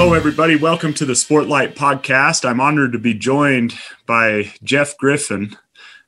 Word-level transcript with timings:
Hello, 0.00 0.14
everybody. 0.14 0.56
Welcome 0.56 0.94
to 0.94 1.04
the 1.04 1.12
Sportlight 1.12 1.74
Podcast. 1.74 2.48
I'm 2.48 2.58
honored 2.58 2.92
to 2.92 2.98
be 2.98 3.12
joined 3.12 3.74
by 4.06 4.50
Jeff 4.64 4.96
Griffin 4.96 5.58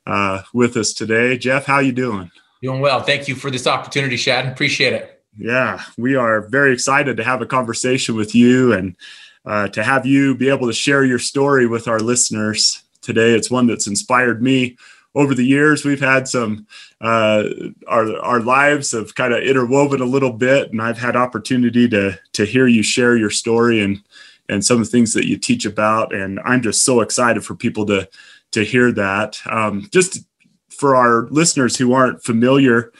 uh, 0.07 0.45
with 0.55 0.79
us 0.79 0.95
today. 0.95 1.37
Jeff, 1.37 1.67
how 1.67 1.79
you 1.81 1.93
doing? 1.93 2.31
Doing 2.63 2.81
well. 2.81 3.03
Thank 3.03 3.29
you 3.29 3.35
for 3.35 3.51
this 3.51 3.67
opportunity, 3.67 4.17
Shad. 4.17 4.47
Appreciate 4.47 4.95
it. 4.95 5.23
Yeah, 5.37 5.83
we 5.99 6.15
are 6.15 6.41
very 6.49 6.73
excited 6.73 7.19
to 7.19 7.23
have 7.23 7.43
a 7.43 7.47
conversation 7.47 8.17
with 8.17 8.35
you 8.35 8.73
and 8.73 8.97
uh, 9.45 9.69
to 9.69 9.85
have 9.85 10.07
you 10.07 10.35
be 10.35 10.49
able 10.49 10.69
to 10.69 10.73
share 10.73 11.05
your 11.05 11.19
story 11.19 11.67
with 11.67 11.87
our 11.87 12.01
listeners 12.01 12.83
today. 13.03 13.35
It's 13.35 13.51
one 13.51 13.67
that's 13.67 13.87
inspired 13.87 14.43
me 14.43 14.79
over 15.15 15.35
the 15.35 15.45
years. 15.45 15.85
We've 15.85 16.01
had 16.01 16.29
some 16.29 16.67
uh, 17.01 17.45
our 17.87 18.17
our 18.21 18.41
lives 18.41 18.93
have 18.93 19.15
kind 19.15 19.33
of 19.33 19.43
interwoven 19.43 20.01
a 20.01 20.07
little 20.07 20.33
bit, 20.33 20.73
and 20.73 20.81
I've 20.81 20.99
had 20.99 21.17
opportunity 21.17 21.89
to 21.91 22.19
to 22.33 22.45
hear 22.45 22.67
you 22.67 22.83
share 22.83 23.17
your 23.17 23.31
story 23.31 23.81
and 23.81 24.03
and 24.49 24.65
some 24.65 24.81
of 24.81 24.85
the 24.85 24.91
things 24.91 25.13
that 25.15 25.27
you 25.27 25.39
teach 25.39 25.65
about, 25.65 26.15
and 26.15 26.41
I'm 26.45 26.63
just 26.63 26.85
so 26.85 27.01
excited 27.01 27.45
for 27.45 27.55
people 27.55 27.87
to 27.87 28.09
to 28.53 28.65
hear 28.65 28.93
that. 28.93 29.41
Um, 29.47 29.89
just 29.93 30.25
for 30.71 30.97
our 30.97 31.29
listeners 31.31 31.77
who 31.77 31.93
aren't 31.93 32.23
familiar 32.23 32.93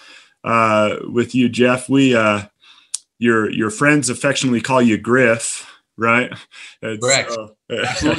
uh, 0.45 0.97
with 1.09 1.35
you, 1.35 1.49
Jeff, 1.49 1.89
we 1.89 2.15
uh, 2.15 2.43
your 3.19 3.51
your 3.51 3.71
friends 3.71 4.11
affectionately 4.11 4.61
call 4.61 4.83
you 4.83 4.99
Griff 4.99 5.72
right? 6.03 6.33
It's, 6.83 7.05
Correct. 7.05 7.31
Uh, 7.31 7.49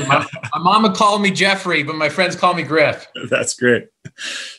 my, 0.08 0.26
my 0.54 0.60
mama 0.60 0.94
called 0.94 1.22
me 1.22 1.32
Jeffrey, 1.32 1.84
but 1.84 1.96
my 1.96 2.10
friends 2.10 2.36
call 2.36 2.54
me 2.54 2.64
Griff. 2.64 3.06
That's 3.30 3.54
great. 3.54 3.88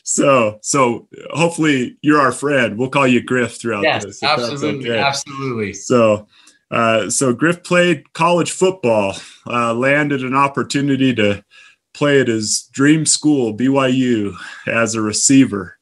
So, 0.03 0.59
so 0.61 1.07
hopefully 1.31 1.97
you're 2.01 2.19
our 2.19 2.31
friend. 2.31 2.77
We'll 2.77 2.89
call 2.89 3.07
you 3.07 3.21
Griff 3.21 3.59
throughout 3.59 3.83
yes, 3.83 4.05
this. 4.05 4.23
Absolutely, 4.23 4.91
okay. 4.91 4.99
absolutely. 4.99 5.73
So, 5.73 6.27
uh, 6.71 7.09
so 7.09 7.33
Griff 7.33 7.63
played 7.63 8.13
college 8.13 8.51
football, 8.51 9.15
uh, 9.47 9.73
landed 9.73 10.23
an 10.23 10.35
opportunity 10.35 11.13
to 11.15 11.43
play 11.93 12.21
at 12.21 12.27
his 12.27 12.69
dream 12.71 13.05
school, 13.05 13.55
BYU, 13.55 14.35
as 14.67 14.95
a 14.95 15.01
receiver, 15.01 15.77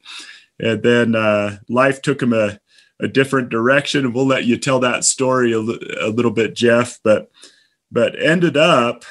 and 0.60 0.84
then 0.84 1.16
uh, 1.16 1.58
life 1.68 2.02
took 2.02 2.22
him 2.22 2.34
a 2.34 2.60
a 3.00 3.08
different 3.08 3.50
direction. 3.50 4.06
And 4.06 4.14
we'll 4.14 4.28
let 4.28 4.46
you 4.46 4.58
tell 4.58 4.80
that 4.80 5.04
story 5.04 5.52
a, 5.52 5.60
little 5.60 6.32
bit, 6.32 6.56
Jeff. 6.56 7.00
But 7.04 7.32
but 7.92 8.20
ended 8.22 8.58
up 8.58 9.06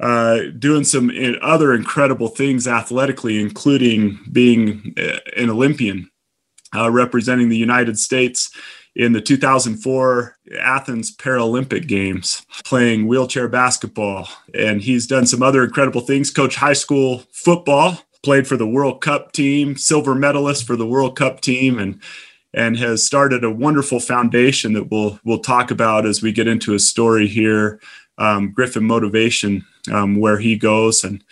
uh, 0.00 0.40
doing 0.58 0.84
some 0.84 1.12
other 1.40 1.72
incredible 1.72 2.28
things 2.28 2.66
athletically, 2.66 3.40
including 3.40 4.18
being 4.32 4.94
uh, 4.98 5.18
an 5.36 5.48
Olympian, 5.48 6.10
uh, 6.74 6.90
representing 6.90 7.48
the 7.48 7.56
United 7.56 7.98
States 7.98 8.50
in 8.94 9.12
the 9.12 9.20
2004 9.20 10.36
Athens 10.60 11.16
Paralympic 11.16 11.86
Games, 11.86 12.44
playing 12.64 13.06
wheelchair 13.06 13.48
basketball. 13.48 14.28
And 14.54 14.82
he's 14.82 15.06
done 15.06 15.26
some 15.26 15.42
other 15.42 15.64
incredible 15.64 16.02
things, 16.02 16.30
coach 16.30 16.56
high 16.56 16.74
school 16.74 17.22
football, 17.32 17.98
played 18.22 18.46
for 18.46 18.56
the 18.56 18.66
World 18.66 19.00
Cup 19.00 19.32
team, 19.32 19.76
silver 19.76 20.14
medalist 20.14 20.66
for 20.66 20.76
the 20.76 20.86
World 20.86 21.16
Cup 21.16 21.40
team, 21.40 21.78
and 21.78 22.00
and 22.54 22.76
has 22.76 23.04
started 23.04 23.44
a 23.44 23.50
wonderful 23.50 24.00
foundation 24.00 24.72
that 24.74 24.90
we'll 24.90 25.18
we'll 25.24 25.40
talk 25.40 25.70
about 25.70 26.06
as 26.06 26.22
we 26.22 26.32
get 26.32 26.48
into 26.48 26.72
his 26.72 26.88
story 26.88 27.26
here, 27.26 27.80
um, 28.18 28.52
Griffin 28.52 28.84
Motivation, 28.84 29.64
um, 29.90 30.16
where 30.16 30.38
he 30.38 30.56
goes 30.56 31.04
and 31.04 31.24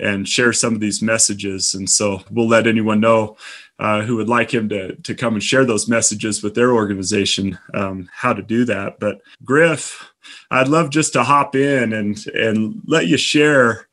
and 0.00 0.28
share 0.28 0.52
some 0.52 0.74
of 0.74 0.80
these 0.80 1.02
messages. 1.02 1.74
And 1.74 1.90
so 1.90 2.22
we'll 2.30 2.46
let 2.46 2.68
anyone 2.68 3.00
know 3.00 3.36
uh, 3.80 4.02
who 4.02 4.16
would 4.16 4.28
like 4.28 4.52
him 4.52 4.68
to 4.68 4.94
to 4.96 5.14
come 5.14 5.34
and 5.34 5.42
share 5.42 5.64
those 5.64 5.88
messages 5.88 6.42
with 6.42 6.54
their 6.54 6.72
organization 6.72 7.58
um, 7.74 8.08
how 8.12 8.32
to 8.32 8.42
do 8.42 8.64
that. 8.66 9.00
But 9.00 9.20
Griff, 9.44 10.12
I'd 10.50 10.68
love 10.68 10.90
just 10.90 11.12
to 11.14 11.24
hop 11.24 11.56
in 11.56 11.92
and 11.92 12.24
and 12.28 12.82
let 12.86 13.06
you 13.08 13.16
share 13.16 13.88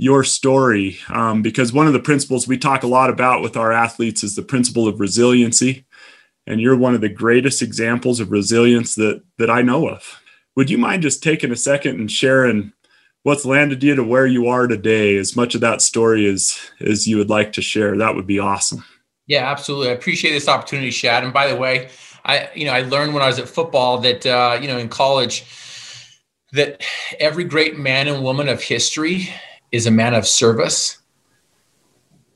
your 0.00 0.22
story 0.22 0.96
um, 1.08 1.42
because 1.42 1.72
one 1.72 1.88
of 1.88 1.92
the 1.92 1.98
principles 1.98 2.46
we 2.46 2.56
talk 2.56 2.84
a 2.84 2.88
lot 2.88 3.10
about 3.10 3.42
with 3.42 3.56
our 3.56 3.72
athletes 3.72 4.22
is 4.22 4.36
the 4.36 4.42
principle 4.42 4.86
of 4.86 5.00
resiliency 5.00 5.84
and 6.48 6.62
you're 6.62 6.76
one 6.76 6.94
of 6.94 7.02
the 7.02 7.10
greatest 7.10 7.60
examples 7.60 8.18
of 8.18 8.32
resilience 8.32 8.94
that 8.96 9.22
that 9.36 9.50
I 9.50 9.62
know 9.62 9.88
of. 9.88 10.20
Would 10.56 10.70
you 10.70 10.78
mind 10.78 11.02
just 11.02 11.22
taking 11.22 11.52
a 11.52 11.56
second 11.56 12.00
and 12.00 12.10
sharing 12.10 12.72
what's 13.22 13.44
landed 13.44 13.82
you 13.84 13.94
to 13.94 14.02
where 14.02 14.26
you 14.26 14.48
are 14.48 14.66
today? 14.66 15.16
As 15.16 15.36
much 15.36 15.54
of 15.54 15.60
that 15.60 15.82
story 15.82 16.26
as 16.26 16.58
as 16.80 17.06
you 17.06 17.18
would 17.18 17.30
like 17.30 17.52
to 17.52 17.62
share, 17.62 17.96
that 17.96 18.16
would 18.16 18.26
be 18.26 18.38
awesome. 18.38 18.82
Yeah, 19.26 19.48
absolutely. 19.48 19.90
I 19.90 19.92
appreciate 19.92 20.32
this 20.32 20.48
opportunity, 20.48 20.90
Shad. 20.90 21.22
And 21.22 21.34
by 21.34 21.48
the 21.48 21.56
way, 21.56 21.90
I 22.24 22.48
you 22.54 22.64
know 22.64 22.72
I 22.72 22.80
learned 22.80 23.12
when 23.12 23.22
I 23.22 23.26
was 23.26 23.38
at 23.38 23.48
football 23.48 23.98
that 23.98 24.24
uh, 24.26 24.58
you 24.60 24.68
know 24.68 24.78
in 24.78 24.88
college 24.88 25.44
that 26.52 26.82
every 27.20 27.44
great 27.44 27.78
man 27.78 28.08
and 28.08 28.24
woman 28.24 28.48
of 28.48 28.62
history 28.62 29.28
is 29.70 29.86
a 29.86 29.90
man 29.90 30.14
of 30.14 30.26
service. 30.26 30.96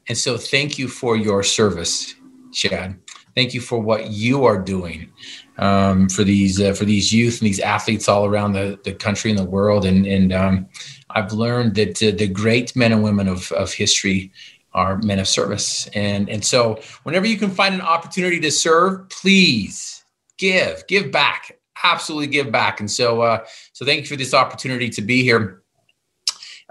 And 0.07 0.19
so, 0.19 0.37
thank 0.37 0.79
you 0.79 0.87
for 0.89 1.17
your 1.17 1.43
service, 1.43 2.15
Shad. 2.53 3.02
Thank 3.35 3.55
you 3.55 3.61
for 3.61 3.79
what 3.79 4.11
you 4.11 4.45
are 4.45 4.59
doing 4.59 5.11
um, 5.57 6.09
for 6.09 6.23
these 6.25 6.61
uh, 6.61 6.75
for 6.75 6.85
these 6.85 7.13
youth 7.13 7.41
and 7.41 7.47
these 7.47 7.61
athletes 7.61 8.09
all 8.09 8.27
around 8.27 8.53
the, 8.53 8.79
the 8.85 8.93
country 8.93 9.31
and 9.31 9.39
the 9.39 9.45
world. 9.45 9.85
And 9.85 10.07
and 10.07 10.33
um, 10.33 10.67
I've 11.11 11.33
learned 11.33 11.75
that 11.77 12.03
uh, 12.03 12.11
the 12.11 12.29
great 12.29 12.77
men 12.77 12.93
and 12.93 13.03
women 13.03 13.29
of, 13.29 13.51
of 13.53 13.73
history 13.73 14.33
are 14.75 14.99
men 14.99 15.19
of 15.19 15.29
service. 15.29 15.87
And 15.95 16.29
and 16.29 16.45
so 16.45 16.81
whenever 17.05 17.27
you 17.27 17.39
can 17.39 17.51
find 17.51 17.75
an 17.75 17.81
opportunity 17.81 18.41
to 18.41 18.51
serve, 18.51 19.09
please 19.09 20.05
give, 20.39 20.87
give 20.87 21.11
back, 21.11 21.59
absolutely 21.85 22.27
give 22.27 22.51
back. 22.51 22.81
And 22.81 22.91
so 22.91 23.23
uh, 23.23 23.45
so 23.73 23.85
thank 23.85 24.01
you 24.01 24.07
for 24.07 24.17
this 24.17 24.35
opportunity 24.35 24.91
to 24.91 25.03
be 25.03 25.23
here. 25.23 25.63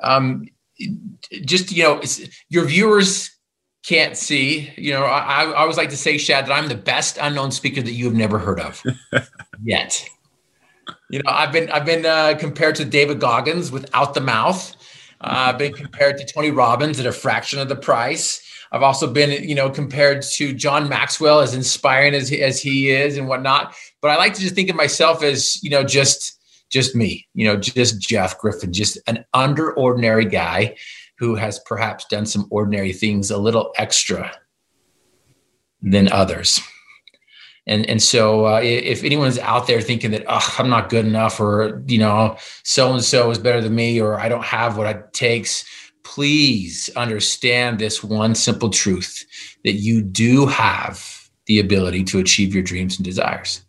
Um, 0.03 0.47
just 1.45 1.71
you 1.71 1.83
know, 1.83 2.01
your 2.49 2.65
viewers 2.65 3.31
can't 3.83 4.15
see. 4.15 4.71
You 4.77 4.93
know, 4.93 5.03
I, 5.03 5.43
I 5.43 5.53
always 5.53 5.77
like 5.77 5.89
to 5.89 5.97
say, 5.97 6.17
Shad, 6.17 6.45
that 6.45 6.51
I'm 6.51 6.67
the 6.67 6.75
best 6.75 7.17
unknown 7.19 7.51
speaker 7.51 7.81
that 7.81 7.93
you 7.93 8.05
have 8.05 8.13
never 8.13 8.37
heard 8.37 8.59
of 8.59 8.83
yet. 9.63 10.05
You 11.09 11.19
know, 11.19 11.31
I've 11.31 11.51
been 11.51 11.69
I've 11.71 11.85
been 11.85 12.05
uh, 12.05 12.35
compared 12.39 12.75
to 12.75 12.85
David 12.85 13.19
Goggins 13.19 13.71
without 13.71 14.13
the 14.13 14.21
mouth. 14.21 14.75
Uh, 15.21 15.49
I've 15.49 15.57
been 15.57 15.73
compared 15.73 16.17
to 16.17 16.25
Tony 16.25 16.51
Robbins 16.51 16.99
at 16.99 17.05
a 17.05 17.11
fraction 17.11 17.59
of 17.59 17.69
the 17.69 17.75
price. 17.75 18.41
I've 18.71 18.83
also 18.83 19.11
been, 19.11 19.43
you 19.43 19.53
know, 19.53 19.69
compared 19.69 20.21
to 20.21 20.53
John 20.53 20.87
Maxwell, 20.87 21.41
as 21.41 21.53
inspiring 21.53 22.13
as 22.13 22.31
as 22.31 22.61
he 22.61 22.89
is 22.89 23.17
and 23.17 23.27
whatnot. 23.27 23.75
But 24.01 24.11
I 24.11 24.15
like 24.15 24.33
to 24.35 24.41
just 24.41 24.55
think 24.55 24.69
of 24.69 24.75
myself 24.75 25.23
as, 25.23 25.61
you 25.63 25.69
know, 25.69 25.83
just 25.83 26.39
just 26.69 26.95
me, 26.95 27.27
you 27.33 27.45
know, 27.45 27.57
just 27.57 27.99
Jeff 27.99 28.37
Griffin, 28.39 28.71
just 28.71 28.97
an 29.07 29.25
under 29.33 29.73
ordinary 29.73 30.25
guy 30.25 30.75
who 31.21 31.35
has 31.35 31.59
perhaps 31.59 32.03
done 32.05 32.25
some 32.25 32.47
ordinary 32.49 32.91
things 32.91 33.29
a 33.29 33.37
little 33.37 33.71
extra 33.77 34.31
than 35.83 36.11
others. 36.11 36.59
And, 37.67 37.87
and 37.87 38.01
so 38.01 38.47
uh, 38.47 38.59
if 38.63 39.03
anyone's 39.03 39.37
out 39.37 39.67
there 39.67 39.81
thinking 39.81 40.09
that 40.11 40.25
oh, 40.27 40.55
I'm 40.57 40.67
not 40.67 40.89
good 40.89 41.05
enough 41.05 41.39
or 41.39 41.83
you 41.85 41.99
know 41.99 42.37
so 42.63 42.91
and 42.91 43.03
so 43.03 43.29
is 43.29 43.37
better 43.37 43.61
than 43.61 43.75
me 43.75 44.01
or 44.01 44.19
I 44.19 44.29
don't 44.29 44.43
have 44.43 44.77
what 44.77 44.87
it 44.87 45.13
takes 45.13 45.63
please 46.01 46.89
understand 46.95 47.77
this 47.77 48.03
one 48.03 48.33
simple 48.33 48.71
truth 48.71 49.23
that 49.63 49.73
you 49.73 50.01
do 50.01 50.47
have 50.47 51.29
the 51.45 51.59
ability 51.59 52.03
to 52.05 52.17
achieve 52.17 52.51
your 52.51 52.63
dreams 52.63 52.97
and 52.97 53.05
desires. 53.05 53.61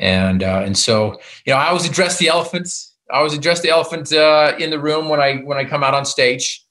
And 0.00 0.42
uh, 0.42 0.62
and 0.64 0.76
so 0.76 1.12
you 1.46 1.52
know 1.52 1.60
I 1.60 1.68
always 1.68 1.88
address 1.88 2.18
the 2.18 2.26
elephants. 2.26 2.92
I 3.08 3.18
always 3.18 3.34
address 3.34 3.60
the 3.60 3.70
elephant 3.70 4.12
uh, 4.12 4.56
in 4.58 4.70
the 4.70 4.80
room 4.80 5.08
when 5.08 5.20
I 5.20 5.36
when 5.36 5.58
I 5.58 5.64
come 5.64 5.84
out 5.84 5.94
on 5.94 6.04
stage 6.04 6.64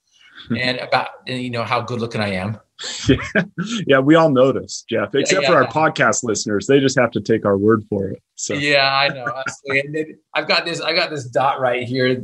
and 0.58 0.78
about 0.80 1.10
you 1.26 1.50
know 1.50 1.64
how 1.64 1.82
good 1.82 2.00
looking 2.00 2.22
I 2.22 2.34
am. 2.34 2.60
Yeah, 3.08 3.18
yeah, 3.88 4.00
we 4.00 4.16
all 4.16 4.30
notice, 4.30 4.86
Jeff. 4.90 5.16
Except 5.16 5.42
yeah, 5.42 5.50
yeah. 5.50 5.56
for 5.56 5.64
our 5.64 5.72
podcast 5.72 6.24
listeners, 6.24 6.68
they 6.68 6.80
just 6.80 6.98
have 7.00 7.12
to 7.12 7.22
take 7.22 7.46
our 7.46 7.58
word 7.58 7.84
for 7.90 8.08
it. 8.10 8.22
So 8.36 8.54
yeah, 8.54 8.94
I 8.94 9.08
know. 9.10 9.26
and 9.66 10.16
I've 10.34 10.48
got 10.48 10.66
this. 10.66 10.82
I 10.82 10.94
got 10.94 11.10
this 11.10 11.26
dot 11.26 11.60
right 11.60 11.84
here. 11.84 12.24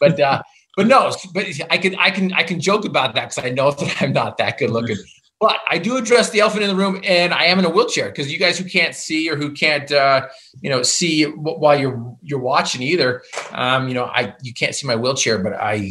But 0.00 0.20
uh, 0.20 0.42
but 0.76 0.86
no, 0.86 1.12
but 1.34 1.46
I 1.70 1.78
can 1.78 1.96
I 1.96 2.10
can 2.10 2.32
I 2.32 2.42
can 2.42 2.60
joke 2.60 2.84
about 2.84 3.14
that 3.14 3.30
because 3.30 3.44
I 3.44 3.50
know 3.50 3.70
that 3.70 4.02
I'm 4.02 4.12
not 4.12 4.36
that 4.38 4.58
good 4.58 4.70
looking. 4.70 4.96
But 5.42 5.58
I 5.68 5.78
do 5.78 5.96
address 5.96 6.30
the 6.30 6.38
elephant 6.38 6.62
in 6.62 6.68
the 6.68 6.76
room, 6.76 7.00
and 7.02 7.34
I 7.34 7.46
am 7.46 7.58
in 7.58 7.64
a 7.64 7.68
wheelchair 7.68 8.10
because 8.10 8.32
you 8.32 8.38
guys 8.38 8.56
who 8.56 8.64
can't 8.64 8.94
see 8.94 9.28
or 9.28 9.34
who 9.34 9.50
can't, 9.50 9.90
uh, 9.90 10.28
you 10.60 10.70
know, 10.70 10.84
see 10.84 11.24
while 11.24 11.76
you're 11.76 12.16
you're 12.22 12.38
watching 12.38 12.80
either, 12.80 13.24
um, 13.50 13.88
you 13.88 13.94
know, 13.94 14.04
I 14.04 14.34
you 14.42 14.54
can't 14.54 14.72
see 14.72 14.86
my 14.86 14.94
wheelchair, 14.94 15.40
but 15.40 15.54
I 15.54 15.90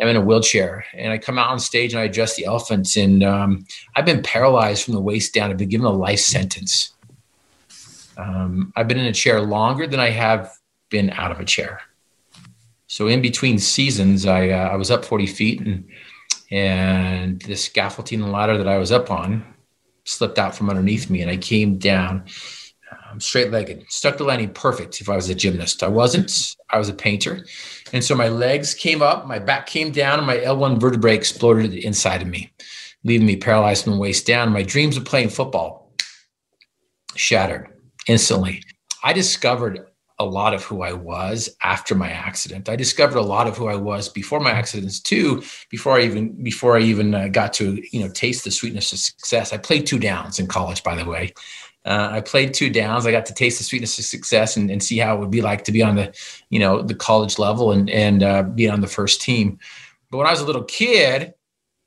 I'm 0.00 0.08
in 0.08 0.16
a 0.16 0.20
wheelchair 0.20 0.84
and 0.94 1.12
I 1.12 1.18
come 1.18 1.38
out 1.38 1.50
on 1.50 1.58
stage 1.58 1.92
and 1.92 2.00
I 2.00 2.04
address 2.04 2.36
the 2.36 2.44
elephants. 2.44 2.96
And 2.96 3.24
um, 3.24 3.66
I've 3.96 4.04
been 4.04 4.22
paralyzed 4.22 4.84
from 4.84 4.94
the 4.94 5.00
waist 5.00 5.34
down. 5.34 5.50
I've 5.50 5.56
been 5.56 5.68
given 5.68 5.86
a 5.86 5.90
life 5.90 6.20
sentence. 6.20 6.92
Um, 8.16 8.72
I've 8.76 8.88
been 8.88 8.98
in 8.98 9.06
a 9.06 9.12
chair 9.12 9.40
longer 9.40 9.86
than 9.86 10.00
I 10.00 10.10
have 10.10 10.52
been 10.88 11.10
out 11.10 11.30
of 11.30 11.40
a 11.40 11.44
chair. 11.44 11.80
So 12.86 13.06
in 13.06 13.20
between 13.20 13.58
seasons, 13.58 14.24
I, 14.24 14.48
uh, 14.48 14.68
I 14.68 14.76
was 14.76 14.90
up 14.90 15.04
40 15.04 15.26
feet 15.26 15.60
and, 15.60 15.88
and 16.50 17.42
the 17.42 17.54
scaffolding 17.54 18.22
ladder 18.22 18.56
that 18.56 18.68
I 18.68 18.78
was 18.78 18.92
up 18.92 19.10
on 19.10 19.44
slipped 20.04 20.38
out 20.38 20.54
from 20.54 20.70
underneath 20.70 21.10
me 21.10 21.20
and 21.20 21.30
I 21.30 21.36
came 21.36 21.76
down 21.76 22.24
um, 23.10 23.20
straight 23.20 23.50
legged, 23.50 23.84
stuck 23.90 24.16
the 24.16 24.24
landing 24.24 24.50
perfect 24.50 25.00
if 25.00 25.08
I 25.08 25.16
was 25.16 25.28
a 25.28 25.34
gymnast. 25.34 25.82
I 25.82 25.88
wasn't, 25.88 26.56
I 26.70 26.78
was 26.78 26.88
a 26.88 26.94
painter. 26.94 27.46
And 27.92 28.04
so 28.04 28.14
my 28.14 28.28
legs 28.28 28.74
came 28.74 29.02
up, 29.02 29.26
my 29.26 29.38
back 29.38 29.66
came 29.66 29.92
down, 29.92 30.18
and 30.18 30.26
my 30.26 30.36
L1 30.36 30.80
vertebrae 30.80 31.14
exploded 31.14 31.74
inside 31.74 32.22
of 32.22 32.28
me, 32.28 32.52
leaving 33.04 33.26
me 33.26 33.36
paralyzed 33.36 33.84
from 33.84 33.94
the 33.94 33.98
waist 33.98 34.26
down. 34.26 34.52
My 34.52 34.62
dreams 34.62 34.96
of 34.96 35.04
playing 35.04 35.30
football 35.30 35.92
shattered 37.14 37.68
instantly. 38.06 38.62
I 39.02 39.12
discovered 39.12 39.86
a 40.18 40.24
lot 40.24 40.52
of 40.52 40.64
who 40.64 40.82
I 40.82 40.92
was 40.92 41.48
after 41.62 41.94
my 41.94 42.10
accident. 42.10 42.68
I 42.68 42.76
discovered 42.76 43.18
a 43.18 43.22
lot 43.22 43.46
of 43.46 43.56
who 43.56 43.68
I 43.68 43.76
was 43.76 44.08
before 44.08 44.40
my 44.40 44.50
accidents 44.50 44.98
too. 45.00 45.42
Before 45.70 45.96
I 45.96 46.02
even 46.02 46.42
before 46.42 46.76
I 46.76 46.80
even 46.80 47.14
uh, 47.14 47.28
got 47.28 47.52
to 47.54 47.80
you 47.92 48.00
know 48.00 48.12
taste 48.12 48.44
the 48.44 48.50
sweetness 48.50 48.92
of 48.92 48.98
success. 48.98 49.52
I 49.52 49.58
played 49.58 49.86
two 49.86 49.98
downs 49.98 50.38
in 50.38 50.48
college, 50.48 50.82
by 50.82 50.96
the 50.96 51.08
way. 51.08 51.32
Uh, 51.88 52.10
I 52.12 52.20
played 52.20 52.52
two 52.52 52.68
downs. 52.68 53.06
I 53.06 53.12
got 53.12 53.24
to 53.26 53.34
taste 53.34 53.56
the 53.56 53.64
sweetness 53.64 53.98
of 53.98 54.04
success 54.04 54.58
and, 54.58 54.70
and 54.70 54.82
see 54.82 54.98
how 54.98 55.16
it 55.16 55.20
would 55.20 55.30
be 55.30 55.40
like 55.40 55.64
to 55.64 55.72
be 55.72 55.82
on 55.82 55.96
the, 55.96 56.14
you 56.50 56.58
know, 56.58 56.82
the 56.82 56.94
college 56.94 57.38
level 57.38 57.72
and 57.72 57.88
and 57.88 58.22
uh, 58.22 58.42
be 58.42 58.68
on 58.68 58.82
the 58.82 58.86
first 58.86 59.22
team. 59.22 59.58
But 60.10 60.18
when 60.18 60.26
I 60.26 60.30
was 60.30 60.42
a 60.42 60.44
little 60.44 60.64
kid, 60.64 61.32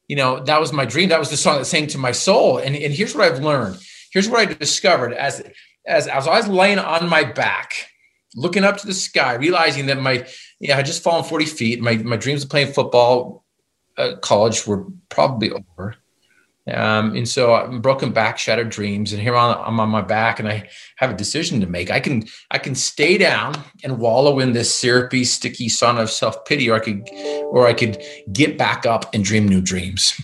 you 0.07 0.15
know, 0.15 0.39
that 0.39 0.59
was 0.59 0.73
my 0.73 0.85
dream. 0.85 1.09
That 1.09 1.19
was 1.19 1.29
the 1.29 1.37
song 1.37 1.59
that 1.59 1.65
sang 1.65 1.85
to 1.87 1.99
my 1.99 2.13
soul. 2.13 2.57
And 2.57 2.75
and 2.75 2.91
here's 2.91 3.13
what 3.13 3.31
I've 3.31 3.43
learned. 3.43 3.77
Here's 4.11 4.27
what 4.27 4.39
I 4.39 4.51
discovered 4.51 5.13
as 5.13 5.43
as, 5.85 6.07
I 6.07 6.17
was 6.17 6.47
laying 6.47 6.79
on 6.79 7.07
my 7.07 7.23
back, 7.23 7.87
looking 8.35 8.63
up 8.63 8.77
to 8.77 8.87
the 8.87 8.95
sky, 8.95 9.35
realizing 9.35 9.85
that 9.85 10.01
my 10.01 10.27
yeah, 10.59 10.73
I 10.73 10.77
had 10.77 10.87
just 10.87 11.03
fallen 11.03 11.23
40 11.23 11.45
feet. 11.45 11.79
My 11.79 11.97
my 11.97 12.17
dreams 12.17 12.43
of 12.43 12.49
playing 12.49 12.73
football, 12.73 13.45
uh, 13.97 14.15
college 14.21 14.65
were 14.65 14.85
probably 15.09 15.51
over. 15.51 15.95
Um, 16.67 17.15
and 17.15 17.27
so 17.27 17.55
I'm 17.55 17.81
broken 17.81 18.11
back, 18.11 18.37
shattered 18.37 18.69
dreams, 18.69 19.13
and 19.13 19.21
here 19.21 19.35
I'm 19.35 19.79
on 19.79 19.89
my 19.89 20.01
back, 20.01 20.39
and 20.39 20.47
I 20.47 20.69
have 20.97 21.09
a 21.09 21.17
decision 21.17 21.59
to 21.61 21.67
make. 21.67 21.89
I 21.89 21.99
can 21.99 22.25
I 22.51 22.59
can 22.59 22.75
stay 22.75 23.17
down 23.17 23.55
and 23.83 23.97
wallow 23.97 24.39
in 24.39 24.53
this 24.53 24.73
syrupy, 24.73 25.23
sticky 25.23 25.69
sun 25.69 25.97
of 25.97 26.11
self 26.11 26.45
pity, 26.45 26.69
or 26.69 26.75
I 26.75 26.79
could 26.79 27.09
or 27.45 27.67
I 27.67 27.73
could 27.73 28.01
get 28.31 28.59
back 28.59 28.85
up 28.85 29.13
and 29.13 29.23
dream 29.23 29.47
new 29.47 29.61
dreams. 29.61 30.21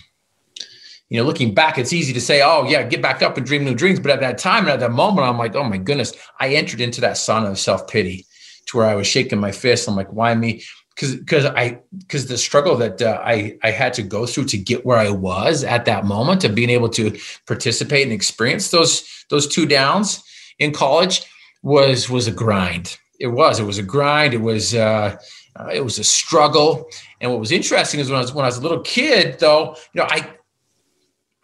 You 1.08 1.18
know, 1.18 1.24
looking 1.24 1.54
back, 1.54 1.76
it's 1.76 1.92
easy 1.92 2.12
to 2.12 2.20
say, 2.20 2.40
"Oh 2.42 2.66
yeah, 2.68 2.84
get 2.84 3.02
back 3.02 3.20
up 3.20 3.36
and 3.36 3.44
dream 3.44 3.64
new 3.64 3.74
dreams." 3.74 3.98
But 3.98 4.12
at 4.12 4.20
that 4.20 4.38
time 4.38 4.64
and 4.64 4.72
at 4.72 4.80
that 4.80 4.92
moment, 4.92 5.26
I'm 5.26 5.38
like, 5.38 5.56
"Oh 5.56 5.64
my 5.64 5.78
goodness!" 5.78 6.12
I 6.38 6.50
entered 6.50 6.80
into 6.80 7.00
that 7.00 7.16
sun 7.16 7.46
of 7.46 7.58
self 7.58 7.88
pity, 7.88 8.26
to 8.66 8.76
where 8.76 8.86
I 8.86 8.94
was 8.94 9.08
shaking 9.08 9.40
my 9.40 9.50
fist. 9.50 9.88
I'm 9.88 9.96
like, 9.96 10.12
"Why 10.12 10.34
me?" 10.34 10.62
Because 10.98 11.14
because 11.14 11.44
I 11.44 11.78
because 11.98 12.26
the 12.26 12.36
struggle 12.36 12.76
that 12.76 13.00
uh, 13.00 13.20
I 13.24 13.56
I 13.62 13.70
had 13.70 13.94
to 13.94 14.02
go 14.02 14.26
through 14.26 14.46
to 14.46 14.58
get 14.58 14.84
where 14.84 14.98
I 14.98 15.10
was 15.10 15.62
at 15.62 15.84
that 15.84 16.04
moment 16.04 16.42
of 16.42 16.56
being 16.56 16.70
able 16.70 16.88
to 16.90 17.16
participate 17.46 18.02
and 18.02 18.12
experience 18.12 18.70
those 18.70 19.24
those 19.30 19.46
two 19.46 19.64
downs 19.64 20.24
in 20.58 20.72
college 20.72 21.22
was 21.62 22.10
was 22.10 22.26
a 22.26 22.32
grind. 22.32 22.98
It 23.20 23.28
was 23.28 23.60
it 23.60 23.64
was 23.64 23.78
a 23.78 23.82
grind. 23.82 24.34
It 24.34 24.40
was 24.40 24.74
uh, 24.74 25.16
uh, 25.58 25.68
it 25.72 25.84
was 25.84 25.98
a 25.98 26.04
struggle. 26.04 26.88
And 27.20 27.30
what 27.30 27.40
was 27.40 27.52
interesting 27.52 28.00
is 28.00 28.08
when 28.08 28.18
I 28.18 28.22
was 28.22 28.34
when 28.34 28.44
I 28.44 28.48
was 28.48 28.58
a 28.58 28.62
little 28.62 28.80
kid, 28.80 29.38
though, 29.38 29.76
you 29.92 30.00
know, 30.00 30.06
I 30.08 30.34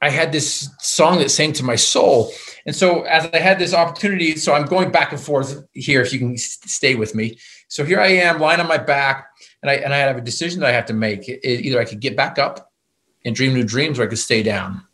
I 0.01 0.11
had 0.11 0.33
this 0.33 0.69
song 0.81 1.19
that 1.19 1.31
sang 1.31 1.53
to 1.55 1.63
my 1.63 1.77
soul. 1.77 2.33
And 2.67 2.75
so 2.75 3.03
as 3.03 3.29
I 3.33 3.39
had 3.39 3.59
this 3.59 3.75
opportunity, 3.75 4.37
so 4.37 4.53
I'm 4.53 4.67
going 4.67 4.91
back 4.91 5.13
and 5.13 5.21
forth 5.21 5.65
here, 5.73 6.03
if 6.03 6.13
you 6.13 6.19
can 6.19 6.37
stay 6.37 6.95
with 6.95 7.15
me. 7.15 7.39
So 7.75 7.85
here 7.85 7.99
I 7.99 8.07
am 8.07 8.39
lying 8.39 8.61
on 8.61 8.69
my 8.69 8.79
back 8.79 9.31
and 9.61 9.69
I, 9.69 9.75
and 9.75 9.93
I 9.93 9.97
have 9.97 10.17
a 10.17 10.21
decision 10.21 10.61
that 10.61 10.69
I 10.69 10.73
have 10.73 10.87
to 10.87 10.93
make. 10.93 11.29
It, 11.29 11.45
either 11.45 11.81
I 11.81 11.85
could 11.85 11.99
get 11.99 12.17
back 12.17 12.39
up 12.39 12.71
and 13.25 13.35
dream 13.35 13.53
new 13.53 13.65
dreams 13.65 13.99
or 13.99 14.05
I 14.05 14.07
could 14.07 14.21
stay 14.21 14.45
down. 14.45 14.87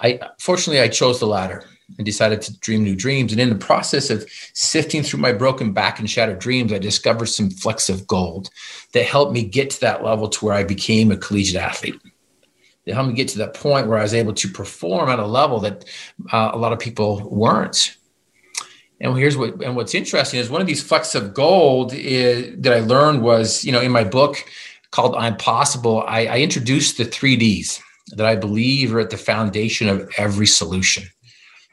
I 0.00 0.18
fortunately 0.40 0.80
I 0.80 0.88
chose 0.88 1.20
the 1.20 1.26
latter 1.26 1.62
and 1.98 2.06
decided 2.06 2.40
to 2.40 2.58
dream 2.60 2.84
new 2.84 2.96
dreams. 2.96 3.32
And 3.32 3.40
in 3.42 3.50
the 3.50 3.54
process 3.54 4.08
of 4.08 4.24
sifting 4.54 5.02
through 5.02 5.20
my 5.20 5.32
broken 5.32 5.74
back 5.74 5.98
and 5.98 6.08
shattered 6.08 6.38
dreams, 6.38 6.72
I 6.72 6.78
discovered 6.78 7.26
some 7.26 7.50
flecks 7.50 7.90
of 7.90 8.06
gold 8.06 8.48
that 8.94 9.04
helped 9.04 9.34
me 9.34 9.44
get 9.44 9.68
to 9.68 9.80
that 9.82 10.02
level 10.02 10.30
to 10.30 10.42
where 10.42 10.54
I 10.54 10.64
became 10.64 11.12
a 11.12 11.18
collegiate 11.18 11.60
athlete 11.60 12.00
that 12.86 12.94
helped 12.94 13.10
me 13.10 13.14
get 13.14 13.28
to 13.28 13.38
that 13.38 13.52
point 13.52 13.88
where 13.88 13.98
I 13.98 14.02
was 14.02 14.14
able 14.14 14.32
to 14.32 14.48
perform 14.48 15.10
at 15.10 15.18
a 15.18 15.26
level 15.26 15.60
that 15.60 15.84
uh, 16.32 16.52
a 16.54 16.58
lot 16.58 16.72
of 16.72 16.78
people 16.78 17.28
weren't. 17.28 17.95
And 19.00 19.16
here's 19.16 19.36
what 19.36 19.62
and 19.62 19.76
what's 19.76 19.94
interesting 19.94 20.40
is 20.40 20.48
one 20.48 20.60
of 20.60 20.66
these 20.66 20.82
flecks 20.82 21.14
of 21.14 21.34
gold 21.34 21.92
is, 21.92 22.56
that 22.58 22.72
I 22.72 22.80
learned 22.80 23.22
was 23.22 23.64
you 23.64 23.72
know 23.72 23.80
in 23.80 23.92
my 23.92 24.04
book 24.04 24.44
called 24.90 25.14
I'm 25.16 25.36
Possible. 25.36 26.02
I, 26.06 26.26
I 26.26 26.38
introduced 26.38 26.96
the 26.96 27.04
three 27.04 27.36
Ds 27.36 27.82
that 28.12 28.26
I 28.26 28.36
believe 28.36 28.94
are 28.94 29.00
at 29.00 29.10
the 29.10 29.16
foundation 29.16 29.88
of 29.88 30.10
every 30.16 30.46
solution 30.46 31.04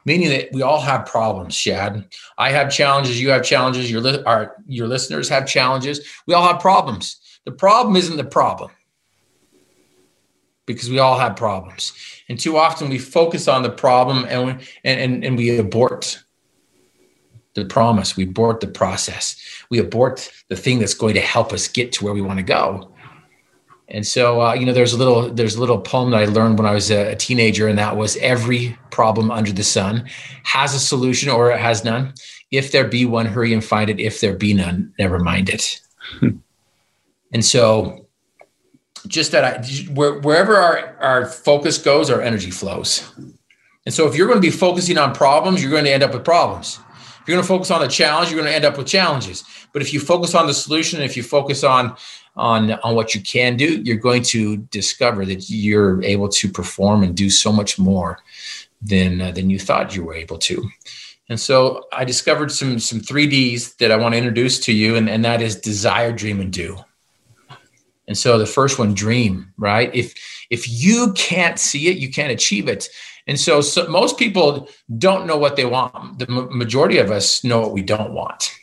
meaning 0.06 0.28
that 0.28 0.50
we 0.52 0.62
all 0.62 0.82
have 0.82 1.06
problems 1.06 1.56
shad 1.56 2.04
i 2.38 2.50
have 2.50 2.70
challenges 2.70 3.22
you 3.22 3.30
have 3.30 3.42
challenges 3.42 3.90
your, 3.90 4.02
li- 4.02 4.22
our, 4.26 4.54
your 4.68 4.86
listeners 4.86 5.30
have 5.30 5.48
challenges 5.48 6.06
we 6.28 6.34
all 6.34 6.46
have 6.46 6.60
problems 6.60 7.22
the 7.46 7.52
problem 7.52 7.96
isn't 7.96 8.18
the 8.18 8.24
problem 8.24 8.70
because 10.66 10.90
we 10.90 11.00
all 11.00 11.18
have 11.18 11.36
problems. 11.36 11.94
And 12.30 12.40
too 12.40 12.58
often 12.58 12.90
we 12.90 12.98
focus 12.98 13.48
on 13.48 13.64
the 13.64 13.70
problem 13.70 14.26
and, 14.30 14.46
we, 14.46 14.52
and, 14.84 15.00
and, 15.00 15.24
and 15.24 15.38
we 15.38 15.58
abort 15.58 16.24
the 17.56 17.66
promise, 17.66 18.18
we 18.18 18.24
abort 18.24 18.60
the 18.60 18.68
process, 18.68 19.36
we 19.70 19.80
abort 19.80 20.32
the 20.50 20.56
thing 20.56 20.80
that's 20.80 20.94
going 20.94 21.14
to 21.14 21.22
help 21.22 21.54
us 21.54 21.68
get 21.68 21.92
to 21.94 22.04
where 22.04 22.14
we 22.14 22.22
want 22.22 22.40
to 22.40 22.44
go. 22.44 22.90
And 23.90 24.08
so, 24.08 24.42
uh, 24.42 24.54
you 24.54 24.66
know, 24.66 24.74
there's 24.74 24.94
a 24.94 24.98
little 24.98 25.30
there's 25.30 25.56
a 25.56 25.60
little 25.60 25.80
poem 25.80 26.12
that 26.12 26.22
I 26.22 26.26
learned 26.26 26.58
when 26.58 26.66
I 26.66 26.74
was 26.74 26.90
a, 26.90 27.12
a, 27.12 27.16
teenager, 27.16 27.68
and 27.68 27.78
that 27.78 27.96
was 27.96 28.18
every 28.18 28.78
problem 28.92 29.30
under 29.30 29.52
the 29.52 29.64
sun 29.64 30.06
has 30.44 30.74
a 30.74 30.80
solution 30.80 31.30
or 31.30 31.52
it 31.52 31.60
has 31.60 31.84
none. 31.84 32.14
If 32.50 32.72
there 32.72 32.88
be 32.88 33.06
one, 33.06 33.26
hurry 33.26 33.54
and 33.54 33.64
find 33.64 33.90
it. 33.90 34.00
If 34.00 34.20
there 34.20 34.36
be 34.36 34.54
none, 34.54 34.94
never 34.98 35.20
mind 35.20 35.50
it. 35.50 35.80
and 37.32 37.44
so, 37.44 38.08
just 39.08 39.32
that 39.32 39.44
I, 39.44 39.92
where, 39.92 40.20
wherever 40.20 40.56
our, 40.56 40.96
our 41.00 41.26
focus 41.26 41.78
goes, 41.78 42.10
our 42.10 42.22
energy 42.22 42.52
flows. 42.52 43.12
And 43.86 43.94
so 43.94 44.08
if 44.08 44.16
you're 44.16 44.28
going 44.28 44.38
to 44.38 44.48
be 44.48 44.56
focusing 44.56 44.98
on 44.98 45.14
problems, 45.14 45.62
you're 45.62 45.72
going 45.72 45.84
to 45.86 45.92
end 45.92 46.04
up 46.04 46.14
with 46.14 46.24
problems. 46.24 46.80
If 47.24 47.30
you're 47.30 47.38
going 47.38 47.44
to 47.44 47.48
focus 47.48 47.72
on 47.72 47.80
the 47.80 47.88
challenge, 47.88 48.30
you're 48.30 48.40
going 48.42 48.52
to 48.52 48.56
end 48.56 48.66
up 48.66 48.78
with 48.78 48.86
challenges. 48.86 49.46
But 49.72 49.82
if 49.82 49.94
you 49.94 50.02
focus 50.02 50.36
on 50.36 50.46
the 50.46 50.54
solution, 50.54 51.02
if 51.02 51.16
you 51.16 51.24
focus 51.24 51.64
on 51.64 51.96
on 52.36 52.74
on 52.82 52.96
what 52.96 53.16
you 53.16 53.22
can 53.22 53.56
do, 53.56 53.82
you're 53.82 53.96
going 53.96 54.24
to 54.24 54.58
discover 54.58 55.26
that 55.28 55.50
you're 55.50 56.04
able 56.04 56.28
to 56.28 56.50
perform 56.50 57.02
and 57.02 57.16
do 57.16 57.30
so 57.30 57.54
much 57.54 57.80
more 57.80 58.20
than 58.82 59.22
uh, 59.22 59.32
than 59.32 59.50
you 59.50 59.58
thought 59.58 59.96
you 59.96 60.04
were 60.04 60.14
able 60.14 60.38
to. 60.40 60.70
And 61.30 61.40
so 61.40 61.86
I 61.94 62.04
discovered 62.04 62.52
some 62.52 62.78
some 62.78 63.00
3Ds 63.00 63.78
that 63.78 63.90
I 63.90 63.96
want 63.96 64.16
to 64.16 64.18
introduce 64.18 64.60
to 64.66 64.74
you, 64.74 64.98
and, 64.98 65.10
and 65.10 65.24
that 65.24 65.42
is 65.42 65.56
desire, 65.56 66.12
dream, 66.12 66.42
and 66.42 66.52
do. 66.52 66.78
And 68.06 68.18
so 68.18 68.38
the 68.38 68.46
first 68.46 68.78
one, 68.78 68.94
dream, 68.94 69.54
right? 69.58 69.90
If 69.96 70.14
if 70.50 70.70
you 70.70 71.14
can't 71.14 71.58
see 71.58 71.88
it, 71.88 71.96
you 71.96 72.12
can't 72.12 72.34
achieve 72.34 72.68
it. 72.68 72.90
And 73.28 73.40
so, 73.40 73.62
so 73.62 73.88
most 73.88 74.18
people 74.18 74.68
don't 74.98 75.26
know 75.26 75.38
what 75.38 75.56
they 75.56 75.66
want. 75.66 76.20
The 76.20 76.28
majority 76.28 76.98
of 76.98 77.10
us 77.10 77.44
know 77.44 77.62
what 77.62 77.72
we 77.72 77.82
don't 77.82 78.14
want. 78.14 78.54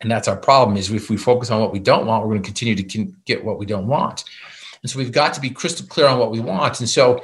And 0.00 0.10
that's 0.10 0.28
our 0.28 0.36
problem 0.36 0.76
is 0.76 0.90
if 0.90 1.10
we 1.10 1.16
focus 1.16 1.50
on 1.50 1.60
what 1.60 1.72
we 1.72 1.78
don't 1.78 2.06
want, 2.06 2.22
we're 2.22 2.30
going 2.30 2.42
to 2.42 2.46
continue 2.46 2.74
to 2.74 3.12
get 3.26 3.44
what 3.44 3.58
we 3.58 3.66
don't 3.66 3.86
want. 3.86 4.24
And 4.82 4.90
so 4.90 4.98
we've 4.98 5.12
got 5.12 5.34
to 5.34 5.40
be 5.40 5.50
crystal 5.50 5.86
clear 5.86 6.06
on 6.06 6.18
what 6.18 6.30
we 6.30 6.40
want. 6.40 6.80
And 6.80 6.88
so 6.88 7.22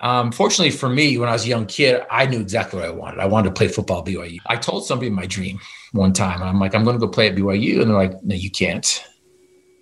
um, 0.00 0.30
fortunately 0.30 0.70
for 0.70 0.88
me, 0.88 1.16
when 1.16 1.28
I 1.28 1.32
was 1.32 1.44
a 1.44 1.48
young 1.48 1.66
kid, 1.66 2.02
I 2.10 2.26
knew 2.26 2.40
exactly 2.40 2.78
what 2.78 2.88
I 2.88 2.92
wanted. 2.92 3.20
I 3.20 3.26
wanted 3.26 3.48
to 3.48 3.54
play 3.54 3.68
football 3.68 4.00
at 4.00 4.04
BYU. 4.04 4.38
I 4.46 4.56
told 4.56 4.86
somebody 4.86 5.10
my 5.10 5.26
dream 5.26 5.58
one 5.92 6.12
time. 6.12 6.42
I'm 6.42 6.60
like, 6.60 6.74
I'm 6.74 6.84
going 6.84 6.98
to 6.98 7.04
go 7.04 7.10
play 7.10 7.28
at 7.28 7.34
BYU. 7.34 7.80
And 7.80 7.90
they're 7.90 7.96
like, 7.96 8.22
no, 8.22 8.34
you 8.34 8.50
can't. 8.50 9.04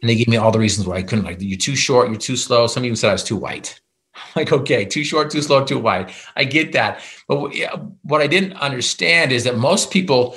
And 0.01 0.09
they 0.09 0.15
gave 0.15 0.29
me 0.29 0.37
all 0.37 0.53
the 0.53 0.59
reasons 0.59 0.87
why 0.87 0.97
I 0.97 1.03
couldn't. 1.03 1.25
Like, 1.25 1.39
you're 1.41 1.59
too 1.59 1.75
short, 1.75 2.11
you're 2.11 2.19
too 2.19 2.37
slow. 2.37 2.67
Some 2.67 2.85
even 2.85 2.97
said 2.97 3.11
I 3.11 3.15
was 3.15 3.25
too 3.25 3.37
white. 3.37 3.81
like, 4.37 4.53
okay, 4.53 4.85
too 4.85 5.05
short, 5.05 5.31
too 5.31 5.43
slow, 5.43 5.65
too 5.65 5.79
wide. 5.79 6.13
I 6.37 6.45
get 6.45 6.73
that. 6.73 7.03
But 7.29 7.55
what 8.03 8.21
I 8.21 8.27
didn't 8.27 8.55
understand 8.55 9.33
is 9.33 9.45
that 9.45 9.57
most 9.57 9.91
people 9.91 10.37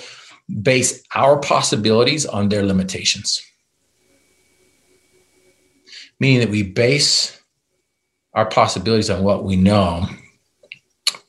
base 0.62 1.04
our 1.14 1.40
possibilities 1.40 2.26
on 2.26 2.50
their 2.50 2.66
limitations. 2.66 3.42
Meaning 6.20 6.40
that 6.40 6.50
we 6.50 6.64
base 6.64 7.40
our 8.34 8.46
possibilities 8.46 9.10
on 9.10 9.24
what 9.24 9.44
we 9.44 9.56
know. 9.56 10.08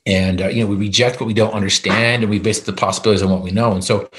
And, 0.05 0.41
uh, 0.41 0.47
you 0.47 0.63
know, 0.63 0.69
we 0.69 0.75
reject 0.75 1.21
what 1.21 1.27
we 1.27 1.33
don't 1.33 1.53
understand 1.53 2.23
and 2.23 2.29
we 2.29 2.39
base 2.39 2.61
the 2.61 2.73
possibilities 2.73 3.21
on 3.21 3.29
what 3.29 3.43
we 3.43 3.51
know. 3.51 3.71
And 3.71 3.83
so, 3.83 4.09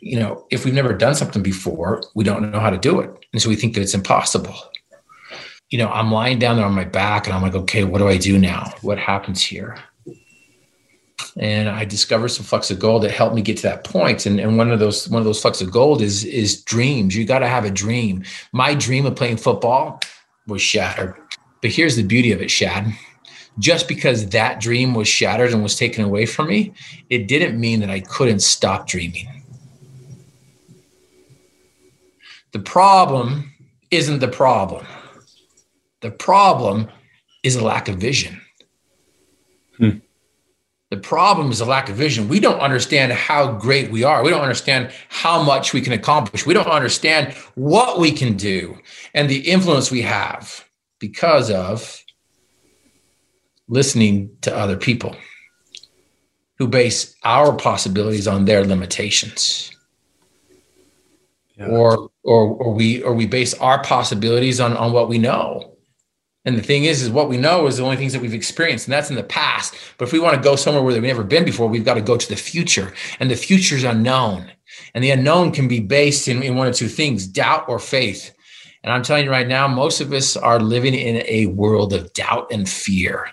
you 0.00 0.18
know, 0.18 0.46
if 0.50 0.64
we've 0.64 0.74
never 0.74 0.92
done 0.92 1.14
something 1.14 1.42
before, 1.42 2.02
we 2.14 2.24
don't 2.24 2.52
know 2.52 2.60
how 2.60 2.70
to 2.70 2.78
do 2.78 3.00
it. 3.00 3.10
And 3.32 3.40
so 3.40 3.48
we 3.48 3.56
think 3.56 3.74
that 3.74 3.80
it's 3.80 3.94
impossible. 3.94 4.54
You 5.70 5.78
know, 5.78 5.88
I'm 5.88 6.10
lying 6.10 6.38
down 6.38 6.56
there 6.56 6.64
on 6.64 6.74
my 6.74 6.84
back 6.84 7.26
and 7.26 7.34
I'm 7.34 7.42
like, 7.42 7.54
okay, 7.54 7.84
what 7.84 7.98
do 7.98 8.08
I 8.08 8.16
do 8.16 8.38
now? 8.38 8.72
What 8.80 8.98
happens 8.98 9.42
here? 9.42 9.76
And 11.36 11.68
I 11.68 11.84
discovered 11.84 12.28
some 12.28 12.44
flux 12.44 12.70
of 12.70 12.78
gold 12.78 13.02
that 13.02 13.10
helped 13.10 13.34
me 13.34 13.42
get 13.42 13.58
to 13.58 13.62
that 13.64 13.84
point. 13.84 14.24
And, 14.24 14.40
and 14.40 14.56
one 14.56 14.70
of 14.70 14.78
those 14.78 15.08
one 15.08 15.20
of 15.20 15.26
those 15.26 15.40
flux 15.40 15.60
of 15.60 15.70
gold 15.70 16.00
is 16.00 16.24
is 16.24 16.62
dreams. 16.62 17.14
You 17.14 17.24
got 17.24 17.40
to 17.40 17.48
have 17.48 17.64
a 17.64 17.70
dream. 17.70 18.24
My 18.52 18.74
dream 18.74 19.04
of 19.06 19.14
playing 19.14 19.36
football 19.36 20.00
was 20.46 20.62
shattered. 20.62 21.14
But 21.60 21.70
here's 21.70 21.96
the 21.96 22.02
beauty 22.02 22.32
of 22.32 22.40
it, 22.40 22.50
Shad. 22.50 22.86
Just 23.58 23.88
because 23.88 24.28
that 24.28 24.60
dream 24.60 24.94
was 24.94 25.08
shattered 25.08 25.52
and 25.52 25.62
was 25.62 25.76
taken 25.76 26.04
away 26.04 26.26
from 26.26 26.48
me, 26.48 26.72
it 27.10 27.26
didn't 27.26 27.58
mean 27.58 27.80
that 27.80 27.90
I 27.90 28.00
couldn't 28.00 28.40
stop 28.40 28.86
dreaming. 28.86 29.44
The 32.52 32.60
problem 32.60 33.52
isn't 33.90 34.20
the 34.20 34.28
problem. 34.28 34.86
The 36.00 36.10
problem 36.10 36.88
is 37.42 37.56
a 37.56 37.64
lack 37.64 37.88
of 37.88 37.96
vision. 37.96 38.40
Hmm. 39.76 39.98
The 40.90 40.96
problem 40.96 41.50
is 41.50 41.60
a 41.60 41.66
lack 41.66 41.90
of 41.90 41.96
vision. 41.96 42.28
We 42.28 42.40
don't 42.40 42.60
understand 42.60 43.12
how 43.12 43.52
great 43.52 43.90
we 43.90 44.04
are. 44.04 44.22
We 44.22 44.30
don't 44.30 44.40
understand 44.40 44.90
how 45.10 45.42
much 45.42 45.74
we 45.74 45.82
can 45.82 45.92
accomplish. 45.92 46.46
We 46.46 46.54
don't 46.54 46.66
understand 46.66 47.34
what 47.56 47.98
we 47.98 48.10
can 48.10 48.36
do 48.36 48.78
and 49.12 49.28
the 49.28 49.40
influence 49.40 49.90
we 49.90 50.02
have 50.02 50.64
because 50.98 51.50
of 51.50 52.02
listening 53.68 54.30
to 54.40 54.56
other 54.56 54.78
people 54.78 55.14
who 56.58 56.66
base 56.66 57.14
our 57.22 57.54
possibilities 57.54 58.26
on 58.26 58.46
their 58.46 58.64
limitations. 58.64 59.70
Yeah. 61.56 61.66
Or, 61.66 62.10
or 62.22 62.54
or 62.54 62.72
we 62.72 63.02
or 63.02 63.12
we 63.12 63.26
base 63.26 63.52
our 63.54 63.82
possibilities 63.82 64.60
on, 64.60 64.76
on 64.76 64.92
what 64.92 65.08
we 65.08 65.18
know. 65.18 65.76
And 66.48 66.56
the 66.56 66.62
thing 66.62 66.84
is, 66.84 67.02
is 67.02 67.10
what 67.10 67.28
we 67.28 67.36
know 67.36 67.66
is 67.66 67.76
the 67.76 67.82
only 67.82 67.98
things 67.98 68.14
that 68.14 68.22
we've 68.22 68.32
experienced, 68.32 68.86
and 68.86 68.92
that's 68.94 69.10
in 69.10 69.16
the 69.16 69.22
past. 69.22 69.74
But 69.98 70.06
if 70.06 70.14
we 70.14 70.18
want 70.18 70.34
to 70.34 70.42
go 70.42 70.56
somewhere 70.56 70.82
where 70.82 70.94
we've 70.94 71.02
never 71.02 71.22
been 71.22 71.44
before, 71.44 71.68
we've 71.68 71.84
got 71.84 71.96
to 71.96 72.00
go 72.00 72.16
to 72.16 72.26
the 72.26 72.36
future. 72.36 72.94
And 73.20 73.30
the 73.30 73.36
future 73.36 73.76
is 73.76 73.84
unknown. 73.84 74.50
And 74.94 75.04
the 75.04 75.10
unknown 75.10 75.52
can 75.52 75.68
be 75.68 75.78
based 75.78 76.26
in, 76.26 76.42
in 76.42 76.56
one 76.56 76.66
of 76.66 76.74
two 76.74 76.88
things 76.88 77.26
doubt 77.26 77.68
or 77.68 77.78
faith. 77.78 78.34
And 78.82 78.90
I'm 78.90 79.02
telling 79.02 79.26
you 79.26 79.30
right 79.30 79.46
now, 79.46 79.68
most 79.68 80.00
of 80.00 80.10
us 80.14 80.38
are 80.38 80.58
living 80.58 80.94
in 80.94 81.22
a 81.26 81.44
world 81.48 81.92
of 81.92 82.14
doubt 82.14 82.46
and 82.50 82.66
fear. 82.66 83.28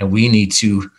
And 0.00 0.10
we 0.10 0.28
need 0.28 0.50
to 0.54 0.90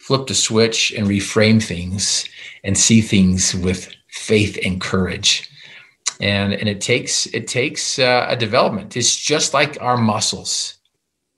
flip 0.00 0.26
the 0.26 0.34
switch 0.34 0.92
and 0.92 1.06
reframe 1.06 1.62
things 1.62 2.28
and 2.62 2.76
see 2.76 3.00
things 3.00 3.54
with 3.54 3.90
faith 4.08 4.58
and 4.62 4.82
courage 4.82 5.50
and 6.20 6.52
and 6.52 6.68
it 6.68 6.80
takes 6.80 7.26
it 7.26 7.46
takes 7.46 7.98
uh, 7.98 8.26
a 8.28 8.36
development. 8.36 8.96
It's 8.96 9.14
just 9.16 9.54
like 9.54 9.80
our 9.80 9.96
muscles. 9.96 10.78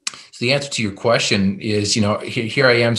So 0.09 0.45
the 0.45 0.52
answer 0.52 0.71
to 0.71 0.83
your 0.83 0.92
question 0.92 1.59
is 1.61 1.97
you 1.97 2.02
know 2.02 2.18
here, 2.18 2.45
here 2.45 2.66
i 2.66 2.75
am 2.75 2.95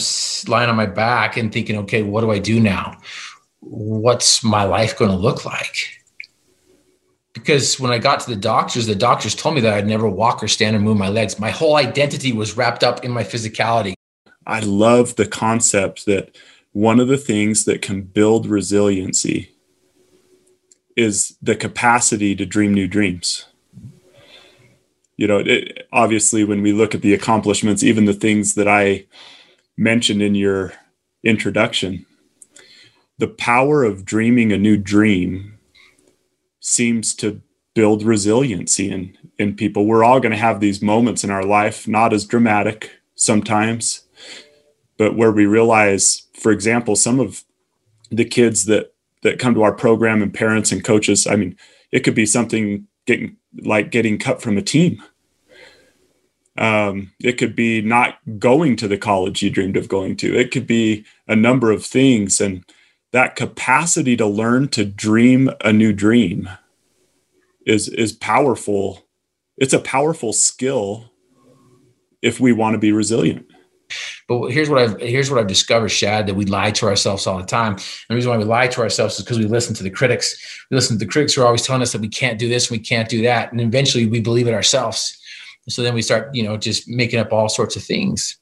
lying 0.48 0.68
on 0.68 0.76
my 0.76 0.86
back 0.86 1.36
and 1.36 1.52
thinking 1.52 1.76
okay 1.78 2.02
what 2.02 2.22
do 2.22 2.30
i 2.30 2.38
do 2.38 2.60
now? 2.60 2.98
What's 3.60 4.42
my 4.42 4.64
life 4.64 4.96
going 4.96 5.10
to 5.10 5.16
look 5.16 5.44
like? 5.44 5.76
Because 7.32 7.78
when 7.78 7.92
i 7.92 7.98
got 7.98 8.20
to 8.20 8.30
the 8.30 8.36
doctors 8.36 8.86
the 8.86 8.94
doctors 8.94 9.34
told 9.34 9.54
me 9.54 9.60
that 9.60 9.74
i'd 9.74 9.86
never 9.86 10.08
walk 10.08 10.42
or 10.42 10.48
stand 10.48 10.74
or 10.74 10.80
move 10.80 10.96
my 10.96 11.08
legs. 11.08 11.38
My 11.38 11.50
whole 11.50 11.76
identity 11.76 12.32
was 12.32 12.56
wrapped 12.56 12.82
up 12.82 13.04
in 13.04 13.12
my 13.12 13.22
physicality. 13.22 13.94
I 14.46 14.60
love 14.60 15.16
the 15.16 15.26
concept 15.26 16.06
that 16.06 16.36
one 16.72 17.00
of 17.00 17.08
the 17.08 17.18
things 17.18 17.64
that 17.66 17.82
can 17.82 18.02
build 18.02 18.46
resiliency 18.46 19.50
is 20.98 21.36
the 21.40 21.54
capacity 21.54 22.34
to 22.34 22.44
dream 22.44 22.74
new 22.74 22.88
dreams. 22.88 23.46
You 25.16 25.28
know, 25.28 25.38
it, 25.38 25.86
obviously, 25.92 26.42
when 26.42 26.60
we 26.60 26.72
look 26.72 26.92
at 26.92 27.02
the 27.02 27.14
accomplishments, 27.14 27.84
even 27.84 28.04
the 28.04 28.12
things 28.12 28.54
that 28.56 28.66
I 28.66 29.06
mentioned 29.76 30.20
in 30.20 30.34
your 30.34 30.72
introduction, 31.22 32.04
the 33.18 33.28
power 33.28 33.84
of 33.84 34.04
dreaming 34.04 34.52
a 34.52 34.58
new 34.58 34.76
dream 34.76 35.58
seems 36.58 37.14
to 37.14 37.42
build 37.74 38.02
resiliency 38.02 38.90
in, 38.90 39.16
in 39.38 39.54
people. 39.54 39.86
We're 39.86 40.04
all 40.04 40.18
going 40.18 40.32
to 40.32 40.38
have 40.38 40.58
these 40.58 40.82
moments 40.82 41.22
in 41.22 41.30
our 41.30 41.44
life, 41.44 41.86
not 41.86 42.12
as 42.12 42.26
dramatic 42.26 42.90
sometimes, 43.14 44.02
but 44.96 45.16
where 45.16 45.30
we 45.30 45.46
realize, 45.46 46.26
for 46.34 46.50
example, 46.50 46.96
some 46.96 47.20
of 47.20 47.44
the 48.10 48.24
kids 48.24 48.64
that 48.64 48.94
that 49.28 49.38
come 49.38 49.52
to 49.54 49.62
our 49.62 49.74
program 49.74 50.22
and 50.22 50.32
parents 50.32 50.72
and 50.72 50.82
coaches. 50.82 51.26
I 51.26 51.36
mean, 51.36 51.54
it 51.92 52.00
could 52.00 52.14
be 52.14 52.24
something 52.24 52.86
getting 53.06 53.36
like 53.62 53.90
getting 53.90 54.18
cut 54.18 54.40
from 54.40 54.56
a 54.56 54.62
team. 54.62 55.02
Um, 56.56 57.12
it 57.20 57.34
could 57.34 57.54
be 57.54 57.82
not 57.82 58.18
going 58.38 58.76
to 58.76 58.88
the 58.88 58.96
college 58.96 59.42
you 59.42 59.50
dreamed 59.50 59.76
of 59.76 59.86
going 59.86 60.16
to. 60.16 60.34
It 60.34 60.50
could 60.50 60.66
be 60.66 61.04
a 61.28 61.36
number 61.36 61.70
of 61.70 61.84
things. 61.84 62.40
And 62.40 62.64
that 63.12 63.36
capacity 63.36 64.16
to 64.16 64.26
learn 64.26 64.68
to 64.68 64.84
dream 64.84 65.50
a 65.62 65.72
new 65.72 65.92
dream 65.92 66.48
is 67.66 67.88
is 67.88 68.12
powerful. 68.12 69.06
It's 69.58 69.74
a 69.74 69.78
powerful 69.78 70.32
skill 70.32 71.12
if 72.22 72.40
we 72.40 72.52
want 72.52 72.74
to 72.74 72.78
be 72.78 72.92
resilient. 72.92 73.46
But 74.28 74.48
here's 74.48 74.68
what 74.68 74.78
I've 74.78 75.00
here's 75.00 75.30
what 75.30 75.40
I've 75.40 75.46
discovered, 75.46 75.88
Shad, 75.88 76.26
that 76.26 76.34
we 76.34 76.44
lie 76.44 76.70
to 76.72 76.86
ourselves 76.86 77.26
all 77.26 77.38
the 77.38 77.46
time. 77.46 77.72
And 77.72 77.82
the 78.08 78.14
reason 78.14 78.30
why 78.30 78.36
we 78.36 78.44
lie 78.44 78.68
to 78.68 78.80
ourselves 78.80 79.18
is 79.18 79.24
because 79.24 79.38
we 79.38 79.44
listen 79.46 79.74
to 79.76 79.82
the 79.82 79.90
critics. 79.90 80.66
We 80.70 80.76
listen 80.76 80.98
to 80.98 81.04
the 81.04 81.10
critics 81.10 81.34
who 81.34 81.42
are 81.42 81.46
always 81.46 81.62
telling 81.62 81.82
us 81.82 81.92
that 81.92 82.00
we 82.00 82.08
can't 82.08 82.38
do 82.38 82.48
this, 82.48 82.70
we 82.70 82.78
can't 82.78 83.08
do 83.08 83.22
that, 83.22 83.52
and 83.52 83.60
eventually 83.60 84.06
we 84.06 84.20
believe 84.20 84.48
it 84.48 84.54
ourselves. 84.54 85.18
So 85.68 85.82
then 85.82 85.94
we 85.94 86.02
start, 86.02 86.34
you 86.34 86.42
know, 86.42 86.56
just 86.56 86.88
making 86.88 87.20
up 87.20 87.32
all 87.32 87.48
sorts 87.48 87.76
of 87.76 87.82
things. 87.82 88.38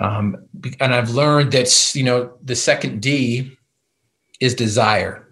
Um, 0.00 0.36
and 0.80 0.94
I've 0.94 1.10
learned 1.10 1.52
that 1.52 1.94
you 1.94 2.02
know 2.02 2.34
the 2.44 2.56
second 2.56 3.00
D 3.00 3.56
is 4.40 4.54
desire 4.54 5.25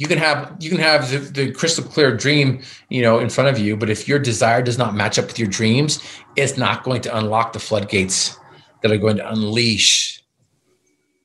you 0.00 0.08
can 0.08 0.16
have 0.16 0.56
you 0.58 0.70
can 0.70 0.78
have 0.78 1.10
the, 1.10 1.18
the, 1.18 1.52
crystal 1.52 1.84
clear 1.84 2.16
dream 2.16 2.62
you 2.88 3.02
know 3.02 3.18
in 3.18 3.28
front 3.28 3.50
of 3.50 3.58
you 3.58 3.76
but 3.76 3.90
if 3.90 4.08
your 4.08 4.18
desire 4.18 4.62
does 4.62 4.78
not 4.78 4.94
match 4.94 5.18
up 5.18 5.26
with 5.26 5.38
your 5.38 5.48
dreams 5.48 6.02
it's 6.36 6.56
not 6.56 6.82
going 6.84 7.02
to 7.02 7.14
unlock 7.18 7.52
the 7.52 7.58
floodgates 7.58 8.38
that 8.82 8.90
are 8.90 8.96
going 8.96 9.18
to 9.18 9.30
unleash 9.30 10.24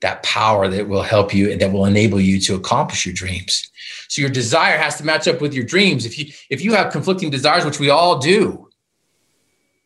that 0.02 0.22
power 0.24 0.68
that 0.68 0.90
will 0.90 1.04
help 1.04 1.34
you 1.34 1.50
and 1.50 1.62
that 1.62 1.72
will 1.72 1.86
enable 1.86 2.20
you 2.20 2.38
to 2.40 2.54
accomplish 2.54 3.06
your 3.06 3.16
dreams. 3.16 3.72
So 4.10 4.22
your 4.22 4.30
desire 4.30 4.78
has 4.78 4.98
to 4.98 5.06
match 5.06 5.26
up 5.28 5.40
with 5.42 5.54
your 5.54 5.64
dreams. 5.64 6.06
If 6.06 6.20
you 6.20 6.26
if 6.50 6.62
you 6.62 6.74
have 6.74 6.92
conflicting 6.92 7.30
desires 7.30 7.64
which 7.64 7.80
we 7.80 7.90
all 7.90 8.20
do 8.20 8.70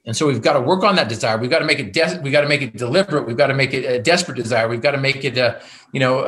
and 0.06 0.18
so 0.18 0.26
we've 0.26 0.42
got 0.42 0.54
to 0.54 0.62
work 0.62 0.84
on 0.84 0.96
that 0.96 1.08
desire. 1.08 1.38
We've 1.38 1.52
got 1.52 1.60
to 1.60 1.66
make 1.66 1.80
it 1.80 1.94
de- 1.94 2.20
we've 2.24 2.34
got 2.34 2.42
to 2.42 2.48
make 2.48 2.64
it 2.64 2.76
deliberate. 2.76 3.28
We've 3.28 3.38
got 3.38 3.48
to 3.48 3.54
make 3.54 3.74
it 3.76 3.86
a 3.86 4.02
desperate 4.02 4.36
desire. 4.36 4.68
We've 4.68 4.82
got 4.82 4.92
to 4.92 4.98
make 4.98 5.24
it 5.24 5.38
a 5.38 5.62
you 5.94 6.00
know 6.00 6.24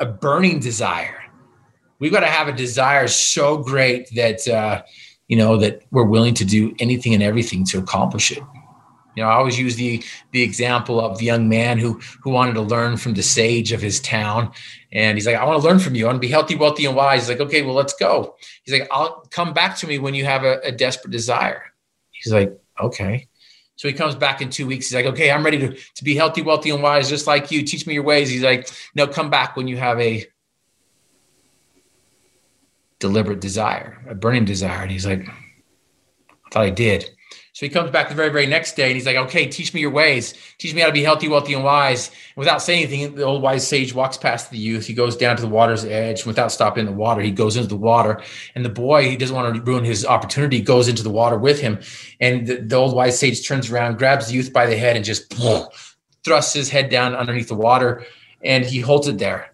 a 0.00 0.06
burning 0.06 0.60
desire 0.60 1.19
we've 2.00 2.12
got 2.12 2.20
to 2.20 2.26
have 2.26 2.48
a 2.48 2.52
desire 2.52 3.06
so 3.06 3.58
great 3.58 4.12
that 4.14 4.48
uh, 4.48 4.82
you 5.28 5.36
know 5.36 5.56
that 5.58 5.82
we're 5.92 6.04
willing 6.04 6.34
to 6.34 6.44
do 6.44 6.74
anything 6.80 7.14
and 7.14 7.22
everything 7.22 7.64
to 7.66 7.78
accomplish 7.78 8.32
it. 8.32 8.42
You 9.16 9.24
know 9.24 9.28
i 9.28 9.34
always 9.34 9.58
use 9.58 9.76
the 9.76 10.02
the 10.30 10.42
example 10.42 11.00
of 11.00 11.18
the 11.18 11.24
young 11.24 11.48
man 11.48 11.78
who 11.78 12.00
who 12.22 12.30
wanted 12.30 12.54
to 12.54 12.62
learn 12.62 12.96
from 12.96 13.14
the 13.14 13.22
sage 13.22 13.72
of 13.72 13.80
his 13.80 14.00
town. 14.00 14.52
And 14.92 15.16
he's 15.16 15.26
like 15.26 15.36
i 15.36 15.44
want 15.44 15.60
to 15.60 15.68
learn 15.68 15.78
from 15.78 15.94
you. 15.94 16.06
I 16.06 16.08
want 16.08 16.16
to 16.16 16.26
be 16.26 16.32
healthy 16.32 16.56
wealthy 16.56 16.86
and 16.86 16.96
wise. 16.96 17.22
He's 17.22 17.30
like 17.30 17.46
okay 17.46 17.62
well 17.62 17.74
let's 17.74 17.94
go. 17.94 18.36
He's 18.62 18.78
like 18.78 18.88
i'll 18.90 19.20
come 19.30 19.52
back 19.52 19.76
to 19.78 19.86
me 19.86 19.98
when 19.98 20.14
you 20.14 20.24
have 20.24 20.44
a, 20.44 20.60
a 20.64 20.72
desperate 20.72 21.10
desire. 21.10 21.62
He's 22.10 22.32
like 22.32 22.58
okay. 22.80 23.28
So 23.76 23.88
he 23.88 23.94
comes 23.94 24.14
back 24.14 24.42
in 24.42 24.50
two 24.50 24.66
weeks. 24.66 24.88
He's 24.88 24.94
like, 24.94 25.06
okay, 25.06 25.30
I'm 25.30 25.42
ready 25.42 25.56
to, 25.56 25.74
to 25.74 26.04
be 26.04 26.14
healthy, 26.14 26.42
wealthy, 26.42 26.68
and 26.68 26.82
wise, 26.82 27.08
just 27.08 27.26
like 27.26 27.50
you. 27.50 27.62
Teach 27.62 27.86
me 27.86 27.94
your 27.94 28.02
ways. 28.02 28.28
He's 28.28 28.42
like, 28.42 28.68
no, 28.94 29.06
come 29.06 29.30
back 29.30 29.56
when 29.56 29.68
you 29.68 29.78
have 29.78 29.98
a 29.98 30.26
deliberate 33.00 33.40
desire, 33.40 33.98
a 34.08 34.14
burning 34.14 34.44
desire. 34.44 34.82
And 34.82 34.90
he's 34.90 35.06
like, 35.06 35.28
I 35.28 36.50
thought 36.52 36.64
I 36.64 36.70
did. 36.70 37.10
So 37.52 37.66
he 37.66 37.70
comes 37.70 37.90
back 37.90 38.08
the 38.08 38.14
very, 38.14 38.30
very 38.30 38.46
next 38.46 38.76
day 38.76 38.86
and 38.86 38.94
he's 38.94 39.06
like, 39.06 39.16
okay, 39.16 39.46
teach 39.46 39.74
me 39.74 39.80
your 39.80 39.90
ways. 39.90 40.34
Teach 40.58 40.72
me 40.72 40.80
how 40.80 40.86
to 40.86 40.92
be 40.92 41.02
healthy, 41.02 41.28
wealthy, 41.28 41.52
and 41.52 41.64
wise. 41.64 42.08
And 42.08 42.36
without 42.36 42.62
saying 42.62 42.84
anything, 42.84 43.16
the 43.16 43.24
old 43.24 43.42
wise 43.42 43.66
sage 43.66 43.92
walks 43.92 44.16
past 44.16 44.50
the 44.50 44.58
youth. 44.58 44.86
He 44.86 44.94
goes 44.94 45.16
down 45.16 45.36
to 45.36 45.42
the 45.42 45.48
water's 45.48 45.84
edge. 45.84 46.24
Without 46.24 46.52
stopping 46.52 46.86
the 46.86 46.92
water, 46.92 47.20
he 47.20 47.32
goes 47.32 47.56
into 47.56 47.68
the 47.68 47.76
water. 47.76 48.22
And 48.54 48.64
the 48.64 48.70
boy, 48.70 49.10
he 49.10 49.16
doesn't 49.16 49.34
want 49.34 49.54
to 49.54 49.62
ruin 49.62 49.84
his 49.84 50.06
opportunity, 50.06 50.60
goes 50.60 50.88
into 50.88 51.02
the 51.02 51.10
water 51.10 51.36
with 51.36 51.60
him. 51.60 51.80
And 52.20 52.46
the, 52.46 52.56
the 52.60 52.76
old 52.76 52.94
wise 52.94 53.18
sage 53.18 53.46
turns 53.46 53.70
around, 53.70 53.98
grabs 53.98 54.28
the 54.28 54.34
youth 54.34 54.52
by 54.52 54.66
the 54.66 54.76
head, 54.76 54.96
and 54.96 55.04
just 55.04 55.34
thrusts 56.24 56.54
his 56.54 56.70
head 56.70 56.88
down 56.88 57.14
underneath 57.14 57.48
the 57.48 57.54
water. 57.54 58.06
And 58.42 58.64
he 58.64 58.80
holds 58.80 59.08
it 59.08 59.18
there 59.18 59.49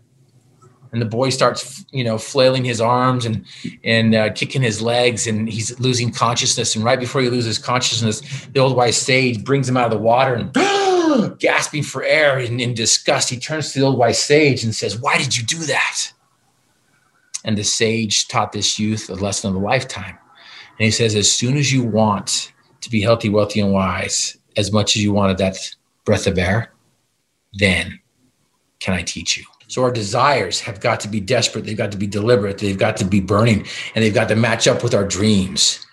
and 0.92 1.02
the 1.02 1.06
boy 1.06 1.30
starts 1.30 1.84
you 1.92 2.04
know 2.04 2.18
flailing 2.18 2.64
his 2.64 2.80
arms 2.80 3.26
and 3.26 3.44
and 3.84 4.14
uh, 4.14 4.30
kicking 4.32 4.62
his 4.62 4.82
legs 4.82 5.26
and 5.26 5.48
he's 5.48 5.78
losing 5.80 6.12
consciousness 6.12 6.76
and 6.76 6.84
right 6.84 7.00
before 7.00 7.20
he 7.22 7.28
loses 7.30 7.58
consciousness 7.58 8.20
the 8.52 8.60
old 8.60 8.76
wise 8.76 8.96
sage 8.96 9.44
brings 9.44 9.68
him 9.68 9.76
out 9.76 9.86
of 9.86 9.92
the 9.92 9.98
water 9.98 10.34
and 10.34 10.52
gasping 11.38 11.82
for 11.82 12.02
air 12.04 12.38
and 12.38 12.60
in 12.60 12.74
disgust 12.74 13.30
he 13.30 13.38
turns 13.38 13.72
to 13.72 13.80
the 13.80 13.84
old 13.86 13.98
wise 13.98 14.18
sage 14.18 14.64
and 14.64 14.74
says 14.74 15.00
why 15.00 15.18
did 15.18 15.36
you 15.36 15.44
do 15.44 15.58
that 15.58 16.12
And 17.44 17.56
the 17.56 17.64
sage 17.64 18.26
taught 18.28 18.52
this 18.52 18.78
youth 18.78 19.08
a 19.08 19.14
lesson 19.14 19.50
of 19.50 19.56
a 19.56 19.64
lifetime. 19.64 20.18
And 20.78 20.84
he 20.84 20.90
says, 20.90 21.14
as 21.14 21.30
soon 21.30 21.56
as 21.56 21.72
you 21.72 21.84
want 21.84 22.52
to 22.80 22.90
be 22.90 23.00
healthy, 23.00 23.28
wealthy, 23.30 23.60
and 23.60 23.72
wise, 23.72 24.36
as 24.56 24.72
much 24.72 24.96
as 24.96 25.02
you 25.02 25.12
wanted 25.12 25.38
that 25.38 25.56
breath 26.04 26.26
of 26.26 26.38
air, 26.38 26.72
then 27.54 28.00
can 28.80 28.94
I 28.94 29.02
teach 29.02 29.36
you? 29.36 29.44
So 29.68 29.82
our 29.82 29.90
desires 29.90 30.60
have 30.60 30.80
got 30.80 31.00
to 31.00 31.08
be 31.08 31.20
desperate. 31.20 31.64
They've 31.64 31.76
got 31.76 31.92
to 31.92 31.98
be 31.98 32.06
deliberate. 32.06 32.58
They've 32.58 32.78
got 32.78 32.96
to 32.98 33.04
be 33.04 33.20
burning 33.20 33.66
and 33.94 34.04
they've 34.04 34.14
got 34.14 34.28
to 34.28 34.36
match 34.36 34.68
up 34.68 34.82
with 34.82 34.94
our 34.94 35.04
dreams. 35.04 35.84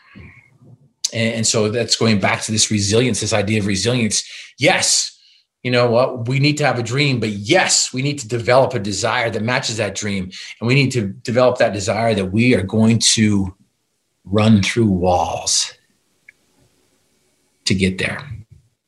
And, 1.14 1.46
so 1.46 1.70
that's 1.70 1.96
going 1.96 2.20
back 2.20 2.42
to 2.44 2.52
this 2.52 2.72
resilience, 2.72 3.22
this 3.22 3.34
idea 3.34 3.60
of 3.60 3.68
resilience. 3.68 4.24
Yes, 4.58 5.16
you 5.62 5.70
know 5.70 5.90
what? 5.90 6.28
We 6.28 6.40
need 6.40 6.58
to 6.58 6.66
have 6.66 6.80
a 6.80 6.84
dream, 6.84 7.20
but 7.20 7.30
yes, 7.30 7.94
we 7.94 8.02
need 8.02 8.18
to 8.20 8.28
develop 8.28 8.74
a 8.74 8.80
desire 8.80 9.30
that 9.30 9.44
matches 9.44 9.78
that 9.78 9.94
dream. 9.94 10.32
And 10.60 10.68
we 10.68 10.74
need 10.74 10.92
to 10.92 11.08
develop 11.08 11.60
that 11.60 11.72
desire 11.72 12.16
that 12.16 12.32
we 12.32 12.56
are 12.56 12.64
going 12.64 12.98
to 13.00 13.56
run 14.26 14.64
through 14.64 14.88
walls 14.88 15.74
to 17.66 17.76
get 17.76 18.00
there. 18.00 18.20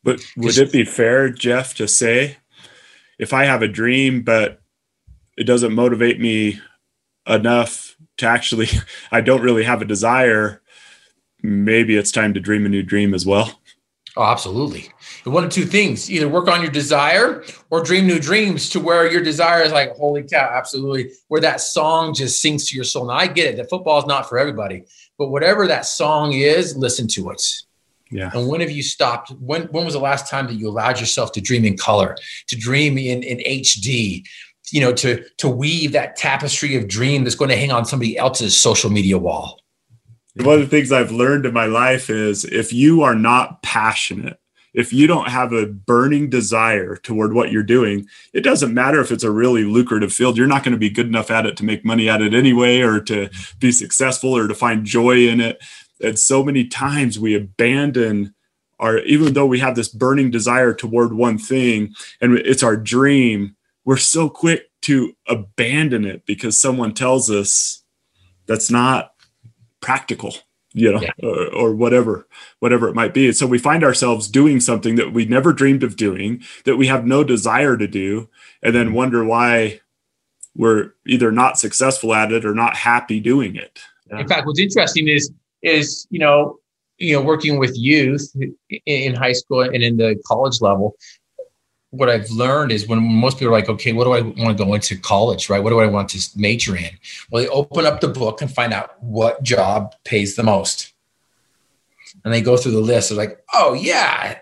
But 0.03 0.19
would 0.35 0.57
it 0.57 0.71
be 0.71 0.83
fair, 0.83 1.29
Jeff, 1.29 1.75
to 1.75 1.87
say 1.87 2.37
if 3.19 3.33
I 3.33 3.45
have 3.45 3.61
a 3.61 3.67
dream, 3.67 4.23
but 4.23 4.61
it 5.37 5.43
doesn't 5.43 5.73
motivate 5.73 6.19
me 6.19 6.59
enough 7.27 7.95
to 8.17 8.25
actually, 8.25 8.67
I 9.11 9.21
don't 9.21 9.41
really 9.41 9.63
have 9.63 9.81
a 9.81 9.85
desire, 9.85 10.61
maybe 11.41 11.95
it's 11.95 12.11
time 12.11 12.33
to 12.33 12.39
dream 12.39 12.65
a 12.65 12.69
new 12.69 12.83
dream 12.83 13.13
as 13.13 13.25
well. 13.25 13.59
Oh, 14.17 14.23
absolutely. 14.23 14.89
One 15.25 15.43
of 15.43 15.51
two 15.51 15.65
things 15.65 16.09
either 16.09 16.29
work 16.29 16.47
on 16.47 16.61
your 16.61 16.71
desire 16.71 17.43
or 17.69 17.83
dream 17.83 18.07
new 18.07 18.19
dreams 18.19 18.69
to 18.69 18.79
where 18.79 19.11
your 19.11 19.21
desire 19.21 19.61
is 19.61 19.73
like, 19.73 19.93
holy 19.95 20.23
cow, 20.23 20.49
absolutely. 20.53 21.11
Where 21.27 21.41
that 21.41 21.59
song 21.59 22.13
just 22.13 22.41
sinks 22.41 22.69
to 22.69 22.75
your 22.75 22.85
soul. 22.85 23.07
Now, 23.07 23.15
I 23.15 23.27
get 23.27 23.47
it 23.47 23.57
that 23.57 23.69
football 23.69 23.99
is 23.99 24.05
not 24.05 24.29
for 24.29 24.37
everybody, 24.37 24.83
but 25.17 25.29
whatever 25.29 25.67
that 25.67 25.85
song 25.85 26.31
is, 26.31 26.77
listen 26.77 27.09
to 27.09 27.31
it. 27.31 27.43
Yeah. 28.09 28.31
And 28.33 28.47
when 28.47 28.61
have 28.61 28.71
you 28.71 28.83
stopped? 28.83 29.31
When 29.31 29.63
when 29.63 29.83
was 29.83 29.95
the 29.95 29.99
last 29.99 30.29
time 30.29 30.47
that 30.47 30.53
you 30.53 30.69
allowed 30.69 30.99
yourself 30.99 31.31
to 31.33 31.41
dream 31.41 31.65
in 31.65 31.75
color, 31.75 32.15
to 32.47 32.55
dream 32.55 32.97
in, 32.97 33.23
in 33.23 33.39
HD, 33.39 34.23
you 34.71 34.81
know, 34.81 34.93
to 34.93 35.23
to 35.37 35.49
weave 35.49 35.91
that 35.93 36.15
tapestry 36.15 36.75
of 36.75 36.87
dream 36.87 37.23
that's 37.23 37.35
going 37.35 37.49
to 37.49 37.57
hang 37.57 37.71
on 37.71 37.85
somebody 37.85 38.17
else's 38.17 38.55
social 38.55 38.89
media 38.89 39.17
wall? 39.17 39.61
One 40.35 40.55
of 40.55 40.61
the 40.61 40.67
things 40.67 40.91
I've 40.91 41.11
learned 41.11 41.45
in 41.45 41.53
my 41.53 41.65
life 41.65 42.09
is 42.09 42.43
if 42.43 42.73
you 42.73 43.03
are 43.03 43.15
not 43.15 43.63
passionate, 43.63 44.37
if 44.73 44.91
you 44.91 45.07
don't 45.07 45.29
have 45.29 45.53
a 45.53 45.65
burning 45.65 46.29
desire 46.29 46.97
toward 46.97 47.33
what 47.33 47.49
you're 47.49 47.63
doing, 47.63 48.05
it 48.33 48.41
doesn't 48.41 48.73
matter 48.73 48.99
if 48.99 49.11
it's 49.11 49.23
a 49.23 49.31
really 49.31 49.63
lucrative 49.63 50.11
field. 50.11 50.37
You're 50.37 50.47
not 50.47 50.63
going 50.63 50.73
to 50.73 50.77
be 50.77 50.89
good 50.89 51.07
enough 51.07 51.31
at 51.31 51.45
it 51.45 51.55
to 51.57 51.65
make 51.65 51.85
money 51.85 52.09
at 52.09 52.21
it 52.21 52.33
anyway, 52.33 52.81
or 52.81 52.99
to 53.01 53.29
be 53.59 53.71
successful 53.71 54.35
or 54.35 54.49
to 54.49 54.53
find 54.53 54.85
joy 54.85 55.27
in 55.29 55.39
it. 55.39 55.63
And 56.03 56.19
so 56.19 56.43
many 56.43 56.67
times 56.67 57.17
we 57.17 57.35
abandon 57.35 58.35
our, 58.79 58.97
even 58.99 59.31
though 59.31 59.45
we 59.45 59.59
have 59.59 59.75
this 59.75 59.87
burning 59.87 60.29
desire 60.29 60.73
toward 60.73 61.13
one 61.13 61.37
thing 61.37 61.95
and 62.19 62.37
it's 62.37 62.63
our 62.63 62.75
dream, 62.75 63.54
we're 63.85 63.97
so 63.97 64.29
quick 64.29 64.69
to 64.81 65.15
abandon 65.27 66.05
it 66.05 66.25
because 66.25 66.59
someone 66.59 66.93
tells 66.93 67.29
us 67.29 67.83
that's 68.45 68.69
not 68.69 69.13
practical 69.79 70.35
you 70.73 70.91
know 70.91 71.01
yeah. 71.01 71.11
or, 71.23 71.47
or, 71.53 71.75
whatever 71.75 72.27
whatever 72.59 72.89
it 72.89 72.95
might 72.95 73.13
be 73.13 73.27
and 73.27 73.35
so 73.35 73.47
we 73.47 73.57
find 73.57 73.83
ourselves 73.83 74.27
doing 74.27 74.59
something 74.59 74.95
that 74.95 75.13
we 75.13 75.25
never 75.25 75.53
dreamed 75.53 75.83
of 75.83 75.95
doing 75.95 76.41
that 76.65 76.75
we 76.75 76.87
have 76.87 77.05
no 77.05 77.23
desire 77.23 77.77
to 77.77 77.87
do 77.87 78.29
and 78.61 78.75
then 78.75 78.93
wonder 78.93 79.23
why 79.23 79.79
we're 80.55 80.91
either 81.07 81.31
not 81.31 81.57
successful 81.57 82.13
at 82.13 82.31
it 82.31 82.45
or 82.45 82.53
not 82.53 82.75
happy 82.75 83.19
doing 83.19 83.55
it 83.55 83.79
yeah. 84.09 84.19
in 84.19 84.27
fact 84.27 84.45
what's 84.45 84.59
interesting 84.59 85.07
is 85.07 85.31
is 85.61 86.05
you 86.09 86.19
know 86.19 86.57
you 86.97 87.15
know 87.15 87.21
working 87.21 87.57
with 87.57 87.77
youth 87.77 88.35
in 88.85 89.15
high 89.15 89.33
school 89.33 89.61
and 89.61 89.83
in 89.83 89.97
the 89.97 90.21
college 90.25 90.61
level 90.61 90.95
what 91.97 92.09
I've 92.09 92.29
learned 92.29 92.71
is 92.71 92.87
when 92.87 93.01
most 93.01 93.37
people 93.37 93.53
are 93.53 93.57
like, 93.57 93.69
okay, 93.69 93.93
what 93.93 94.03
do 94.03 94.11
I 94.11 94.21
want 94.21 94.57
to 94.57 94.63
go 94.63 94.73
into 94.73 94.97
college, 94.97 95.49
right? 95.49 95.63
What 95.63 95.69
do 95.69 95.79
I 95.79 95.87
want 95.87 96.09
to 96.09 96.29
major 96.35 96.75
in? 96.75 96.91
Well, 97.29 97.43
they 97.43 97.49
open 97.49 97.85
up 97.85 98.01
the 98.01 98.07
book 98.07 98.41
and 98.41 98.51
find 98.51 98.73
out 98.73 99.01
what 99.01 99.43
job 99.43 99.95
pays 100.03 100.35
the 100.35 100.43
most. 100.43 100.93
And 102.23 102.33
they 102.33 102.41
go 102.41 102.57
through 102.57 102.73
the 102.73 102.79
list. 102.79 103.09
They're 103.09 103.17
like, 103.17 103.39
oh, 103.53 103.73
yeah, 103.73 104.39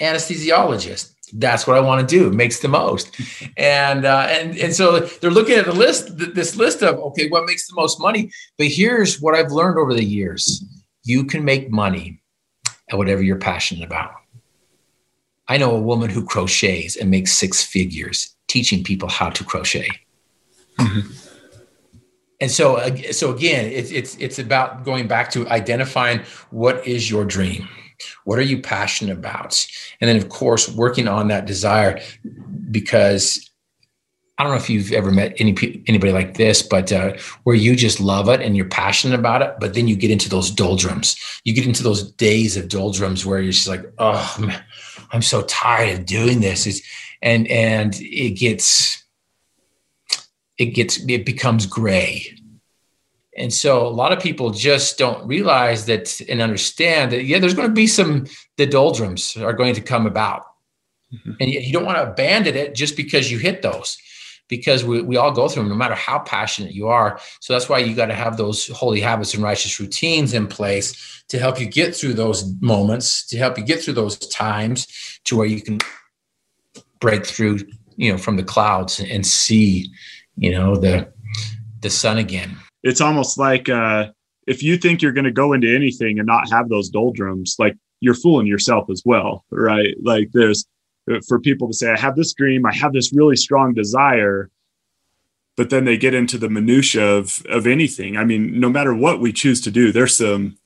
anesthesiologist. 0.00 1.14
That's 1.32 1.66
what 1.66 1.76
I 1.76 1.80
want 1.80 2.08
to 2.08 2.18
do. 2.18 2.30
Makes 2.30 2.60
the 2.60 2.68
most. 2.68 3.20
And, 3.56 4.04
uh, 4.04 4.26
and, 4.30 4.56
and 4.56 4.74
so 4.74 5.00
they're 5.00 5.30
looking 5.30 5.56
at 5.56 5.66
the 5.66 5.72
list, 5.72 6.16
this 6.16 6.56
list 6.56 6.82
of, 6.82 6.98
okay, 6.98 7.28
what 7.28 7.44
makes 7.44 7.68
the 7.68 7.74
most 7.74 8.00
money? 8.00 8.30
But 8.56 8.68
here's 8.68 9.20
what 9.20 9.34
I've 9.34 9.52
learned 9.52 9.78
over 9.78 9.92
the 9.92 10.04
years 10.04 10.64
you 11.04 11.24
can 11.24 11.44
make 11.44 11.70
money 11.70 12.20
at 12.90 12.98
whatever 12.98 13.22
you're 13.22 13.36
passionate 13.36 13.84
about. 13.84 14.12
I 15.48 15.56
know 15.56 15.74
a 15.74 15.80
woman 15.80 16.10
who 16.10 16.24
crochets 16.24 16.96
and 16.96 17.10
makes 17.10 17.32
six 17.32 17.62
figures 17.62 18.36
teaching 18.48 18.84
people 18.84 19.08
how 19.08 19.30
to 19.30 19.44
crochet. 19.44 19.88
Mm-hmm. 20.78 21.10
And 22.40 22.50
so, 22.50 22.78
so 23.10 23.34
again, 23.34 23.66
it's 23.66 23.90
it's 23.90 24.16
it's 24.16 24.38
about 24.38 24.84
going 24.84 25.08
back 25.08 25.30
to 25.32 25.48
identifying 25.48 26.20
what 26.50 26.86
is 26.86 27.10
your 27.10 27.24
dream, 27.24 27.68
what 28.24 28.38
are 28.38 28.42
you 28.42 28.62
passionate 28.62 29.18
about, 29.18 29.66
and 30.00 30.08
then 30.08 30.16
of 30.16 30.28
course 30.28 30.68
working 30.68 31.08
on 31.08 31.28
that 31.28 31.46
desire. 31.46 32.00
Because 32.70 33.50
I 34.38 34.44
don't 34.44 34.52
know 34.52 34.58
if 34.58 34.70
you've 34.70 34.92
ever 34.92 35.10
met 35.10 35.34
any 35.38 35.82
anybody 35.88 36.12
like 36.12 36.36
this, 36.36 36.62
but 36.62 36.92
uh, 36.92 37.16
where 37.42 37.56
you 37.56 37.74
just 37.74 37.98
love 37.98 38.28
it 38.28 38.40
and 38.40 38.56
you're 38.56 38.66
passionate 38.66 39.18
about 39.18 39.42
it, 39.42 39.54
but 39.58 39.74
then 39.74 39.88
you 39.88 39.96
get 39.96 40.12
into 40.12 40.28
those 40.28 40.52
doldrums. 40.52 41.16
You 41.42 41.54
get 41.54 41.66
into 41.66 41.82
those 41.82 42.12
days 42.12 42.56
of 42.56 42.68
doldrums 42.68 43.26
where 43.26 43.40
you're 43.40 43.50
just 43.50 43.66
like, 43.66 43.84
oh 43.98 44.36
man, 44.38 44.62
I'm 45.10 45.22
so 45.22 45.42
tired 45.42 46.00
of 46.00 46.06
doing 46.06 46.40
this. 46.40 46.66
It's, 46.66 46.82
and 47.22 47.48
and 47.48 47.96
it 48.00 48.30
gets 48.38 49.04
it 50.56 50.66
gets 50.66 50.98
it 51.08 51.24
becomes 51.24 51.66
gray. 51.66 52.34
And 53.36 53.52
so 53.52 53.86
a 53.86 53.88
lot 53.88 54.12
of 54.12 54.20
people 54.20 54.50
just 54.50 54.98
don't 54.98 55.26
realize 55.26 55.86
that 55.86 56.20
and 56.28 56.42
understand 56.42 57.12
that 57.12 57.24
yeah, 57.24 57.38
there's 57.38 57.54
going 57.54 57.68
to 57.68 57.74
be 57.74 57.86
some 57.86 58.26
the 58.56 58.66
doldrums 58.66 59.36
are 59.36 59.52
going 59.52 59.74
to 59.74 59.80
come 59.80 60.06
about. 60.06 60.44
Mm-hmm. 61.12 61.32
And 61.40 61.50
you 61.50 61.72
don't 61.72 61.86
want 61.86 61.98
to 61.98 62.10
abandon 62.10 62.56
it 62.56 62.74
just 62.74 62.96
because 62.96 63.30
you 63.30 63.38
hit 63.38 63.62
those 63.62 63.96
because 64.48 64.84
we, 64.84 65.02
we 65.02 65.16
all 65.16 65.30
go 65.30 65.48
through 65.48 65.62
them 65.62 65.70
no 65.70 65.76
matter 65.76 65.94
how 65.94 66.18
passionate 66.20 66.72
you 66.72 66.88
are. 66.88 67.20
So 67.40 67.52
that's 67.52 67.68
why 67.68 67.78
you 67.78 67.94
got 67.94 68.06
to 68.06 68.14
have 68.14 68.36
those 68.36 68.66
holy 68.68 69.00
habits 69.00 69.34
and 69.34 69.42
righteous 69.42 69.78
routines 69.78 70.34
in 70.34 70.46
place 70.46 71.22
to 71.28 71.38
help 71.38 71.60
you 71.60 71.66
get 71.66 71.94
through 71.94 72.14
those 72.14 72.52
moments 72.60 73.26
to 73.26 73.38
help 73.38 73.58
you 73.58 73.64
get 73.64 73.82
through 73.82 73.94
those 73.94 74.16
times 74.16 74.86
to 75.24 75.36
where 75.36 75.46
you 75.46 75.60
can 75.60 75.78
break 77.00 77.24
through 77.24 77.58
you 77.96 78.10
know 78.10 78.18
from 78.18 78.36
the 78.36 78.42
clouds 78.42 79.00
and 79.00 79.26
see 79.26 79.88
you 80.36 80.50
know 80.50 80.76
the 80.76 81.12
the 81.80 81.90
sun 81.90 82.18
again. 82.18 82.56
It's 82.82 83.00
almost 83.00 83.38
like 83.38 83.68
uh 83.68 84.08
if 84.46 84.62
you 84.62 84.78
think 84.78 85.02
you're 85.02 85.12
going 85.12 85.24
to 85.24 85.30
go 85.30 85.52
into 85.52 85.74
anything 85.74 86.18
and 86.18 86.26
not 86.26 86.50
have 86.50 86.70
those 86.70 86.88
doldrums 86.88 87.56
like 87.58 87.76
you're 88.00 88.14
fooling 88.14 88.46
yourself 88.46 88.88
as 88.90 89.02
well 89.04 89.44
right? 89.50 89.94
Like 90.02 90.30
there's 90.32 90.66
for 91.26 91.40
people 91.40 91.68
to 91.68 91.74
say, 91.74 91.90
I 91.90 91.98
have 91.98 92.16
this 92.16 92.32
dream, 92.32 92.66
I 92.66 92.74
have 92.74 92.92
this 92.92 93.12
really 93.12 93.36
strong 93.36 93.74
desire, 93.74 94.50
but 95.56 95.70
then 95.70 95.84
they 95.84 95.96
get 95.96 96.14
into 96.14 96.38
the 96.38 96.48
minutia 96.48 97.04
of 97.04 97.44
of 97.46 97.66
anything. 97.66 98.16
I 98.16 98.24
mean, 98.24 98.60
no 98.60 98.70
matter 98.70 98.94
what 98.94 99.20
we 99.20 99.32
choose 99.32 99.60
to 99.62 99.70
do, 99.70 99.90
there's 99.90 100.16
some 100.16 100.56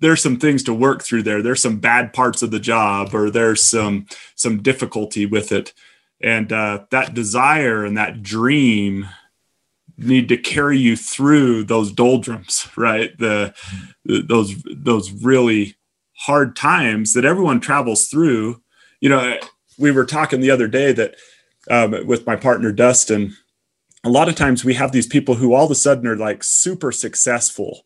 there's 0.00 0.22
some 0.22 0.38
things 0.38 0.62
to 0.64 0.74
work 0.74 1.02
through 1.02 1.24
there. 1.24 1.42
There's 1.42 1.62
some 1.62 1.78
bad 1.78 2.12
parts 2.12 2.42
of 2.42 2.50
the 2.50 2.60
job, 2.60 3.14
or 3.14 3.30
there's 3.30 3.66
some 3.66 4.06
some 4.34 4.62
difficulty 4.62 5.26
with 5.26 5.52
it, 5.52 5.72
and 6.20 6.52
uh, 6.52 6.84
that 6.90 7.14
desire 7.14 7.84
and 7.84 7.96
that 7.96 8.22
dream 8.22 9.08
need 9.98 10.28
to 10.28 10.36
carry 10.36 10.78
you 10.78 10.96
through 10.96 11.64
those 11.64 11.90
doldrums, 11.90 12.68
right? 12.76 13.16
The, 13.18 13.54
the 14.04 14.22
those 14.22 14.54
those 14.70 15.10
really 15.10 15.76
hard 16.18 16.56
times 16.56 17.12
that 17.14 17.24
everyone 17.24 17.60
travels 17.60 18.06
through 18.06 18.62
you 19.00 19.08
know, 19.08 19.38
we 19.78 19.90
were 19.90 20.06
talking 20.06 20.40
the 20.40 20.50
other 20.50 20.68
day 20.68 20.92
that 20.92 21.16
um, 21.70 22.06
with 22.06 22.26
my 22.26 22.36
partner 22.36 22.72
Dustin, 22.72 23.36
a 24.04 24.10
lot 24.10 24.28
of 24.28 24.36
times 24.36 24.64
we 24.64 24.74
have 24.74 24.92
these 24.92 25.06
people 25.06 25.34
who 25.34 25.52
all 25.52 25.64
of 25.64 25.70
a 25.70 25.74
sudden 25.74 26.06
are 26.06 26.16
like 26.16 26.44
super 26.44 26.92
successful, 26.92 27.84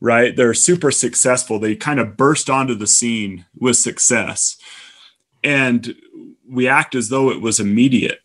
right? 0.00 0.34
They're 0.36 0.54
super 0.54 0.90
successful. 0.90 1.58
They 1.58 1.74
kind 1.74 1.98
of 1.98 2.16
burst 2.16 2.48
onto 2.48 2.74
the 2.74 2.86
scene 2.86 3.46
with 3.58 3.76
success. 3.76 4.56
And 5.42 5.94
we 6.48 6.68
act 6.68 6.94
as 6.94 7.08
though 7.08 7.30
it 7.30 7.40
was 7.40 7.58
immediate. 7.60 8.20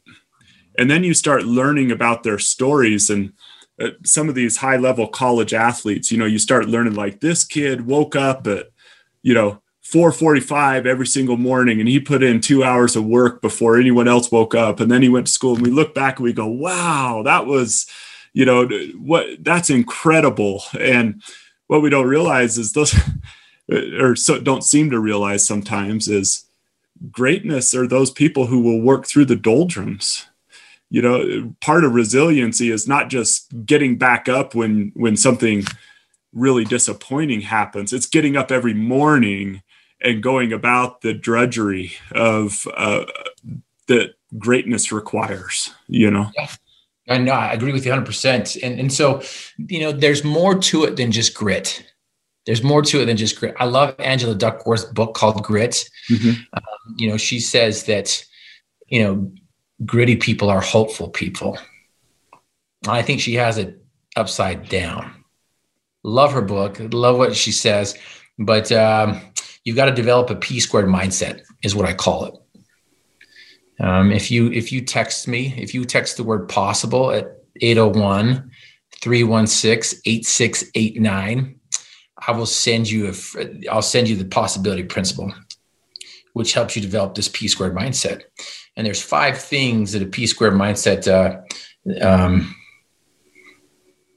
And 0.77 0.89
then 0.91 1.03
you 1.03 1.13
start 1.13 1.45
learning 1.45 1.91
about 1.91 2.23
their 2.23 2.39
stories 2.39 3.09
and 3.09 3.33
uh, 3.79 3.89
some 4.03 4.29
of 4.29 4.35
these 4.35 4.57
high 4.57 4.77
level 4.77 5.07
college 5.07 5.53
athletes, 5.53 6.11
you 6.11 6.17
know, 6.17 6.25
you 6.25 6.39
start 6.39 6.67
learning 6.67 6.95
like 6.95 7.19
this 7.19 7.43
kid 7.43 7.85
woke 7.85 8.15
up 8.15 8.47
at, 8.47 8.67
you 9.21 9.33
know, 9.33 9.61
4:45 9.85 10.87
every 10.87 11.05
single 11.05 11.37
morning 11.37 11.79
and 11.79 11.87
he 11.87 11.99
put 11.99 12.23
in 12.23 12.41
2 12.41 12.63
hours 12.63 12.95
of 12.95 13.05
work 13.05 13.39
before 13.39 13.77
anyone 13.77 14.07
else 14.07 14.31
woke 14.31 14.55
up. 14.55 14.79
And 14.79 14.89
then 14.91 15.03
he 15.03 15.09
went 15.09 15.27
to 15.27 15.33
school 15.33 15.53
and 15.53 15.61
we 15.61 15.69
look 15.69 15.93
back 15.93 16.17
and 16.17 16.23
we 16.23 16.33
go 16.33 16.47
wow 16.47 17.21
that 17.23 17.45
was 17.45 17.85
you 18.33 18.45
know 18.45 18.67
what 18.97 19.27
that's 19.43 19.69
incredible. 19.69 20.63
And 20.79 21.21
what 21.67 21.81
we 21.81 21.89
don't 21.89 22.07
realize 22.07 22.57
is 22.57 22.73
those 22.73 22.95
or 23.99 24.15
so 24.15 24.39
don't 24.39 24.63
seem 24.63 24.89
to 24.89 24.99
realize 24.99 25.45
sometimes 25.45 26.07
is 26.07 26.45
greatness 27.11 27.75
are 27.75 27.87
those 27.87 28.09
people 28.09 28.47
who 28.47 28.61
will 28.61 28.81
work 28.81 29.05
through 29.05 29.25
the 29.25 29.35
doldrums. 29.35 30.25
You 30.89 31.01
know 31.03 31.53
part 31.61 31.83
of 31.83 31.93
resiliency 31.93 32.71
is 32.71 32.87
not 32.87 33.09
just 33.09 33.65
getting 33.65 33.97
back 33.97 34.27
up 34.27 34.55
when 34.55 34.91
when 34.95 35.15
something 35.15 35.63
really 36.33 36.65
disappointing 36.65 37.41
happens. 37.41 37.93
It's 37.93 38.07
getting 38.07 38.35
up 38.35 38.51
every 38.51 38.73
morning 38.73 39.61
and 40.05 40.23
going 40.23 40.53
about 40.53 41.01
the 41.01 41.13
drudgery 41.13 41.91
of 42.13 42.65
uh, 42.77 43.03
that 43.87 44.13
greatness 44.37 44.91
requires 44.91 45.71
you 45.87 46.09
know 46.09 46.31
yeah. 46.37 46.47
I 47.07 47.17
know 47.17 47.33
I 47.33 47.53
agree 47.53 47.71
with 47.71 47.85
you 47.85 47.91
100%. 47.91 48.63
And, 48.63 48.79
and 48.79 48.91
so, 48.91 49.21
you 49.57 49.79
know, 49.79 49.91
there's 49.91 50.23
more 50.23 50.57
to 50.57 50.85
it 50.85 50.95
than 50.95 51.11
just 51.11 51.35
grit. 51.35 51.85
There's 52.45 52.63
more 52.63 52.81
to 52.81 53.01
it 53.01 53.05
than 53.05 53.17
just 53.17 53.39
grit. 53.39 53.55
I 53.59 53.65
love 53.65 53.95
Angela 53.99 54.35
Duckworth's 54.35 54.85
book 54.85 55.13
called 55.13 55.43
Grit. 55.43 55.87
Mm-hmm. 56.09 56.41
Um, 56.53 56.95
you 56.97 57.09
know, 57.09 57.17
she 57.17 57.39
says 57.39 57.83
that, 57.83 58.23
you 58.87 59.03
know, 59.03 59.31
gritty 59.85 60.15
people 60.15 60.49
are 60.49 60.61
hopeful 60.61 61.09
people. 61.09 61.57
I 62.87 63.01
think 63.01 63.19
she 63.19 63.33
has 63.35 63.57
it 63.57 63.83
upside 64.15 64.69
down. 64.69 65.11
Love 66.03 66.33
her 66.33 66.41
book, 66.41 66.77
love 66.93 67.17
what 67.17 67.35
she 67.35 67.51
says, 67.51 67.97
but 68.37 68.71
um, 68.71 69.19
you've 69.65 69.75
got 69.75 69.85
to 69.85 69.91
develop 69.91 70.29
a 70.29 70.35
P 70.35 70.61
squared 70.61 70.87
mindset, 70.87 71.41
is 71.61 71.75
what 71.75 71.85
I 71.85 71.93
call 71.93 72.25
it. 72.25 72.35
Um, 73.81 74.11
if 74.13 74.31
you 74.31 74.49
if 74.51 74.71
you 74.71 74.81
text 74.81 75.27
me, 75.27 75.53
if 75.57 75.73
you 75.73 75.83
text 75.83 76.15
the 76.15 76.23
word 76.23 76.47
possible 76.47 77.11
at 77.11 77.41
801 77.59 78.51
316 79.01 79.99
8689, 80.05 81.59
I 82.25 82.31
will 82.31 82.45
send 82.45 82.89
you 82.89 83.07
a 83.11 83.69
I'll 83.69 83.81
send 83.81 84.07
you 84.07 84.15
the 84.15 84.25
possibility 84.25 84.83
principle, 84.83 85.33
which 86.33 86.53
helps 86.53 86.75
you 86.75 86.81
develop 86.81 87.15
this 87.15 87.27
P 87.27 87.49
squared 87.49 87.75
mindset. 87.75 88.21
And 88.77 88.85
there's 88.87 89.01
five 89.01 89.37
things 89.37 89.91
that 89.91 90.01
a 90.01 90.05
P 90.05 90.27
squared 90.27 90.53
mindset 90.53 91.07
uh, 91.07 92.05
um, 92.05 92.55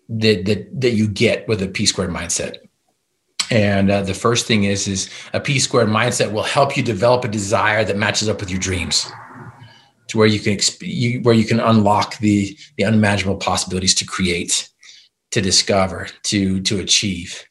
that 0.09 0.45
that 0.45 0.81
that 0.81 0.93
you 0.93 1.09
get 1.09 1.49
with 1.49 1.63
a 1.63 1.69
P 1.69 1.85
squared 1.85 2.11
mindset. 2.11 2.59
And 3.51 3.91
uh, 3.91 4.03
the 4.03 4.15
first 4.15 4.47
thing 4.47 4.65
is 4.65 4.87
is 4.87 5.11
a 5.33 5.41
P 5.41 5.59
squared 5.59 5.89
mindset 5.89 6.33
will 6.33 6.43
help 6.43 6.77
you 6.77 6.83
develop 6.83 7.25
a 7.25 7.29
desire 7.29 7.85
that 7.85 7.97
matches 7.97 8.29
up 8.29 8.41
with 8.41 8.51
your 8.51 8.61
dreams 8.61 9.11
to 10.09 10.19
where 10.19 10.27
you 10.27 10.41
can 10.41 10.55
exp- 10.55 10.87
you, 10.87 11.21
where 11.21 11.35
you 11.35 11.45
can 11.45 11.61
unlock 11.61 12.19
the 12.19 12.57
the 12.77 12.85
unimaginable 12.85 13.39
possibilities 13.39 13.95
to 13.95 14.05
create 14.05 14.69
to 15.31 15.41
discover 15.41 16.09
to 16.25 16.61
to 16.63 16.81
achieve. 16.81 17.45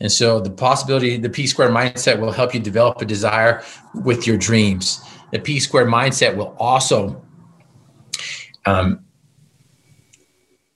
And 0.00 0.10
so 0.10 0.40
the 0.40 0.50
possibility 0.50 1.16
the 1.16 1.30
p 1.30 1.46
squared 1.46 1.72
mindset 1.72 2.20
will 2.20 2.32
help 2.32 2.54
you 2.54 2.60
develop 2.60 3.00
a 3.02 3.04
desire 3.04 3.62
with 3.94 4.26
your 4.26 4.36
dreams. 4.36 5.00
The 5.32 5.38
p 5.38 5.60
squared 5.60 5.88
mindset 5.88 6.36
will 6.36 6.56
also 6.58 7.22
um, 8.64 9.04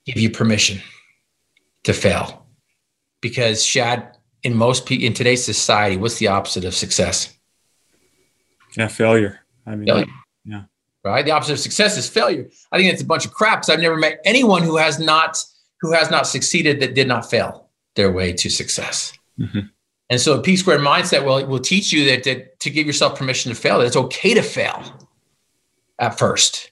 give 0.05 0.17
you 0.17 0.29
permission 0.29 0.81
to 1.83 1.93
fail. 1.93 2.45
Because 3.21 3.63
shad 3.63 4.17
in 4.43 4.55
most 4.55 4.85
people 4.85 5.05
in 5.05 5.13
today's 5.13 5.43
society 5.43 5.97
what's 5.97 6.19
the 6.19 6.27
opposite 6.27 6.65
of 6.65 6.73
success 6.73 7.37
yeah 8.77 8.87
failure 8.87 9.39
i 9.65 9.75
mean 9.75 9.87
failure. 9.87 10.05
yeah 10.45 10.63
right? 11.03 11.25
The 11.25 11.31
opposite 11.31 11.53
of 11.53 11.59
success 11.59 11.97
is 11.97 12.07
failure. 12.07 12.47
I 12.71 12.77
think 12.77 12.91
it's 12.91 13.01
a 13.01 13.05
bunch 13.05 13.25
of 13.25 13.33
crap 13.33 13.59
because 13.59 13.69
I've 13.69 13.79
never 13.79 13.97
met 13.97 14.19
anyone 14.25 14.63
who 14.63 14.77
has 14.77 14.99
not 14.99 15.43
who 15.81 15.91
has 15.91 16.09
not 16.09 16.27
succeeded 16.27 16.79
that 16.79 16.95
did 16.95 17.07
not 17.07 17.29
fail 17.29 17.69
their 17.95 18.11
way 18.11 18.33
to 18.33 18.49
success. 18.49 19.13
Mm-hmm. 19.39 19.59
And 20.09 20.21
so 20.21 20.39
a 20.39 20.41
P 20.41 20.55
squared 20.55 20.81
mindset 20.81 21.25
will 21.25 21.45
will 21.45 21.59
teach 21.59 21.91
you 21.91 22.05
that, 22.05 22.23
that 22.23 22.59
to 22.61 22.69
give 22.69 22.87
yourself 22.87 23.17
permission 23.17 23.53
to 23.53 23.59
fail, 23.59 23.79
that 23.79 23.87
it's 23.87 23.95
okay 23.95 24.33
to 24.33 24.41
fail 24.41 24.81
at 25.99 26.17
first 26.17 26.71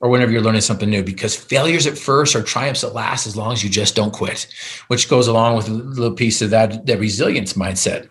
or 0.00 0.08
whenever 0.08 0.30
you're 0.30 0.42
learning 0.42 0.60
something 0.60 0.88
new 0.88 1.02
because 1.02 1.34
failures 1.34 1.86
at 1.86 1.98
first 1.98 2.36
are 2.36 2.42
triumphs 2.42 2.84
at 2.84 2.94
last 2.94 3.26
as 3.26 3.36
long 3.36 3.52
as 3.52 3.64
you 3.64 3.70
just 3.70 3.96
don't 3.96 4.12
quit, 4.12 4.46
which 4.88 5.08
goes 5.08 5.26
along 5.26 5.56
with 5.56 5.68
a 5.68 5.72
little 5.72 6.14
piece 6.14 6.40
of 6.40 6.50
that, 6.50 6.86
that 6.86 7.00
resilience 7.00 7.54
mindset. 7.54 8.08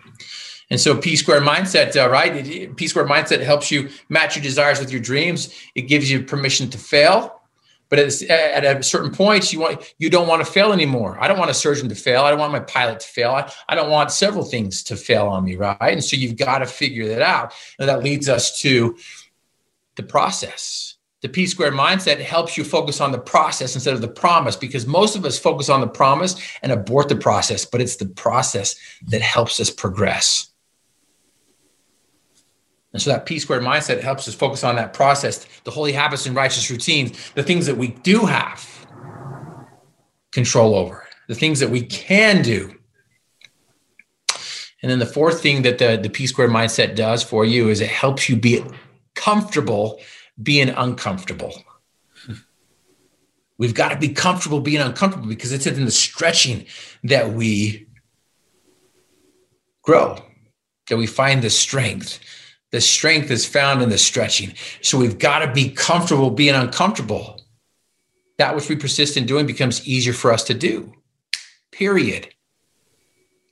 And 0.70 0.80
so 0.80 0.98
P 0.98 1.16
square 1.16 1.40
mindset, 1.40 1.96
uh, 1.96 2.10
right? 2.10 2.76
P 2.76 2.88
square 2.88 3.08
mindset 3.08 3.42
helps 3.42 3.72
you 3.72 3.90
match 4.10 4.36
your 4.36 4.44
desires 4.44 4.80
with 4.80 4.92
your 4.92 5.00
dreams. 5.00 5.54
It 5.76 5.84
gives 5.84 6.12
you 6.12 6.24
permission 6.24 6.70
to 6.72 6.78
fail, 6.78 7.38
but 7.90 8.00
at, 8.00 8.66
a 8.66 8.84
certain 8.84 9.12
point, 9.12 9.54
you 9.54 9.62
want 9.62 9.94
you 9.98 10.10
don't 10.10 10.28
want 10.28 10.46
to 10.46 10.52
fail 10.52 10.74
anymore. 10.74 11.18
I 11.22 11.28
don't 11.28 11.40
want 11.40 11.52
a 11.52 11.54
surgeon 11.54 11.88
to 11.88 11.96
fail. 11.96 12.24
I 12.24 12.32
don't 12.32 12.40
want 12.40 12.52
my 12.52 12.60
pilot 12.60 13.00
to 13.00 13.08
fail. 13.08 13.32
I, 13.32 13.52
I 13.70 13.76
don't 13.76 13.90
want 13.90 14.12
several 14.12 14.44
things 14.44 14.84
to 14.84 14.98
fail 14.98 15.28
on 15.28 15.46
me, 15.46 15.56
right? 15.56 15.94
And 15.94 16.04
so 16.04 16.18
you've 16.18 16.36
got 16.36 16.60
to 16.60 16.66
figure 16.66 17.08
that 17.08 17.22
out. 17.22 17.54
And 17.80 17.88
that 17.88 18.04
leads 18.04 18.28
us 18.28 18.60
to 18.62 18.98
the 19.96 20.04
process. 20.04 20.97
The 21.28 21.34
P 21.34 21.46
square 21.46 21.74
mindset 21.74 22.22
helps 22.22 22.58
you 22.58 22.64
focus 22.64 23.02
on 23.02 23.12
the 23.12 23.20
process 23.20 23.76
instead 23.76 23.94
of 23.94 24.00
the 24.00 24.08
promise 24.08 24.56
because 24.56 24.88
most 24.88 25.18
of 25.18 25.26
us 25.26 25.38
focus 25.38 25.68
on 25.68 25.82
the 25.82 25.88
promise 25.88 26.40
and 26.62 26.72
abort 26.72 27.10
the 27.10 27.18
process, 27.18 27.66
but 27.66 27.82
it's 27.82 27.98
the 27.98 28.06
process 28.06 28.78
that 29.08 29.22
helps 29.22 29.60
us 29.60 29.70
progress. 29.70 30.52
And 32.94 33.02
so 33.02 33.10
that 33.10 33.26
P 33.26 33.40
squared 33.40 33.62
mindset 33.62 34.00
helps 34.00 34.30
us 34.30 34.36
focus 34.36 34.64
on 34.64 34.78
that 34.78 34.94
process, 34.94 35.46
the 35.66 35.72
holy 35.72 35.92
habits 35.92 36.26
and 36.26 36.34
righteous 36.34 36.72
routines, 36.72 37.34
the 37.34 37.44
things 37.44 37.66
that 37.66 37.76
we 37.76 37.90
do 37.90 38.20
have 38.20 38.88
control 40.32 40.76
over, 40.76 41.06
the 41.28 41.36
things 41.36 41.60
that 41.60 41.70
we 41.70 41.82
can 41.82 42.42
do. 42.42 42.74
And 44.82 44.90
then 44.90 45.00
the 45.00 45.06
fourth 45.06 45.42
thing 45.42 45.64
that 45.64 45.78
the, 45.78 46.00
the 46.02 46.10
P 46.10 46.26
squared 46.26 46.52
mindset 46.52 46.96
does 46.96 47.22
for 47.22 47.44
you 47.44 47.68
is 47.68 47.82
it 47.82 47.90
helps 47.90 48.30
you 48.30 48.38
be 48.38 48.64
comfortable 49.14 50.00
being 50.42 50.70
uncomfortable. 50.70 51.54
We've 53.58 53.74
got 53.74 53.90
to 53.90 53.98
be 53.98 54.10
comfortable 54.10 54.62
being 54.62 54.82
uncomfortable 54.82 55.28
because 55.28 55.52
it's 55.52 55.66
in 55.66 55.86
the 55.86 55.92
stretching 55.92 56.68
that 57.04 57.34
we 57.34 57.88
grow, 59.82 60.22
that 60.90 60.98
we 60.98 61.08
find 61.08 61.42
the 61.42 61.50
strength 61.50 62.20
the 62.72 62.82
strength 62.82 63.32
is 63.32 63.46
found 63.46 63.82
in 63.82 63.90
the 63.90 63.98
stretching. 63.98 64.54
So 64.82 64.98
we've 64.98 65.18
got 65.18 65.40
to 65.40 65.52
be 65.52 65.70
comfortable 65.70 66.32
being 66.32 66.56
uncomfortable. 66.56 67.42
That 68.38 68.56
which 68.56 68.70
we 68.70 68.76
persist 68.76 69.18
in 69.18 69.26
doing 69.26 69.46
becomes 69.46 69.88
easier 69.88 70.14
for 70.14 70.32
us 70.32 70.44
to 70.46 70.54
do. 70.54 70.94
Period. 71.72 72.30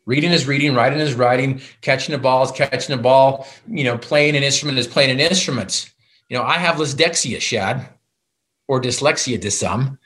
Reading 0.06 0.32
is 0.32 0.46
reading, 0.46 0.76
writing 0.76 1.00
is 1.00 1.16
writing, 1.16 1.62
catching 1.82 2.14
a 2.14 2.20
ball 2.20 2.44
is 2.44 2.52
catching 2.52 2.94
a 2.94 3.02
ball, 3.02 3.48
you 3.68 3.84
know, 3.84 3.98
playing 3.98 4.36
an 4.36 4.44
instrument 4.44 4.78
is 4.78 4.86
playing 4.86 5.10
an 5.10 5.20
instrument. 5.20 5.92
You 6.30 6.38
know, 6.38 6.44
I 6.44 6.58
have 6.58 6.76
dyslexia, 6.76 7.40
Shad, 7.40 7.88
or 8.68 8.82
dyslexia 8.82 9.42
to 9.42 9.52
some. 9.52 10.00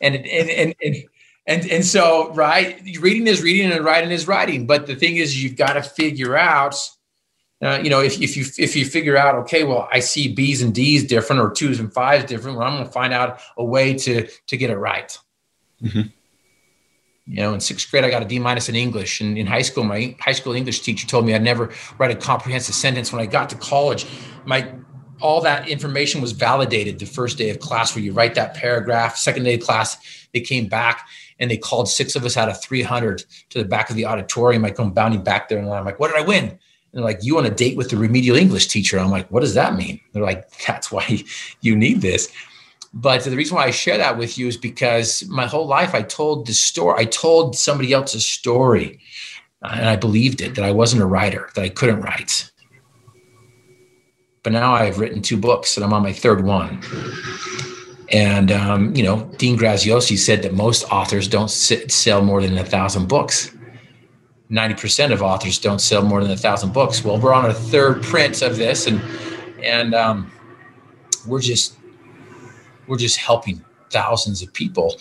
And 0.00 0.16
and 0.16 0.50
and 0.50 0.74
and 0.82 0.96
and, 1.46 1.70
and 1.70 1.84
so 1.84 2.32
right, 2.32 2.80
reading 3.00 3.26
is 3.26 3.42
reading 3.42 3.70
and 3.70 3.84
writing 3.84 4.10
is 4.10 4.26
writing. 4.26 4.66
But 4.66 4.86
the 4.86 4.96
thing 4.96 5.16
is 5.16 5.42
you've 5.42 5.56
got 5.56 5.74
to 5.74 5.82
figure 5.82 6.36
out 6.36 6.76
uh, 7.62 7.80
you 7.82 7.88
know, 7.88 8.00
if, 8.00 8.20
if 8.20 8.36
you 8.36 8.44
if 8.58 8.76
you 8.76 8.84
figure 8.84 9.16
out, 9.16 9.36
okay, 9.36 9.64
well, 9.64 9.88
I 9.90 10.00
see 10.00 10.32
B's 10.32 10.60
and 10.60 10.74
D's 10.74 11.04
different 11.04 11.40
or 11.40 11.50
twos 11.50 11.80
and 11.80 11.92
fives 11.92 12.24
different, 12.24 12.58
well, 12.58 12.66
I'm 12.66 12.74
going 12.74 12.84
to 12.84 12.92
find 12.92 13.14
out 13.14 13.40
a 13.56 13.64
way 13.64 13.94
to 13.94 14.28
to 14.48 14.56
get 14.56 14.70
it 14.70 14.76
right. 14.76 15.16
Mm-hmm. 15.82 16.02
You 17.26 17.36
know, 17.36 17.54
in 17.54 17.60
sixth 17.60 17.90
grade, 17.90 18.04
I 18.04 18.10
got 18.10 18.22
a 18.22 18.26
D 18.26 18.38
minus 18.38 18.68
in 18.68 18.74
English, 18.74 19.22
and 19.22 19.38
in 19.38 19.46
high 19.46 19.62
school, 19.62 19.84
my 19.84 20.14
high 20.20 20.32
school 20.32 20.52
English 20.52 20.80
teacher 20.80 21.06
told 21.06 21.24
me 21.24 21.34
I'd 21.34 21.42
never 21.42 21.70
write 21.96 22.10
a 22.10 22.16
comprehensive 22.16 22.74
sentence. 22.74 23.12
When 23.12 23.22
I 23.22 23.26
got 23.26 23.48
to 23.50 23.56
college, 23.56 24.04
my 24.44 24.70
all 25.24 25.40
that 25.40 25.66
information 25.68 26.20
was 26.20 26.32
validated 26.32 26.98
the 26.98 27.06
first 27.06 27.38
day 27.38 27.48
of 27.48 27.58
class, 27.58 27.94
where 27.94 28.04
you 28.04 28.12
write 28.12 28.34
that 28.34 28.52
paragraph. 28.54 29.16
Second 29.16 29.44
day 29.44 29.54
of 29.54 29.60
class, 29.60 29.96
they 30.34 30.40
came 30.40 30.68
back 30.68 31.08
and 31.38 31.50
they 31.50 31.56
called 31.56 31.88
six 31.88 32.14
of 32.14 32.24
us 32.26 32.36
out 32.36 32.50
of 32.50 32.60
300 32.62 33.24
to 33.48 33.58
the 33.58 33.64
back 33.64 33.88
of 33.88 33.96
the 33.96 34.04
auditorium. 34.04 34.66
I 34.66 34.70
come 34.70 34.92
bounding 34.92 35.24
back 35.24 35.48
there, 35.48 35.58
and 35.58 35.68
I'm 35.68 35.84
like, 35.84 35.98
"What 35.98 36.12
did 36.12 36.22
I 36.22 36.26
win?" 36.26 36.44
And 36.44 36.58
they're 36.92 37.10
like, 37.10 37.24
you 37.24 37.38
on 37.38 37.46
a 37.46 37.50
date 37.50 37.76
with 37.76 37.90
the 37.90 37.96
remedial 37.96 38.36
English 38.36 38.68
teacher? 38.68 39.00
I'm 39.00 39.10
like, 39.10 39.28
what 39.28 39.40
does 39.40 39.54
that 39.54 39.74
mean? 39.74 39.98
They're 40.12 40.22
like, 40.22 40.48
that's 40.64 40.92
why 40.92 41.24
you 41.60 41.74
need 41.74 42.02
this. 42.02 42.30
But 42.92 43.24
the 43.24 43.34
reason 43.34 43.56
why 43.56 43.64
I 43.64 43.72
share 43.72 43.98
that 43.98 44.16
with 44.16 44.38
you 44.38 44.46
is 44.46 44.56
because 44.56 45.26
my 45.28 45.46
whole 45.46 45.66
life 45.66 45.92
I 45.92 46.02
told 46.02 46.46
the 46.46 46.54
story. 46.54 47.00
I 47.00 47.06
told 47.06 47.56
somebody 47.56 47.92
else's 47.92 48.24
story, 48.24 49.00
and 49.62 49.88
I 49.88 49.96
believed 49.96 50.40
it 50.40 50.54
that 50.54 50.64
I 50.64 50.70
wasn't 50.70 51.02
a 51.02 51.06
writer, 51.06 51.50
that 51.56 51.64
I 51.64 51.70
couldn't 51.70 52.02
write. 52.02 52.52
But 54.44 54.52
now 54.52 54.72
I've 54.74 55.00
written 55.00 55.22
two 55.22 55.36
books, 55.36 55.76
and 55.76 55.84
I'm 55.84 55.92
on 55.92 56.02
my 56.02 56.12
third 56.12 56.44
one. 56.44 56.80
And 58.12 58.52
um, 58.52 58.94
you 58.94 59.02
know, 59.02 59.28
Dean 59.38 59.58
Graziosi 59.58 60.16
said 60.16 60.42
that 60.42 60.54
most 60.54 60.84
authors 60.92 61.26
don't 61.26 61.50
sit, 61.50 61.90
sell 61.90 62.22
more 62.22 62.40
than 62.40 62.56
a 62.56 62.64
thousand 62.64 63.08
books. 63.08 63.50
90% 64.50 65.12
of 65.12 65.22
authors 65.22 65.58
don't 65.58 65.80
sell 65.80 66.02
more 66.02 66.22
than 66.22 66.30
a 66.30 66.36
thousand 66.36 66.72
books. 66.72 67.02
Well, 67.02 67.18
we're 67.18 67.32
on 67.32 67.46
a 67.46 67.54
third 67.54 68.02
print 68.02 68.42
of 68.42 68.56
this 68.56 68.86
and, 68.86 69.00
and, 69.62 69.94
um, 69.94 70.30
we're 71.26 71.40
just, 71.40 71.76
we're 72.86 72.98
just 72.98 73.16
helping 73.16 73.64
thousands 73.90 74.42
of 74.42 74.52
people 74.52 74.96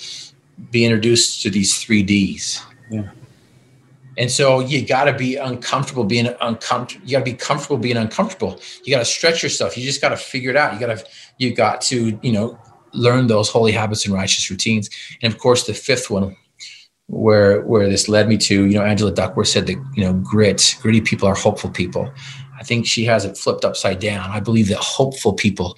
be 0.72 0.86
introduced 0.86 1.42
to 1.42 1.50
these 1.50 1.78
three 1.78 2.02
Ds. 2.02 2.64
Yeah. 2.90 3.10
And 4.18 4.30
so 4.30 4.60
you 4.60 4.86
got 4.86 5.06
to 5.06 5.14
be 5.14 5.36
uncomfortable 5.36 6.04
being 6.04 6.30
uncomfortable. 6.42 7.06
You 7.06 7.14
got 7.14 7.26
to 7.26 7.32
be 7.32 7.38
comfortable 7.38 7.78
being 7.78 7.98
uncomfortable. 7.98 8.60
You 8.84 8.94
got 8.94 9.00
to 9.00 9.06
stretch 9.06 9.42
yourself. 9.42 9.78
You 9.78 9.84
just 9.84 10.02
got 10.02 10.10
to 10.10 10.18
figure 10.18 10.52
it 10.52 10.56
out. 10.56 10.74
You 10.74 10.80
got 10.80 10.98
to, 10.98 11.06
you 11.40 11.56
got 11.56 11.82
to, 11.82 12.20
you 12.22 12.32
know, 12.32 12.60
learn 12.94 13.28
those 13.28 13.50
holy 13.50 13.72
habits 13.72 14.06
and 14.06 14.14
righteous 14.14 14.50
routines. 14.50 14.90
And 15.22 15.34
of 15.34 15.40
course, 15.40 15.66
the 15.66 15.74
fifth 15.74 16.10
one, 16.10 16.36
where 17.08 17.62
where 17.64 17.90
this 17.90 18.08
led 18.08 18.30
me 18.30 18.38
to, 18.38 18.66
you 18.66 18.76
know, 18.76 18.84
Angela 18.84 19.12
Duckworth 19.12 19.48
said 19.48 19.68
that 19.68 19.84
you 19.96 20.04
know, 20.04 20.14
grit, 20.14 20.76
gritty 20.82 21.02
people 21.02 21.28
are 21.28 21.36
hopeful 21.36 21.70
people. 21.70 22.12
I 22.60 22.64
think 22.64 22.86
she 22.86 23.04
has 23.06 23.26
it 23.26 23.38
flipped 23.38 23.66
upside 23.66 24.00
down. 24.00 24.30
I 24.30 24.40
believe 24.40 24.70
that 24.70 24.78
hopeful 24.78 25.34
people 25.34 25.78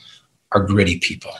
are 0.51 0.61
gritty 0.61 0.99
people. 0.99 1.31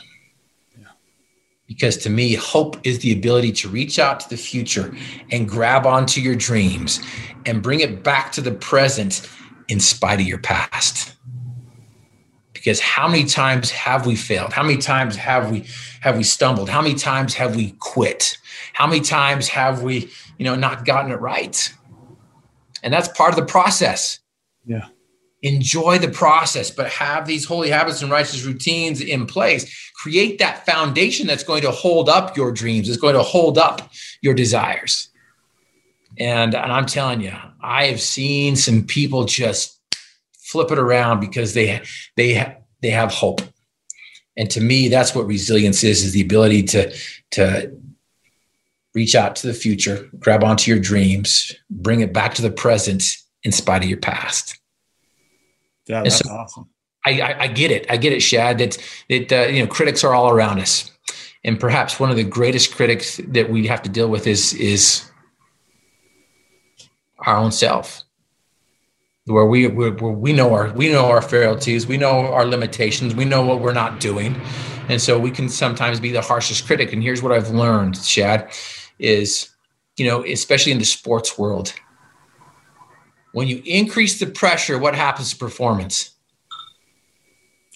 Because 1.67 1.97
to 1.97 2.10
me, 2.10 2.36
hope 2.36 2.78
is 2.86 2.99
the 2.99 3.12
ability 3.12 3.51
to 3.54 3.69
reach 3.69 3.97
out 3.97 4.19
to 4.19 4.30
the 4.30 4.38
future 4.38 4.95
and 5.32 5.49
grab 5.49 5.86
onto 5.86 6.21
your 6.21 6.36
dreams 6.36 7.01
and 7.45 7.63
bring 7.63 7.80
it 7.80 8.04
back 8.04 8.32
to 8.34 8.41
the 8.41 8.51
present 8.51 9.28
in 9.67 9.80
spite 9.80 10.19
of 10.19 10.28
your 10.28 10.38
past. 10.38 11.15
Because 12.54 12.80
how 12.80 13.08
many 13.08 13.25
times 13.25 13.71
have 13.71 14.06
we 14.06 14.15
failed? 14.15 14.54
How 14.54 14.63
many 14.63 14.78
times 14.78 15.15
have 15.15 15.51
we 15.51 15.65
have 16.01 16.17
we 16.17 16.23
stumbled? 16.23 16.69
How 16.69 16.82
many 16.82 16.95
times 16.95 17.34
have 17.36 17.56
we 17.56 17.71
quit? 17.80 18.38
How 18.73 18.88
many 18.88 19.01
times 19.01 19.47
have 19.47 19.82
we, 19.84 20.10
you 20.38 20.45
know, 20.45 20.56
not 20.56 20.86
gotten 20.86 21.12
it 21.12 21.19
right? 21.19 21.73
And 22.84 22.93
that's 22.93 23.08
part 23.08 23.32
of 23.32 23.36
the 23.36 23.45
process. 23.45 24.19
Yeah 24.65 24.88
enjoy 25.46 26.00
the 26.00 26.10
process, 26.10 26.72
but 26.72 26.90
have 26.90 27.28
these 27.28 27.46
holy 27.46 27.70
habits 27.70 28.02
and 28.02 28.12
righteous 28.12 28.44
routines 28.44 29.00
in 29.00 29.28
place. 29.28 29.92
Create 30.02 30.40
that 30.40 30.66
foundation 30.66 31.28
that's 31.28 31.44
going 31.44 31.62
to 31.62 31.72
hold 31.72 32.10
up 32.10 32.36
your 32.36 32.52
dreams, 32.52 32.90
it's 32.90 32.98
going 32.98 33.14
to 33.16 33.22
hold 33.22 33.58
up 33.58 33.92
your 34.22 34.34
desires. 34.34 35.10
And, 36.18 36.56
and 36.56 36.72
I'm 36.72 36.88
telling 36.88 37.22
you, 37.22 37.34
I 37.62 37.86
have 37.86 38.02
seen 38.02 38.56
some 38.56 38.86
people 38.86 39.26
just 39.26 39.80
flip 40.40 40.72
it 40.72 40.80
around 40.80 41.20
because 41.20 41.54
they 41.54 41.82
they 42.16 42.58
they 42.82 42.90
have 42.90 43.12
hope. 43.12 43.42
And 44.38 44.50
to 44.52 44.62
me, 44.62 44.88
that's 44.88 45.14
what 45.14 45.28
resilience 45.28 45.84
is: 45.84 46.04
is 46.04 46.14
the 46.14 46.22
ability 46.22 46.64
to 46.64 46.96
to 47.32 47.76
reach 48.94 49.14
out 49.14 49.36
to 49.36 49.48
the 49.48 49.54
future, 49.54 50.10
grab 50.18 50.44
onto 50.44 50.72
your 50.72 50.80
dreams, 50.80 51.54
bring 51.70 52.00
it 52.00 52.14
back 52.14 52.34
to 52.36 52.42
the 52.42 52.52
present 52.52 53.04
in 53.44 53.52
spite 53.52 53.84
of 53.84 53.90
your 53.90 54.00
past. 54.00 54.58
Yeah, 55.88 56.04
that's 56.04 56.17
so 56.17 56.30
awesome. 56.30 56.69
I, 57.06 57.21
I, 57.21 57.41
I, 57.41 57.48
get 57.48 57.71
it. 57.71 57.86
I 57.89 57.98
get 57.98 58.13
it, 58.13 58.21
Shad. 58.21 58.58
That 58.58 58.78
that 59.10 59.32
uh, 59.32 59.48
you 59.48 59.62
know 59.62 59.67
critics 59.67 60.04
are 60.04 60.13
all 60.13 60.32
around 60.32 60.60
us, 60.60 60.91
and 61.43 61.60
perhaps 61.60 62.00
one 62.00 62.10
of 62.10 62.15
the 62.15 62.24
greatest 62.24 62.76
critics 62.76 63.21
that 63.28 63.50
we 63.50 63.67
have 63.67 63.82
to 63.84 63.89
deal 63.89 64.10
with 64.10 64.26
is 64.26 64.54
is 64.54 65.10
our 67.19 67.38
own 67.38 67.52
self, 67.52 68.04
where 69.26 69.45
we 69.45 69.67
where 69.67 69.91
we 69.91 70.34
know 70.34 70.54
our 70.54 70.71
we 70.74 70.91
know 70.91 71.06
our 71.06 71.21
frailties, 71.21 71.86
we 71.86 71.98
know 71.98 72.34
our 72.34 72.45
limitations, 72.45 73.13
we 73.13 73.26
know 73.26 73.45
what 73.45 73.60
we're 73.60 73.74
not 73.74 74.00
doing, 74.00 74.36
and 74.89 75.00
so 75.00 75.19
we 75.19 75.30
can 75.30 75.48
sometimes 75.48 76.00
be 76.00 76.12
the 76.12 76.21
harshest 76.21 76.65
critic. 76.65 76.91
And 76.91 77.04
here's 77.04 77.21
what 77.21 77.32
I've 77.32 77.52
learned, 77.52 77.98
Shad, 77.98 78.52
is 78.98 79.52
you 79.98 80.08
know 80.08 80.26
especially 80.26 80.71
in 80.71 80.80
the 80.80 80.86
sports 80.86 81.38
world 81.38 81.74
when 83.36 83.50
you 83.50 83.62
increase 83.65 84.17
the 84.17 84.28
pressure, 84.28 84.78
what 84.80 84.95
happens 84.95 85.32
to 85.34 85.38
performance? 85.38 86.12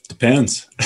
Depends. 0.08 0.70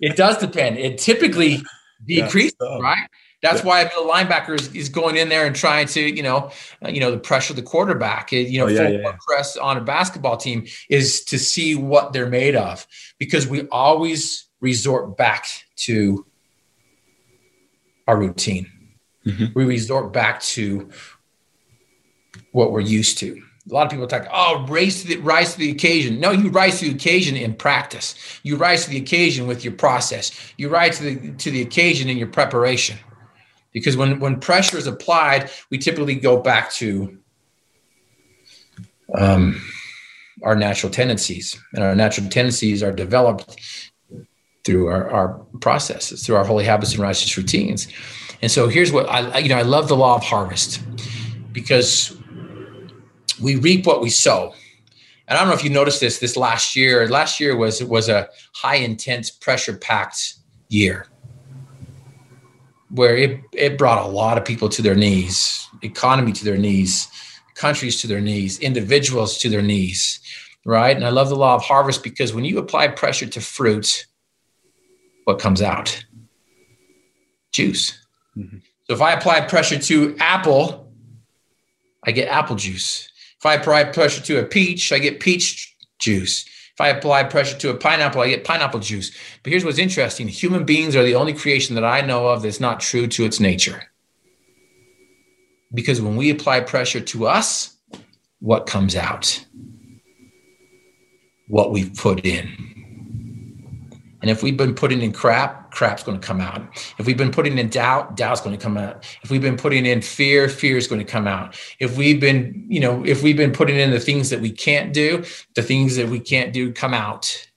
it 0.00 0.16
does 0.16 0.36
depend. 0.36 0.76
It 0.76 0.98
typically 0.98 1.62
decreases, 2.06 2.56
yeah, 2.60 2.76
so. 2.76 2.80
right? 2.80 3.08
That's 3.40 3.60
yeah. 3.60 3.66
why 3.66 3.80
a 3.80 3.84
middle 3.84 4.06
linebacker 4.06 4.60
is, 4.60 4.74
is, 4.74 4.90
going 4.90 5.16
in 5.16 5.30
there 5.30 5.46
and 5.46 5.56
trying 5.56 5.86
to, 5.88 6.00
you 6.02 6.22
know, 6.22 6.50
uh, 6.84 6.90
you 6.90 7.00
know, 7.00 7.10
the 7.10 7.16
pressure 7.16 7.54
the 7.54 7.62
quarterback. 7.62 8.32
You 8.32 8.58
know, 8.58 8.66
oh, 8.66 8.68
yeah, 8.68 8.88
yeah, 8.88 9.16
press 9.26 9.56
on 9.56 9.78
a 9.78 9.80
basketball 9.80 10.36
team 10.36 10.66
is 10.90 11.24
to 11.24 11.38
see 11.38 11.74
what 11.74 12.12
they're 12.12 12.28
made 12.28 12.56
of, 12.56 12.86
because 13.18 13.46
we 13.46 13.66
always 13.68 14.46
resort 14.60 15.16
back 15.16 15.46
to 15.76 16.26
our 18.06 18.18
routine. 18.18 18.70
Mm-hmm. 19.24 19.46
We 19.54 19.64
resort 19.64 20.12
back 20.12 20.42
to 20.42 20.90
what 22.52 22.72
we're 22.72 22.80
used 22.80 23.16
to 23.18 23.42
a 23.70 23.74
lot 23.74 23.86
of 23.86 23.90
people 23.90 24.06
talk, 24.06 24.26
oh, 24.32 24.66
raise 24.68 25.02
to 25.02 25.08
the 25.08 25.16
rise 25.18 25.52
to 25.52 25.58
the 25.58 25.70
occasion. 25.70 26.18
No, 26.18 26.30
you 26.30 26.50
rise 26.50 26.80
to 26.80 26.86
the 26.86 26.94
occasion 26.94 27.36
in 27.36 27.54
practice. 27.54 28.14
You 28.42 28.56
rise 28.56 28.84
to 28.84 28.90
the 28.90 28.98
occasion 28.98 29.46
with 29.46 29.64
your 29.64 29.72
process. 29.72 30.32
You 30.56 30.68
rise 30.68 30.98
to 30.98 31.04
the 31.04 31.32
to 31.32 31.50
the 31.50 31.62
occasion 31.62 32.08
in 32.08 32.18
your 32.18 32.26
preparation. 32.26 32.98
Because 33.72 33.96
when 33.96 34.18
when 34.18 34.40
pressure 34.40 34.76
is 34.76 34.86
applied, 34.86 35.50
we 35.70 35.78
typically 35.78 36.16
go 36.16 36.40
back 36.40 36.72
to 36.72 37.16
um, 39.14 39.60
our 40.42 40.56
natural 40.56 40.92
tendencies, 40.92 41.58
and 41.74 41.84
our 41.84 41.94
natural 41.94 42.28
tendencies 42.28 42.82
are 42.82 42.92
developed 42.92 43.56
through 44.64 44.88
our, 44.88 45.10
our 45.10 45.28
processes, 45.60 46.24
through 46.26 46.36
our 46.36 46.44
holy 46.44 46.64
habits 46.64 46.92
and 46.92 47.00
righteous 47.00 47.36
routines. 47.36 47.88
And 48.42 48.50
so 48.50 48.68
here's 48.68 48.90
what 48.90 49.08
I 49.08 49.38
you 49.38 49.48
know 49.48 49.58
I 49.58 49.62
love 49.62 49.88
the 49.88 49.96
law 49.96 50.16
of 50.16 50.24
harvest 50.24 50.82
because 51.52 52.19
we 53.40 53.56
reap 53.56 53.86
what 53.86 54.00
we 54.00 54.10
sow. 54.10 54.54
And 55.28 55.38
I 55.38 55.40
don't 55.40 55.48
know 55.48 55.54
if 55.54 55.64
you 55.64 55.70
noticed 55.70 56.00
this 56.00 56.18
this 56.18 56.36
last 56.36 56.74
year. 56.74 57.08
Last 57.08 57.40
year 57.40 57.56
was 57.56 57.82
was 57.84 58.08
a 58.08 58.28
high 58.54 58.76
intense 58.76 59.30
pressure 59.30 59.76
packed 59.76 60.34
year 60.68 61.06
where 62.90 63.16
it, 63.16 63.40
it 63.52 63.78
brought 63.78 64.04
a 64.04 64.08
lot 64.08 64.36
of 64.36 64.44
people 64.44 64.68
to 64.68 64.82
their 64.82 64.94
knees, 64.94 65.68
economy 65.82 66.32
to 66.32 66.44
their 66.44 66.56
knees, 66.56 67.08
countries 67.54 68.00
to 68.00 68.06
their 68.06 68.20
knees, 68.20 68.58
individuals 68.58 69.38
to 69.38 69.48
their 69.48 69.62
knees, 69.62 70.20
right? 70.64 70.96
And 70.96 71.04
I 71.04 71.10
love 71.10 71.28
the 71.28 71.36
law 71.36 71.54
of 71.54 71.62
harvest 71.62 72.02
because 72.02 72.34
when 72.34 72.44
you 72.44 72.58
apply 72.58 72.88
pressure 72.88 73.26
to 73.26 73.40
fruit, 73.40 74.06
what 75.24 75.38
comes 75.38 75.62
out? 75.62 76.04
Juice. 77.52 78.06
Mm-hmm. 78.36 78.58
So 78.84 78.94
if 78.94 79.00
I 79.00 79.12
apply 79.12 79.42
pressure 79.42 79.78
to 79.78 80.16
apple, 80.18 80.92
I 82.04 82.10
get 82.10 82.28
apple 82.28 82.56
juice. 82.56 83.08
If 83.40 83.46
I 83.46 83.54
apply 83.54 83.84
pressure 83.84 84.20
to 84.20 84.38
a 84.38 84.44
peach, 84.44 84.92
I 84.92 84.98
get 84.98 85.18
peach 85.18 85.74
juice. 85.98 86.44
If 86.44 86.80
I 86.80 86.88
apply 86.88 87.24
pressure 87.24 87.56
to 87.56 87.70
a 87.70 87.74
pineapple, 87.74 88.20
I 88.20 88.28
get 88.28 88.44
pineapple 88.44 88.80
juice. 88.80 89.12
But 89.42 89.50
here's 89.50 89.64
what's 89.64 89.78
interesting 89.78 90.28
human 90.28 90.64
beings 90.64 90.94
are 90.94 91.02
the 91.02 91.14
only 91.14 91.32
creation 91.32 91.74
that 91.76 91.84
I 91.84 92.02
know 92.02 92.26
of 92.28 92.42
that's 92.42 92.60
not 92.60 92.80
true 92.80 93.06
to 93.06 93.24
its 93.24 93.40
nature. 93.40 93.84
Because 95.72 96.02
when 96.02 96.16
we 96.16 96.28
apply 96.28 96.60
pressure 96.60 97.00
to 97.00 97.26
us, 97.28 97.76
what 98.40 98.66
comes 98.66 98.94
out? 98.94 99.42
What 101.48 101.72
we've 101.72 101.94
put 101.96 102.26
in. 102.26 102.79
And 104.20 104.30
if 104.30 104.42
we've 104.42 104.56
been 104.56 104.74
putting 104.74 105.00
in 105.00 105.12
crap, 105.12 105.70
crap's 105.70 106.02
going 106.02 106.20
to 106.20 106.26
come 106.26 106.40
out. 106.40 106.62
If 106.98 107.06
we've 107.06 107.16
been 107.16 107.30
putting 107.30 107.56
in 107.56 107.68
doubt, 107.70 108.16
doubt's 108.16 108.40
going 108.40 108.56
to 108.56 108.62
come 108.62 108.76
out. 108.76 109.04
If 109.22 109.30
we've 109.30 109.40
been 109.40 109.56
putting 109.56 109.86
in 109.86 110.02
fear, 110.02 110.48
fear 110.48 110.76
is 110.76 110.86
going 110.86 111.04
to 111.04 111.10
come 111.10 111.26
out. 111.26 111.58
If 111.78 111.96
we've 111.96 112.20
been, 112.20 112.66
you 112.68 112.80
know, 112.80 113.04
if 113.04 113.22
we've 113.22 113.36
been 113.36 113.52
putting 113.52 113.76
in 113.76 113.90
the 113.90 114.00
things 114.00 114.28
that 114.30 114.40
we 114.40 114.50
can't 114.50 114.92
do, 114.92 115.24
the 115.54 115.62
things 115.62 115.96
that 115.96 116.08
we 116.08 116.20
can't 116.20 116.52
do 116.52 116.72
come 116.72 116.92
out. 116.92 117.48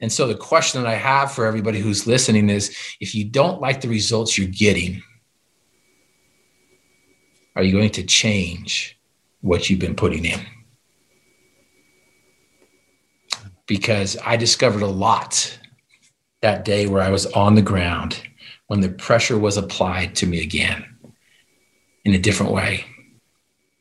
And 0.00 0.12
so 0.12 0.26
the 0.26 0.34
question 0.34 0.82
that 0.82 0.88
I 0.88 0.96
have 0.96 1.32
for 1.32 1.46
everybody 1.46 1.80
who's 1.80 2.06
listening 2.06 2.50
is 2.50 2.76
if 3.00 3.14
you 3.14 3.24
don't 3.24 3.62
like 3.62 3.80
the 3.80 3.88
results 3.88 4.36
you're 4.36 4.48
getting, 4.48 5.02
are 7.56 7.62
you 7.62 7.72
going 7.72 7.90
to 7.90 8.02
change 8.02 8.98
what 9.40 9.70
you've 9.70 9.78
been 9.78 9.96
putting 9.96 10.26
in? 10.26 10.40
Because 13.66 14.16
I 14.24 14.36
discovered 14.36 14.82
a 14.82 14.86
lot 14.86 15.58
that 16.42 16.64
day 16.64 16.86
where 16.86 17.02
I 17.02 17.10
was 17.10 17.26
on 17.26 17.54
the 17.54 17.62
ground 17.62 18.20
when 18.66 18.80
the 18.80 18.90
pressure 18.90 19.38
was 19.38 19.56
applied 19.56 20.14
to 20.16 20.26
me 20.26 20.42
again 20.42 20.84
in 22.04 22.14
a 22.14 22.18
different 22.18 22.52
way. 22.52 22.84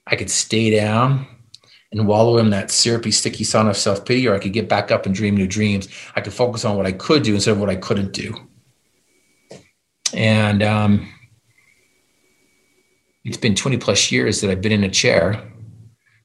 I 0.08 0.16
could 0.16 0.30
stay 0.30 0.70
down 0.70 1.28
and 1.92 2.08
wallow 2.08 2.38
in 2.38 2.50
that 2.50 2.72
syrupy, 2.72 3.12
sticky 3.12 3.44
sun 3.44 3.68
of 3.68 3.78
self 3.78 4.06
pity, 4.06 4.28
or 4.28 4.34
I 4.34 4.40
could 4.40 4.54
get 4.54 4.68
back 4.68 4.92
up 4.92 5.06
and 5.06 5.14
dream 5.14 5.36
new 5.36 5.48
dreams. 5.48 5.88
I 6.16 6.22
could 6.22 6.34
focus 6.34 6.66
on 6.66 6.76
what 6.76 6.86
I 6.86 6.92
could 6.92 7.24
do 7.24 7.36
instead 7.36 7.52
of 7.52 7.60
what 7.60 7.70
I 7.70 7.76
couldn't 7.76 8.14
do. 8.14 8.36
And 10.14 10.62
um, 10.64 11.08
it's 13.24 13.38
been 13.38 13.56
20 13.56 13.78
plus 13.78 14.12
years 14.12 14.42
that 14.42 14.50
I've 14.50 14.62
been 14.62 14.72
in 14.72 14.84
a 14.84 14.90
chair 14.90 15.53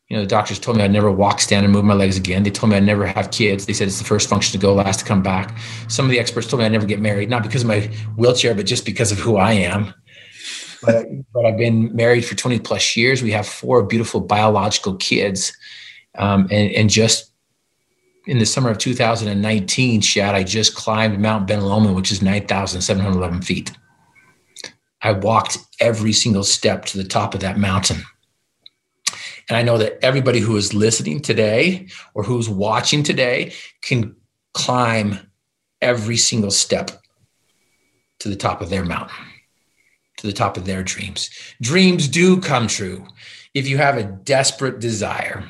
you 0.08 0.16
know, 0.16 0.22
the 0.22 0.28
doctors 0.28 0.58
told 0.58 0.78
me 0.78 0.84
I'd 0.84 0.90
never 0.90 1.10
walk, 1.10 1.38
stand, 1.38 1.64
and 1.64 1.72
move 1.72 1.84
my 1.84 1.92
legs 1.92 2.16
again. 2.16 2.42
They 2.42 2.50
told 2.50 2.70
me 2.70 2.76
I'd 2.76 2.82
never 2.82 3.06
have 3.06 3.30
kids. 3.30 3.66
They 3.66 3.74
said 3.74 3.88
it's 3.88 3.98
the 3.98 4.04
first 4.04 4.28
function 4.28 4.58
to 4.58 4.58
go, 4.58 4.72
last 4.72 5.00
to 5.00 5.04
come 5.04 5.22
back. 5.22 5.56
Some 5.88 6.06
of 6.06 6.10
the 6.10 6.18
experts 6.18 6.46
told 6.46 6.60
me 6.60 6.66
I'd 6.66 6.72
never 6.72 6.86
get 6.86 7.00
married, 7.00 7.28
not 7.28 7.42
because 7.42 7.62
of 7.62 7.68
my 7.68 7.80
wheelchair, 8.16 8.54
but 8.54 8.64
just 8.64 8.86
because 8.86 9.12
of 9.12 9.18
who 9.18 9.36
I 9.36 9.52
am. 9.52 9.92
But, 10.82 11.06
but 11.34 11.44
I've 11.44 11.58
been 11.58 11.94
married 11.94 12.24
for 12.24 12.34
20 12.34 12.60
plus 12.60 12.96
years. 12.96 13.22
We 13.22 13.32
have 13.32 13.46
four 13.46 13.82
beautiful 13.82 14.20
biological 14.20 14.96
kids. 14.96 15.52
Um, 16.16 16.48
and, 16.50 16.70
and 16.72 16.88
just 16.88 17.30
in 18.26 18.38
the 18.38 18.46
summer 18.46 18.70
of 18.70 18.78
2019, 18.78 20.00
Shad, 20.00 20.34
I 20.34 20.42
just 20.42 20.74
climbed 20.74 21.20
Mount 21.20 21.46
Ben 21.46 21.60
Lomond, 21.60 21.96
which 21.96 22.10
is 22.10 22.22
9,711 22.22 23.42
feet. 23.42 23.72
I 25.02 25.12
walked 25.12 25.58
every 25.80 26.12
single 26.14 26.44
step 26.44 26.86
to 26.86 26.98
the 26.98 27.04
top 27.04 27.34
of 27.34 27.40
that 27.40 27.58
mountain. 27.58 28.02
And 29.48 29.56
I 29.56 29.62
know 29.62 29.78
that 29.78 29.98
everybody 30.02 30.40
who 30.40 30.56
is 30.56 30.74
listening 30.74 31.20
today 31.20 31.88
or 32.14 32.22
who's 32.22 32.48
watching 32.48 33.02
today 33.02 33.52
can 33.82 34.14
climb 34.52 35.18
every 35.80 36.16
single 36.16 36.50
step 36.50 36.90
to 38.18 38.28
the 38.28 38.36
top 38.36 38.60
of 38.60 38.68
their 38.68 38.84
mountain, 38.84 39.16
to 40.18 40.26
the 40.26 40.32
top 40.32 40.56
of 40.56 40.66
their 40.66 40.82
dreams. 40.82 41.30
Dreams 41.62 42.08
do 42.08 42.40
come 42.40 42.66
true 42.66 43.06
if 43.54 43.68
you 43.68 43.78
have 43.78 43.96
a 43.96 44.02
desperate 44.02 44.80
desire, 44.80 45.44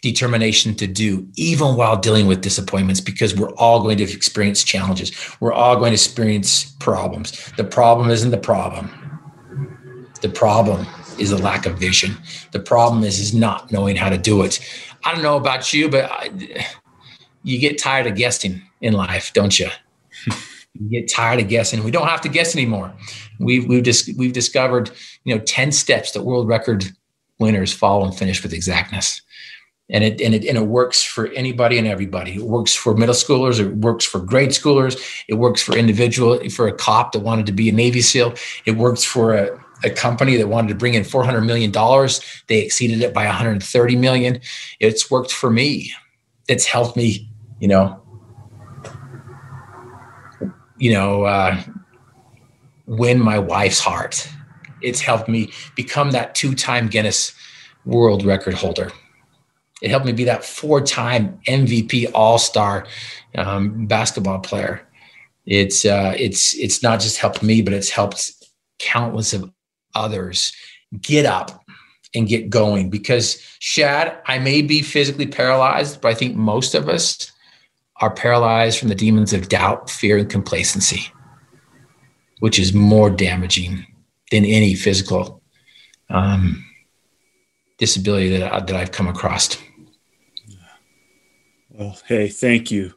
determination 0.00 0.74
to 0.76 0.86
do, 0.86 1.28
even 1.36 1.76
while 1.76 1.96
dealing 1.96 2.26
with 2.26 2.40
disappointments, 2.40 3.00
because 3.00 3.36
we're 3.36 3.54
all 3.56 3.82
going 3.82 3.98
to 3.98 4.04
experience 4.04 4.64
challenges. 4.64 5.12
We're 5.40 5.52
all 5.52 5.76
going 5.76 5.90
to 5.90 5.94
experience 5.94 6.64
problems. 6.78 7.52
The 7.56 7.64
problem 7.64 8.08
isn't 8.08 8.30
the 8.30 8.38
problem. 8.38 8.90
The 10.22 10.30
problem 10.30 10.86
is 11.20 11.32
a 11.32 11.38
lack 11.38 11.66
of 11.66 11.78
vision. 11.78 12.16
The 12.52 12.60
problem 12.60 13.04
is 13.04 13.18
is 13.18 13.34
not 13.34 13.70
knowing 13.70 13.96
how 13.96 14.08
to 14.08 14.18
do 14.18 14.42
it. 14.42 14.60
I 15.04 15.12
don't 15.12 15.22
know 15.22 15.36
about 15.36 15.72
you, 15.72 15.88
but 15.88 16.10
I, 16.10 16.30
you 17.42 17.58
get 17.58 17.78
tired 17.78 18.06
of 18.06 18.16
guessing 18.16 18.62
in 18.80 18.94
life, 18.94 19.32
don't 19.32 19.58
you? 19.58 19.68
you 20.74 20.90
get 20.90 21.10
tired 21.10 21.40
of 21.40 21.48
guessing. 21.48 21.82
We 21.84 21.90
don't 21.90 22.08
have 22.08 22.20
to 22.22 22.28
guess 22.28 22.54
anymore. 22.54 22.92
We've 23.38 23.66
we've 23.66 23.82
just 23.82 24.16
we've 24.18 24.32
discovered 24.32 24.90
you 25.24 25.34
know 25.34 25.40
ten 25.42 25.72
steps 25.72 26.12
that 26.12 26.22
world 26.22 26.48
record 26.48 26.90
winners 27.38 27.72
follow 27.72 28.04
and 28.04 28.14
finish 28.14 28.42
with 28.42 28.52
exactness. 28.52 29.22
And 29.92 30.04
it, 30.04 30.20
and 30.20 30.34
it 30.34 30.44
and 30.44 30.56
it 30.56 30.68
works 30.68 31.02
for 31.02 31.26
anybody 31.28 31.76
and 31.76 31.88
everybody. 31.88 32.36
It 32.36 32.42
works 32.42 32.74
for 32.74 32.94
middle 32.94 33.14
schoolers. 33.14 33.58
It 33.58 33.76
works 33.78 34.04
for 34.04 34.20
grade 34.20 34.50
schoolers. 34.50 35.00
It 35.26 35.34
works 35.34 35.60
for 35.60 35.76
individual 35.76 36.38
for 36.50 36.68
a 36.68 36.72
cop 36.72 37.10
that 37.12 37.20
wanted 37.20 37.46
to 37.46 37.52
be 37.52 37.68
a 37.68 37.72
Navy 37.72 38.00
SEAL. 38.00 38.34
It 38.66 38.72
works 38.72 39.02
for 39.02 39.34
a, 39.34 39.58
a 39.84 39.90
company 39.90 40.36
that 40.36 40.48
wanted 40.48 40.68
to 40.68 40.74
bring 40.74 40.94
in 40.94 41.04
400 41.04 41.42
million 41.42 41.70
dollars. 41.70 42.20
They 42.48 42.60
exceeded 42.60 43.00
it 43.02 43.14
by 43.14 43.24
130 43.26 43.96
million. 43.96 44.40
It's 44.78 45.10
worked 45.10 45.32
for 45.32 45.50
me. 45.50 45.92
It's 46.48 46.66
helped 46.66 46.96
me, 46.96 47.28
you 47.60 47.68
know, 47.68 48.02
you 50.78 50.92
know, 50.92 51.24
uh, 51.24 51.62
win 52.86 53.20
my 53.20 53.38
wife's 53.38 53.80
heart. 53.80 54.28
It's 54.82 55.00
helped 55.00 55.28
me 55.28 55.52
become 55.76 56.10
that 56.12 56.34
two 56.34 56.54
time 56.54 56.88
Guinness 56.88 57.34
World 57.84 58.24
Record 58.24 58.54
holder. 58.54 58.90
It 59.82 59.90
helped 59.90 60.06
me 60.06 60.12
be 60.12 60.24
that 60.24 60.44
four 60.44 60.80
time 60.80 61.38
MVP 61.46 62.10
All 62.14 62.38
Star 62.38 62.86
um, 63.36 63.86
basketball 63.86 64.40
player. 64.40 64.86
It's 65.46 65.84
uh, 65.84 66.14
it's 66.18 66.54
it's 66.54 66.82
not 66.82 67.00
just 67.00 67.18
helped 67.18 67.42
me, 67.42 67.62
but 67.62 67.72
it's 67.72 67.90
helped 67.90 68.32
countless 68.78 69.32
of 69.32 69.50
others 69.94 70.52
get 71.00 71.26
up 71.26 71.64
and 72.14 72.28
get 72.28 72.50
going. 72.50 72.90
Because 72.90 73.40
Shad, 73.58 74.18
I 74.26 74.38
may 74.38 74.62
be 74.62 74.82
physically 74.82 75.26
paralyzed, 75.26 76.00
but 76.00 76.08
I 76.08 76.14
think 76.14 76.36
most 76.36 76.74
of 76.74 76.88
us 76.88 77.30
are 77.96 78.10
paralyzed 78.10 78.78
from 78.78 78.88
the 78.88 78.94
demons 78.94 79.32
of 79.32 79.48
doubt, 79.48 79.90
fear, 79.90 80.16
and 80.16 80.30
complacency, 80.30 81.12
which 82.40 82.58
is 82.58 82.72
more 82.72 83.10
damaging 83.10 83.86
than 84.30 84.44
any 84.44 84.74
physical 84.74 85.42
um, 86.08 86.64
disability 87.78 88.36
that, 88.38 88.52
I, 88.52 88.60
that 88.60 88.74
I've 88.74 88.92
come 88.92 89.08
across. 89.08 89.56
Well, 91.68 91.96
hey, 92.06 92.28
thank 92.28 92.70
you, 92.70 92.94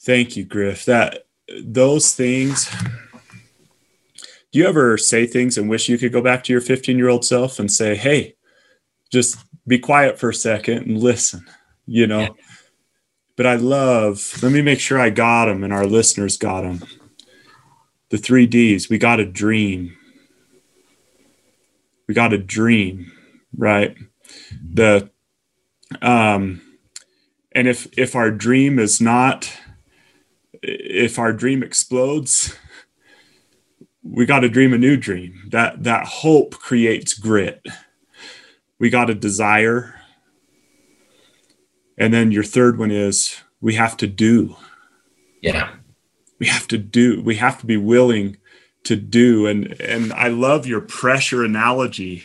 thank 0.00 0.36
you, 0.36 0.44
Griff. 0.44 0.84
That 0.84 1.26
those 1.62 2.14
things. 2.14 2.68
Do 4.54 4.60
you 4.60 4.66
ever 4.66 4.96
say 4.96 5.26
things 5.26 5.58
and 5.58 5.68
wish 5.68 5.88
you 5.88 5.98
could 5.98 6.12
go 6.12 6.22
back 6.22 6.44
to 6.44 6.52
your 6.52 6.62
15 6.62 6.96
year 6.96 7.08
old 7.08 7.24
self 7.26 7.58
and 7.58 7.70
say, 7.70 7.96
"Hey, 7.96 8.36
just 9.12 9.36
be 9.66 9.78
quiet 9.78 10.18
for 10.18 10.30
a 10.30 10.34
second 10.34 10.86
and 10.86 10.98
listen," 10.98 11.44
you 11.86 12.06
know? 12.06 12.20
Yeah 12.20 12.28
but 13.36 13.46
I 13.46 13.56
love, 13.56 14.38
let 14.42 14.52
me 14.52 14.62
make 14.62 14.80
sure 14.80 15.00
I 15.00 15.10
got 15.10 15.46
them 15.46 15.64
and 15.64 15.72
our 15.72 15.86
listeners 15.86 16.36
got 16.36 16.62
them. 16.62 16.84
The 18.10 18.18
three 18.18 18.46
D's, 18.46 18.88
we 18.88 18.98
got 18.98 19.18
a 19.18 19.26
dream. 19.26 19.96
We 22.06 22.14
got 22.14 22.32
a 22.32 22.38
dream, 22.38 23.10
right? 23.56 23.96
The, 24.62 25.10
um, 26.00 26.60
and 27.52 27.66
if, 27.66 27.88
if 27.98 28.14
our 28.14 28.30
dream 28.30 28.78
is 28.78 29.00
not, 29.00 29.50
if 30.62 31.18
our 31.18 31.32
dream 31.32 31.62
explodes, 31.62 32.56
we 34.04 34.26
got 34.26 34.40
to 34.40 34.48
dream 34.48 34.72
a 34.72 34.78
new 34.78 34.96
dream. 34.96 35.48
That, 35.50 35.82
that 35.84 36.06
hope 36.06 36.54
creates 36.54 37.14
grit. 37.14 37.64
We 38.78 38.90
got 38.90 39.10
a 39.10 39.14
desire 39.14 39.94
and 41.96 42.12
then 42.12 42.32
your 42.32 42.42
third 42.42 42.78
one 42.78 42.90
is 42.90 43.40
we 43.60 43.74
have 43.74 43.96
to 43.98 44.06
do. 44.06 44.56
Yeah. 45.40 45.70
We 46.38 46.46
have 46.46 46.66
to 46.68 46.78
do. 46.78 47.22
We 47.22 47.36
have 47.36 47.58
to 47.60 47.66
be 47.66 47.76
willing 47.76 48.38
to 48.84 48.96
do. 48.96 49.46
And 49.46 49.80
and 49.80 50.12
I 50.12 50.28
love 50.28 50.66
your 50.66 50.80
pressure 50.80 51.44
analogy. 51.44 52.24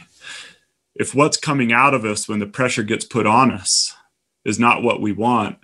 If 0.95 1.15
what's 1.15 1.37
coming 1.37 1.71
out 1.71 1.93
of 1.93 2.03
us 2.03 2.27
when 2.27 2.39
the 2.39 2.47
pressure 2.47 2.83
gets 2.83 3.05
put 3.05 3.25
on 3.25 3.51
us 3.51 3.95
is 4.43 4.59
not 4.59 4.83
what 4.83 5.01
we 5.01 5.11
want, 5.11 5.57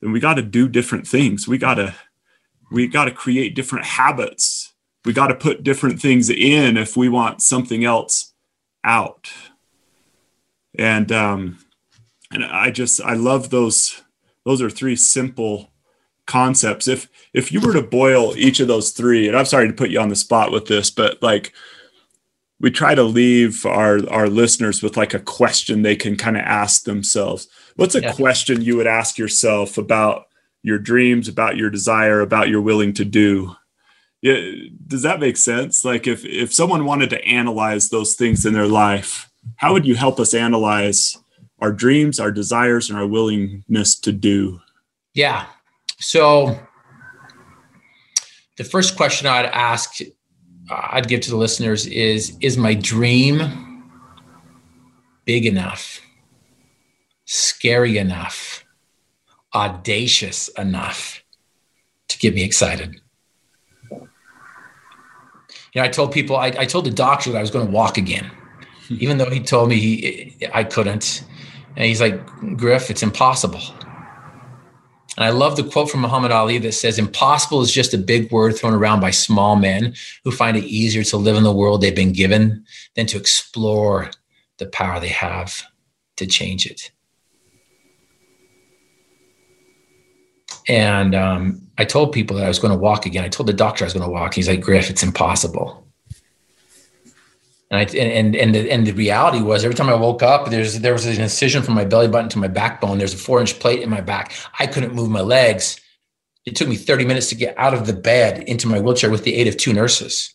then 0.00 0.12
we 0.12 0.20
got 0.20 0.34
to 0.34 0.42
do 0.42 0.68
different 0.68 1.06
things. 1.06 1.46
We 1.46 1.58
got 1.58 1.74
to 1.74 1.94
we 2.70 2.88
got 2.88 3.04
to 3.04 3.12
create 3.12 3.54
different 3.54 3.84
habits. 3.84 4.71
We 5.04 5.12
got 5.12 5.28
to 5.28 5.34
put 5.34 5.64
different 5.64 6.00
things 6.00 6.30
in 6.30 6.76
if 6.76 6.96
we 6.96 7.08
want 7.08 7.42
something 7.42 7.84
else 7.84 8.32
out. 8.84 9.32
And 10.78 11.10
um, 11.12 11.58
and 12.32 12.44
i 12.44 12.70
just 12.70 13.00
i 13.02 13.14
love 13.14 13.50
those 13.50 14.02
those 14.44 14.62
are 14.62 14.70
three 14.70 14.96
simple 14.96 15.70
concepts 16.26 16.88
if 16.88 17.08
if 17.34 17.52
you 17.52 17.60
were 17.60 17.72
to 17.72 17.82
boil 17.82 18.36
each 18.36 18.60
of 18.60 18.68
those 18.68 18.90
three 18.90 19.28
and 19.28 19.36
i'm 19.36 19.44
sorry 19.44 19.68
to 19.68 19.74
put 19.74 19.90
you 19.90 20.00
on 20.00 20.08
the 20.08 20.16
spot 20.16 20.50
with 20.50 20.66
this 20.66 20.90
but 20.90 21.22
like 21.22 21.52
we 22.60 22.70
try 22.70 22.94
to 22.94 23.02
leave 23.02 23.66
our 23.66 24.08
our 24.08 24.28
listeners 24.28 24.82
with 24.82 24.96
like 24.96 25.14
a 25.14 25.20
question 25.20 25.82
they 25.82 25.96
can 25.96 26.16
kind 26.16 26.36
of 26.36 26.42
ask 26.42 26.84
themselves 26.84 27.48
what's 27.76 27.94
a 27.94 28.02
yeah. 28.02 28.12
question 28.12 28.62
you 28.62 28.76
would 28.76 28.86
ask 28.86 29.18
yourself 29.18 29.78
about 29.78 30.26
your 30.62 30.78
dreams 30.78 31.28
about 31.28 31.56
your 31.56 31.70
desire 31.70 32.20
about 32.20 32.48
your 32.48 32.60
willing 32.60 32.92
to 32.92 33.04
do 33.04 33.54
yeah 34.22 34.40
does 34.86 35.02
that 35.02 35.20
make 35.20 35.36
sense 35.36 35.84
like 35.84 36.06
if 36.06 36.24
if 36.24 36.52
someone 36.52 36.84
wanted 36.84 37.10
to 37.10 37.22
analyze 37.24 37.90
those 37.90 38.14
things 38.14 38.46
in 38.46 38.54
their 38.54 38.68
life 38.68 39.28
how 39.56 39.72
would 39.72 39.86
you 39.86 39.94
help 39.94 40.20
us 40.20 40.34
analyze 40.34 41.18
our 41.62 41.72
dreams, 41.72 42.18
our 42.18 42.32
desires, 42.32 42.90
and 42.90 42.98
our 42.98 43.06
willingness 43.06 43.98
to 44.00 44.12
do? 44.12 44.60
Yeah. 45.14 45.46
So 45.98 46.58
the 48.56 48.64
first 48.64 48.96
question 48.96 49.28
I'd 49.28 49.46
ask, 49.46 50.00
uh, 50.70 50.88
I'd 50.90 51.08
give 51.08 51.20
to 51.22 51.30
the 51.30 51.36
listeners 51.36 51.86
is 51.86 52.36
Is 52.40 52.58
my 52.58 52.74
dream 52.74 53.84
big 55.24 55.46
enough, 55.46 56.00
scary 57.26 57.96
enough, 57.96 58.64
audacious 59.54 60.48
enough 60.58 61.22
to 62.08 62.18
get 62.18 62.34
me 62.34 62.42
excited? 62.42 63.00
You 65.72 65.80
know, 65.80 65.86
I 65.86 65.88
told 65.88 66.12
people, 66.12 66.36
I, 66.36 66.46
I 66.58 66.66
told 66.66 66.84
the 66.84 66.90
doctor 66.90 67.32
that 67.32 67.38
I 67.38 67.40
was 67.40 67.50
going 67.50 67.66
to 67.66 67.72
walk 67.72 67.96
again, 67.96 68.30
hmm. 68.88 68.96
even 69.00 69.18
though 69.18 69.30
he 69.30 69.40
told 69.40 69.68
me 69.68 69.76
he, 69.78 70.36
I 70.52 70.64
couldn't. 70.64 71.24
And 71.76 71.86
he's 71.86 72.00
like, 72.00 72.24
Griff, 72.56 72.90
it's 72.90 73.02
impossible. 73.02 73.62
And 75.16 75.24
I 75.24 75.30
love 75.30 75.56
the 75.56 75.64
quote 75.64 75.90
from 75.90 76.00
Muhammad 76.00 76.30
Ali 76.30 76.58
that 76.58 76.72
says, 76.72 76.98
Impossible 76.98 77.60
is 77.60 77.72
just 77.72 77.92
a 77.92 77.98
big 77.98 78.30
word 78.32 78.56
thrown 78.56 78.72
around 78.72 79.00
by 79.00 79.10
small 79.10 79.56
men 79.56 79.94
who 80.24 80.30
find 80.30 80.56
it 80.56 80.64
easier 80.64 81.04
to 81.04 81.16
live 81.16 81.36
in 81.36 81.42
the 81.42 81.52
world 81.52 81.80
they've 81.80 81.94
been 81.94 82.12
given 82.12 82.64
than 82.96 83.06
to 83.06 83.18
explore 83.18 84.10
the 84.58 84.66
power 84.66 85.00
they 85.00 85.08
have 85.08 85.62
to 86.16 86.26
change 86.26 86.66
it. 86.66 86.90
And 90.68 91.14
um, 91.14 91.60
I 91.78 91.84
told 91.84 92.12
people 92.12 92.36
that 92.36 92.44
I 92.44 92.48
was 92.48 92.58
going 92.58 92.72
to 92.72 92.78
walk 92.78 93.06
again. 93.06 93.24
I 93.24 93.28
told 93.28 93.48
the 93.48 93.52
doctor 93.52 93.84
I 93.84 93.86
was 93.86 93.94
going 93.94 94.04
to 94.04 94.10
walk. 94.10 94.34
He's 94.34 94.48
like, 94.48 94.60
Griff, 94.60 94.90
it's 94.90 95.02
impossible. 95.02 95.86
And 97.70 97.80
I 97.80 97.98
and 97.98 98.36
and 98.36 98.54
the, 98.54 98.70
and 98.70 98.86
the 98.86 98.92
reality 98.92 99.40
was 99.40 99.64
every 99.64 99.74
time 99.74 99.88
I 99.88 99.94
woke 99.94 100.22
up, 100.22 100.50
there's 100.50 100.80
there 100.80 100.92
was 100.92 101.06
an 101.06 101.20
incision 101.20 101.62
from 101.62 101.74
my 101.74 101.86
belly 101.86 102.06
button 102.06 102.28
to 102.30 102.38
my 102.38 102.48
backbone. 102.48 102.98
There's 102.98 103.14
a 103.14 103.18
four 103.18 103.40
inch 103.40 103.58
plate 103.58 103.80
in 103.80 103.88
my 103.88 104.02
back. 104.02 104.34
I 104.58 104.66
couldn't 104.66 104.94
move 104.94 105.08
my 105.08 105.22
legs. 105.22 105.80
It 106.44 106.54
took 106.54 106.68
me 106.68 106.76
30 106.76 107.06
minutes 107.06 107.28
to 107.30 107.34
get 107.34 107.56
out 107.56 107.72
of 107.72 107.86
the 107.86 107.92
bed 107.92 108.42
into 108.42 108.68
my 108.68 108.78
wheelchair 108.78 109.10
with 109.10 109.24
the 109.24 109.34
aid 109.34 109.46
of 109.46 109.56
two 109.56 109.72
nurses. 109.72 110.34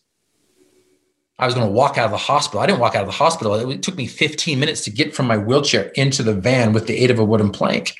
I 1.38 1.46
was 1.46 1.54
going 1.54 1.66
to 1.66 1.72
walk 1.72 1.96
out 1.98 2.06
of 2.06 2.10
the 2.10 2.16
hospital. 2.16 2.60
I 2.60 2.66
didn't 2.66 2.80
walk 2.80 2.96
out 2.96 3.02
of 3.02 3.08
the 3.08 3.12
hospital. 3.12 3.54
It 3.70 3.82
took 3.82 3.94
me 3.94 4.06
15 4.08 4.58
minutes 4.58 4.82
to 4.84 4.90
get 4.90 5.14
from 5.14 5.26
my 5.26 5.38
wheelchair 5.38 5.92
into 5.94 6.22
the 6.22 6.34
van 6.34 6.72
with 6.72 6.86
the 6.88 6.96
aid 6.96 7.10
of 7.10 7.18
a 7.18 7.24
wooden 7.24 7.50
plank. 7.50 7.94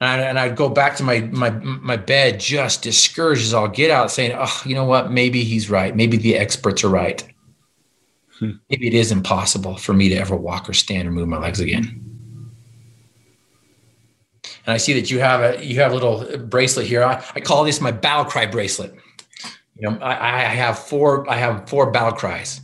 And, 0.00 0.08
I, 0.08 0.24
and 0.24 0.38
I'd 0.38 0.56
go 0.56 0.68
back 0.68 0.96
to 0.96 1.02
my 1.02 1.20
my 1.20 1.50
my 1.50 1.96
bed, 1.96 2.40
just 2.40 2.82
discouraged 2.82 3.42
as 3.42 3.54
I'll 3.54 3.68
get 3.68 3.90
out, 3.90 4.10
saying, 4.10 4.32
"Oh, 4.34 4.62
you 4.64 4.74
know 4.74 4.84
what? 4.84 5.10
Maybe 5.10 5.44
he's 5.44 5.68
right. 5.68 5.94
Maybe 5.94 6.16
the 6.16 6.36
experts 6.36 6.82
are 6.84 6.88
right. 6.88 7.22
Hmm. 8.38 8.52
Maybe 8.70 8.86
it 8.86 8.94
is 8.94 9.12
impossible 9.12 9.76
for 9.76 9.92
me 9.92 10.08
to 10.08 10.14
ever 10.14 10.36
walk 10.36 10.70
or 10.70 10.72
stand 10.72 11.06
or 11.06 11.10
move 11.10 11.28
my 11.28 11.38
legs 11.38 11.60
again." 11.60 12.10
And 14.66 14.74
I 14.74 14.78
see 14.78 14.92
that 14.94 15.10
you 15.10 15.20
have 15.20 15.40
a 15.42 15.64
you 15.64 15.80
have 15.80 15.92
a 15.92 15.94
little 15.94 16.38
bracelet 16.38 16.86
here. 16.86 17.02
I, 17.02 17.22
I 17.34 17.40
call 17.40 17.64
this 17.64 17.80
my 17.80 17.90
battle 17.90 18.24
cry 18.24 18.46
bracelet. 18.46 18.94
You 19.76 19.90
know, 19.90 19.98
I, 19.98 20.44
I 20.44 20.54
have 20.54 20.78
four 20.78 21.28
I 21.28 21.36
have 21.36 21.68
four 21.68 21.90
battle 21.90 22.12
cries. 22.12 22.60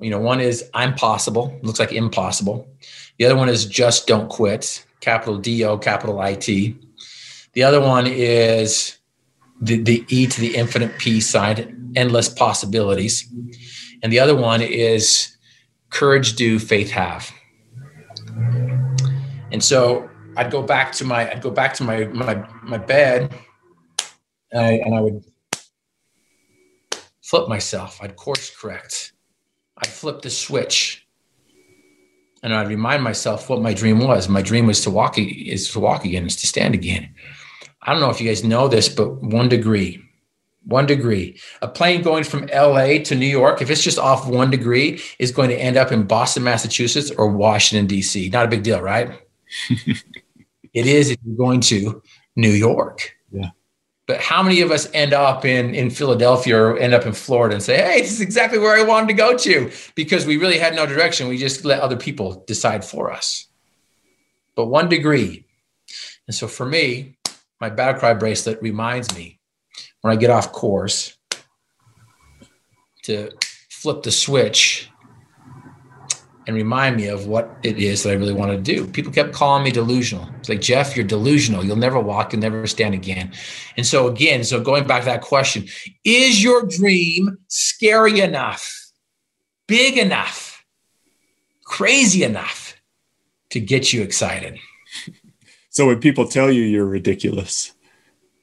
You 0.00 0.10
know, 0.10 0.20
one 0.20 0.40
is 0.40 0.68
I'm 0.74 0.94
possible, 0.94 1.58
looks 1.62 1.78
like 1.78 1.92
impossible. 1.92 2.68
The 3.18 3.24
other 3.26 3.36
one 3.36 3.48
is 3.48 3.66
just 3.66 4.06
don't 4.06 4.28
quit, 4.28 4.84
capital 5.02 5.36
D 5.36 5.62
O, 5.64 5.76
capital 5.76 6.20
I 6.20 6.34
T. 6.34 6.78
The 7.52 7.62
other 7.62 7.80
one 7.80 8.06
is 8.06 8.96
the, 9.60 9.82
the 9.82 10.06
E 10.08 10.26
to 10.26 10.40
the 10.40 10.56
infinite 10.56 10.96
P 10.98 11.20
side, 11.20 11.76
endless 11.94 12.30
possibilities. 12.30 13.28
And 14.02 14.10
the 14.10 14.18
other 14.18 14.34
one 14.34 14.62
is 14.62 15.36
courage 15.90 16.34
do, 16.36 16.58
faith 16.58 16.90
have. 16.92 17.30
And 19.52 19.62
so 19.62 20.08
I'd 20.38 20.50
go 20.50 20.62
back 20.62 20.92
to 20.92 21.04
my 21.04 21.30
I'd 21.30 21.42
go 21.42 21.50
back 21.50 21.74
to 21.74 21.84
my 21.84 22.04
my 22.06 22.48
my 22.62 22.78
bed 22.78 23.30
and 24.50 24.64
I, 24.64 24.70
and 24.84 24.94
I 24.94 25.00
would 25.00 25.22
flip 27.22 27.48
myself. 27.48 28.00
I'd 28.00 28.16
course 28.16 28.50
correct. 28.56 29.12
I'd 29.76 29.88
flip 29.88 30.22
the 30.22 30.30
switch. 30.30 31.01
And 32.42 32.52
I'd 32.52 32.68
remind 32.68 33.02
myself 33.02 33.48
what 33.48 33.62
my 33.62 33.72
dream 33.72 34.00
was. 34.00 34.28
My 34.28 34.42
dream 34.42 34.66
was 34.66 34.80
to 34.82 34.90
walk 34.90 35.16
is 35.18 35.70
to 35.70 35.80
walk 35.80 36.04
again, 36.04 36.26
is 36.26 36.36
to 36.36 36.46
stand 36.46 36.74
again. 36.74 37.14
I 37.82 37.92
don't 37.92 38.00
know 38.00 38.10
if 38.10 38.20
you 38.20 38.28
guys 38.28 38.44
know 38.44 38.68
this, 38.68 38.88
but 38.88 39.22
one 39.22 39.48
degree, 39.48 40.02
one 40.64 40.86
degree. 40.86 41.40
A 41.62 41.68
plane 41.68 42.02
going 42.02 42.24
from 42.24 42.46
LA 42.46 42.98
to 43.04 43.14
New 43.14 43.26
York, 43.26 43.62
if 43.62 43.70
it's 43.70 43.82
just 43.82 43.98
off 43.98 44.28
one 44.28 44.50
degree, 44.50 45.00
is 45.18 45.30
going 45.30 45.50
to 45.50 45.56
end 45.56 45.76
up 45.76 45.92
in 45.92 46.04
Boston, 46.04 46.44
Massachusetts 46.44 47.10
or 47.10 47.28
Washington, 47.28 47.86
D.C. 47.86 48.28
Not 48.28 48.46
a 48.46 48.48
big 48.48 48.62
deal, 48.62 48.80
right? 48.80 49.10
it 50.74 50.86
is 50.86 51.10
if 51.10 51.18
you're 51.24 51.36
going 51.36 51.60
to 51.60 52.02
New 52.36 52.50
York. 52.50 53.14
But 54.12 54.20
how 54.20 54.42
many 54.42 54.60
of 54.60 54.70
us 54.70 54.90
end 54.92 55.14
up 55.14 55.46
in, 55.46 55.74
in 55.74 55.88
Philadelphia 55.88 56.54
or 56.54 56.76
end 56.76 56.92
up 56.92 57.06
in 57.06 57.14
Florida 57.14 57.54
and 57.54 57.64
say, 57.64 57.78
hey, 57.78 58.02
this 58.02 58.12
is 58.12 58.20
exactly 58.20 58.58
where 58.58 58.78
I 58.78 58.82
wanted 58.86 59.06
to 59.06 59.14
go 59.14 59.38
to 59.38 59.70
because 59.94 60.26
we 60.26 60.36
really 60.36 60.58
had 60.58 60.74
no 60.74 60.84
direction. 60.84 61.28
We 61.28 61.38
just 61.38 61.64
let 61.64 61.80
other 61.80 61.96
people 61.96 62.44
decide 62.46 62.84
for 62.84 63.10
us. 63.10 63.46
But 64.54 64.66
one 64.66 64.90
degree. 64.90 65.46
And 66.26 66.34
so 66.34 66.46
for 66.46 66.66
me, 66.66 67.16
my 67.58 67.70
battle 67.70 67.98
cry 67.98 68.12
bracelet 68.12 68.60
reminds 68.60 69.16
me 69.16 69.40
when 70.02 70.12
I 70.12 70.16
get 70.16 70.28
off 70.28 70.52
course 70.52 71.16
to 73.04 73.30
flip 73.70 74.02
the 74.02 74.12
switch 74.12 74.90
and 76.46 76.56
remind 76.56 76.96
me 76.96 77.06
of 77.06 77.26
what 77.26 77.56
it 77.62 77.78
is 77.78 78.02
that 78.02 78.10
I 78.10 78.14
really 78.14 78.32
want 78.32 78.50
to 78.52 78.58
do. 78.58 78.86
People 78.86 79.12
kept 79.12 79.32
calling 79.32 79.62
me 79.62 79.70
delusional. 79.70 80.28
It's 80.38 80.48
like, 80.48 80.60
Jeff, 80.60 80.96
you're 80.96 81.04
delusional. 81.04 81.64
You'll 81.64 81.76
never 81.76 82.00
walk, 82.00 82.32
you'll 82.32 82.42
never 82.42 82.66
stand 82.66 82.94
again. 82.94 83.32
And 83.76 83.86
so, 83.86 84.08
again, 84.08 84.44
so 84.44 84.60
going 84.60 84.86
back 84.86 85.02
to 85.02 85.06
that 85.06 85.22
question, 85.22 85.66
is 86.04 86.42
your 86.42 86.66
dream 86.66 87.38
scary 87.48 88.20
enough, 88.20 88.90
big 89.66 89.96
enough, 89.96 90.64
crazy 91.64 92.24
enough 92.24 92.76
to 93.50 93.60
get 93.60 93.92
you 93.92 94.02
excited? 94.02 94.58
So, 95.70 95.86
when 95.86 96.00
people 96.00 96.28
tell 96.28 96.50
you 96.50 96.62
you're 96.62 96.84
ridiculous, 96.84 97.72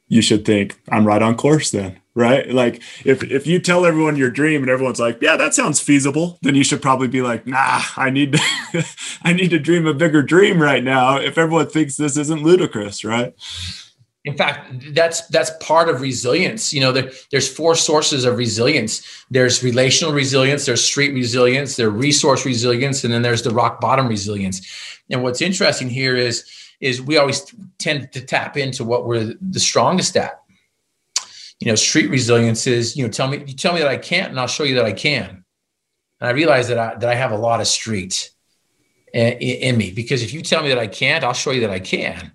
you 0.08 0.22
should 0.22 0.46
think, 0.46 0.80
I'm 0.90 1.06
right 1.06 1.22
on 1.22 1.36
course 1.36 1.72
then 1.72 2.00
right? 2.20 2.52
Like 2.52 2.82
if 3.06 3.24
if 3.24 3.48
you 3.48 3.60
tell 3.60 3.86
everyone 3.86 4.18
your 4.18 4.30
dream 4.30 4.62
and 4.62 4.70
everyone's 4.70 5.00
like, 5.00 5.22
"Yeah, 5.22 5.38
that 5.38 5.54
sounds 5.54 5.80
feasible," 5.80 6.38
then 6.42 6.54
you 6.54 6.66
should 6.66 6.82
probably 6.82 7.08
be 7.08 7.22
like, 7.22 7.48
"Nah, 7.48 7.82
I 7.96 8.10
need 8.10 8.34
to 8.34 8.86
I 9.24 9.32
need 9.32 9.50
to 9.52 9.60
dream 9.60 9.88
a 9.88 9.94
bigger 9.94 10.22
dream 10.22 10.62
right 10.62 10.84
now." 10.84 11.18
If 11.18 11.38
everyone 11.38 11.70
thinks 11.70 11.96
this 11.96 12.18
isn't 12.18 12.44
ludicrous, 12.44 13.06
right? 13.06 13.34
In 14.26 14.36
fact, 14.36 14.94
that's 14.94 15.26
that's 15.28 15.52
part 15.62 15.88
of 15.88 16.02
resilience. 16.02 16.74
You 16.74 16.82
know, 16.82 16.92
there, 16.92 17.10
there's 17.32 17.48
four 17.48 17.74
sources 17.74 18.26
of 18.26 18.38
resilience. 18.38 19.02
There's 19.32 19.64
relational 19.64 20.14
resilience, 20.14 20.66
there's 20.66 20.84
street 20.84 21.14
resilience, 21.14 21.78
there's 21.78 21.94
resource 21.94 22.46
resilience, 22.46 23.06
and 23.06 23.14
then 23.14 23.22
there's 23.22 23.44
the 23.44 23.52
rock 23.52 23.80
bottom 23.80 24.10
resilience. 24.10 24.62
And 25.10 25.24
what's 25.24 25.42
interesting 25.42 25.90
here 25.90 26.18
is 26.18 26.46
is 26.82 27.02
we 27.02 27.18
always 27.18 27.46
tend 27.78 28.12
to 28.12 28.22
tap 28.22 28.58
into 28.58 28.84
what 28.84 29.06
we're 29.06 29.34
the 29.42 29.60
strongest 29.60 30.18
at 30.18 30.39
you 31.60 31.68
know, 31.68 31.76
street 31.76 32.10
resilience 32.10 32.68
is, 32.68 32.96
you 32.96 33.04
know, 33.04 33.10
tell 33.10 33.28
me, 33.28 33.44
you 33.46 33.54
tell 33.54 33.74
me 33.74 33.80
that 33.80 33.88
I 33.88 33.98
can't, 33.98 34.30
and 34.30 34.40
I'll 34.40 34.48
show 34.48 34.64
you 34.64 34.76
that 34.76 34.86
I 34.86 34.94
can. 34.94 35.44
And 36.22 36.30
I 36.30 36.32
realize 36.32 36.68
that 36.70 36.78
I, 36.78 36.96
that 36.96 37.10
I 37.10 37.16
have 37.16 37.32
a 37.32 37.38
lot 37.38 37.62
of 37.62 37.68
street 37.68 38.32
in, 39.14 39.34
in 39.34 39.78
me 39.78 39.92
because 39.92 40.24
if 40.24 40.34
you 40.34 40.42
tell 40.42 40.64
me 40.64 40.70
that 40.70 40.80
I 40.80 40.88
can't, 40.88 41.24
I'll 41.24 41.34
show 41.34 41.52
you 41.52 41.62
that 41.62 41.70
I 41.70 41.80
can. 41.80 42.32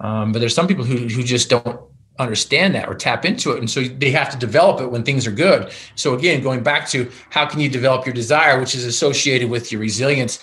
Um, 0.00 0.32
but 0.32 0.38
there's 0.38 0.54
some 0.54 0.66
people 0.66 0.84
who, 0.84 0.96
who 1.08 1.22
just 1.22 1.50
don't 1.50 1.80
understand 2.18 2.74
that 2.74 2.88
or 2.88 2.94
tap 2.94 3.24
into 3.24 3.52
it. 3.52 3.58
And 3.58 3.70
so 3.70 3.82
they 3.82 4.10
have 4.10 4.30
to 4.30 4.36
develop 4.36 4.80
it 4.80 4.90
when 4.90 5.02
things 5.02 5.26
are 5.26 5.32
good. 5.32 5.72
So 5.94 6.14
again, 6.14 6.42
going 6.42 6.62
back 6.62 6.88
to 6.90 7.10
how 7.30 7.46
can 7.46 7.60
you 7.60 7.68
develop 7.68 8.06
your 8.06 8.14
desire, 8.14 8.58
which 8.58 8.74
is 8.74 8.84
associated 8.84 9.48
with 9.48 9.72
your 9.72 9.80
resilience. 9.80 10.40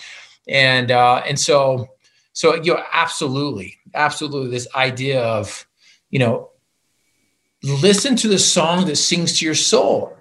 And, 0.48 0.90
uh, 0.90 1.22
and 1.26 1.38
so, 1.38 1.88
so, 2.32 2.54
you 2.56 2.74
know, 2.74 2.82
absolutely, 2.92 3.78
absolutely 3.94 4.50
this 4.50 4.68
idea 4.74 5.22
of, 5.22 5.66
you 6.10 6.18
know, 6.18 6.50
listen 7.62 8.16
to 8.16 8.28
the 8.28 8.38
song 8.38 8.86
that 8.86 8.96
sings 8.96 9.38
to 9.38 9.44
your 9.44 9.54
soul. 9.54 10.16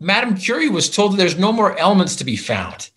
Madame 0.00 0.36
Curie 0.36 0.68
was 0.68 0.88
told 0.88 1.12
that 1.12 1.16
there's 1.16 1.38
no 1.38 1.52
more 1.52 1.78
elements 1.78 2.16
to 2.16 2.24
be 2.24 2.36
found. 2.36 2.90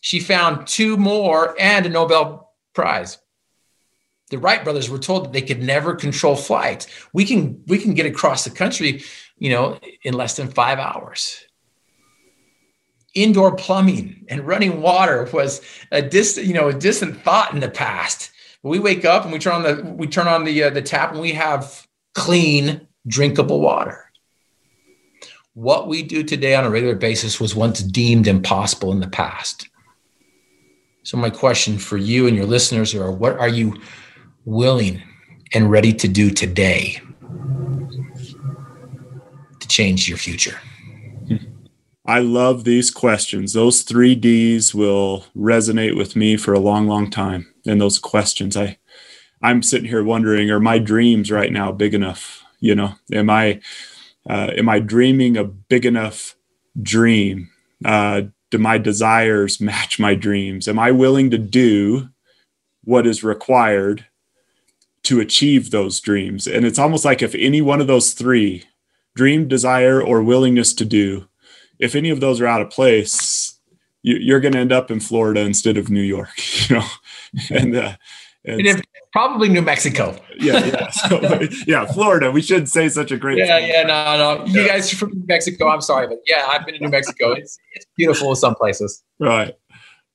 She 0.00 0.20
found 0.20 0.66
two 0.66 0.96
more 0.96 1.54
and 1.60 1.84
a 1.84 1.88
Nobel 1.88 2.52
Prize. 2.72 3.18
The 4.30 4.38
Wright 4.38 4.62
brothers 4.62 4.88
were 4.88 4.98
told 4.98 5.24
that 5.24 5.32
they 5.32 5.42
could 5.42 5.62
never 5.62 5.94
control 5.94 6.36
flight. 6.36 6.86
We 7.12 7.24
can 7.24 7.62
we 7.66 7.78
can 7.78 7.94
get 7.94 8.06
across 8.06 8.44
the 8.44 8.50
country, 8.50 9.02
you 9.38 9.50
know, 9.50 9.78
in 10.04 10.14
less 10.14 10.36
than 10.36 10.48
five 10.48 10.78
hours. 10.78 11.44
Indoor 13.12 13.56
plumbing 13.56 14.26
and 14.28 14.46
running 14.46 14.80
water 14.80 15.28
was 15.32 15.60
a 15.90 16.00
distant, 16.00 16.46
you 16.46 16.54
know, 16.54 16.68
a 16.68 16.72
distant 16.72 17.20
thought 17.22 17.52
in 17.52 17.58
the 17.58 17.68
past. 17.68 18.30
We 18.62 18.78
wake 18.78 19.04
up 19.04 19.24
and 19.24 19.32
we 19.32 19.40
turn 19.40 19.54
on 19.54 19.62
the 19.64 19.82
we 19.84 20.06
turn 20.06 20.28
on 20.28 20.44
the 20.44 20.62
uh, 20.62 20.70
the 20.70 20.82
tap 20.82 21.10
and 21.10 21.20
we 21.20 21.32
have 21.32 21.88
clean 22.14 22.86
drinkable 23.06 23.60
water. 23.60 24.10
What 25.54 25.88
we 25.88 26.02
do 26.02 26.22
today 26.22 26.54
on 26.54 26.64
a 26.64 26.70
regular 26.70 26.94
basis 26.94 27.40
was 27.40 27.54
once 27.54 27.80
deemed 27.80 28.26
impossible 28.26 28.92
in 28.92 29.00
the 29.00 29.08
past. 29.08 29.68
So, 31.02 31.16
my 31.16 31.30
question 31.30 31.78
for 31.78 31.96
you 31.96 32.26
and 32.26 32.36
your 32.36 32.46
listeners 32.46 32.94
are 32.94 33.10
what 33.10 33.38
are 33.38 33.48
you 33.48 33.80
willing 34.44 35.02
and 35.52 35.70
ready 35.70 35.92
to 35.94 36.08
do 36.08 36.30
today 36.30 37.00
to 39.58 39.68
change 39.68 40.08
your 40.08 40.18
future? 40.18 40.60
I 42.06 42.18
love 42.18 42.64
these 42.64 42.90
questions. 42.90 43.52
Those 43.52 43.82
three 43.82 44.16
D's 44.16 44.74
will 44.74 45.26
resonate 45.36 45.96
with 45.96 46.16
me 46.16 46.36
for 46.36 46.52
a 46.52 46.58
long, 46.58 46.88
long 46.88 47.08
time. 47.08 47.52
And 47.66 47.80
those 47.80 48.00
questions, 48.00 48.56
I, 48.56 48.78
I'm 49.42 49.62
sitting 49.62 49.88
here 49.88 50.02
wondering, 50.02 50.50
are 50.50 50.58
my 50.58 50.78
dreams 50.78 51.30
right 51.30 51.52
now 51.52 51.70
big 51.70 51.94
enough? 51.94 52.39
You 52.60 52.74
know 52.74 52.94
am 53.12 53.30
i 53.30 53.60
uh, 54.28 54.50
am 54.56 54.68
i 54.68 54.78
dreaming 54.78 55.36
a 55.36 55.44
big 55.44 55.86
enough 55.86 56.36
dream? 56.80 57.48
Uh, 57.84 58.22
do 58.50 58.58
my 58.58 58.78
desires 58.78 59.60
match 59.60 59.98
my 59.98 60.14
dreams? 60.14 60.68
Am 60.68 60.78
i 60.78 60.90
willing 60.90 61.30
to 61.30 61.38
do 61.38 62.08
what 62.84 63.06
is 63.06 63.24
required 63.24 64.06
to 65.02 65.20
achieve 65.20 65.70
those 65.70 66.00
dreams? 66.00 66.46
And 66.46 66.64
it's 66.64 66.78
almost 66.78 67.04
like 67.04 67.22
if 67.22 67.34
any 67.34 67.62
one 67.62 67.80
of 67.80 67.86
those 67.86 68.12
three 68.12 68.64
dream 69.14 69.48
desire 69.48 70.00
or 70.00 70.22
willingness 70.22 70.72
to 70.74 70.84
do 70.84 71.26
if 71.78 71.94
any 71.94 72.10
of 72.10 72.20
those 72.20 72.40
are 72.40 72.46
out 72.46 72.60
of 72.60 72.70
place 72.70 73.58
you, 74.02 74.34
are 74.34 74.40
going 74.40 74.52
to 74.52 74.58
end 74.58 74.72
up 74.72 74.90
in 74.90 75.00
florida 75.00 75.40
instead 75.40 75.76
of 75.76 75.90
new 75.90 76.00
york 76.00 76.30
you 76.68 76.76
know? 76.76 76.86
And 77.50 77.76
uh, 77.76 77.96
and, 78.44 78.60
and 78.60 78.66
if, 78.66 78.82
probably 79.12 79.48
New 79.48 79.62
Mexico. 79.62 80.16
yeah, 80.38 80.64
yeah, 80.64 80.88
so, 80.90 81.40
yeah, 81.66 81.86
Florida. 81.86 82.30
We 82.30 82.42
should 82.42 82.68
say 82.68 82.88
such 82.88 83.10
a 83.10 83.16
great. 83.16 83.38
Yeah, 83.38 83.58
yeah, 83.58 83.82
no, 83.82 84.16
no. 84.16 84.46
You 84.46 84.66
guys 84.66 84.92
are 84.92 84.96
from 84.96 85.10
New 85.10 85.26
Mexico. 85.26 85.68
I'm 85.68 85.80
sorry, 85.80 86.06
but 86.06 86.18
yeah, 86.26 86.46
I've 86.48 86.64
been 86.64 86.74
to 86.74 86.80
New 86.80 86.90
Mexico. 86.90 87.32
It's 87.32 87.58
it's 87.72 87.86
beautiful 87.96 88.30
in 88.30 88.36
some 88.36 88.54
places. 88.54 89.02
Right. 89.18 89.54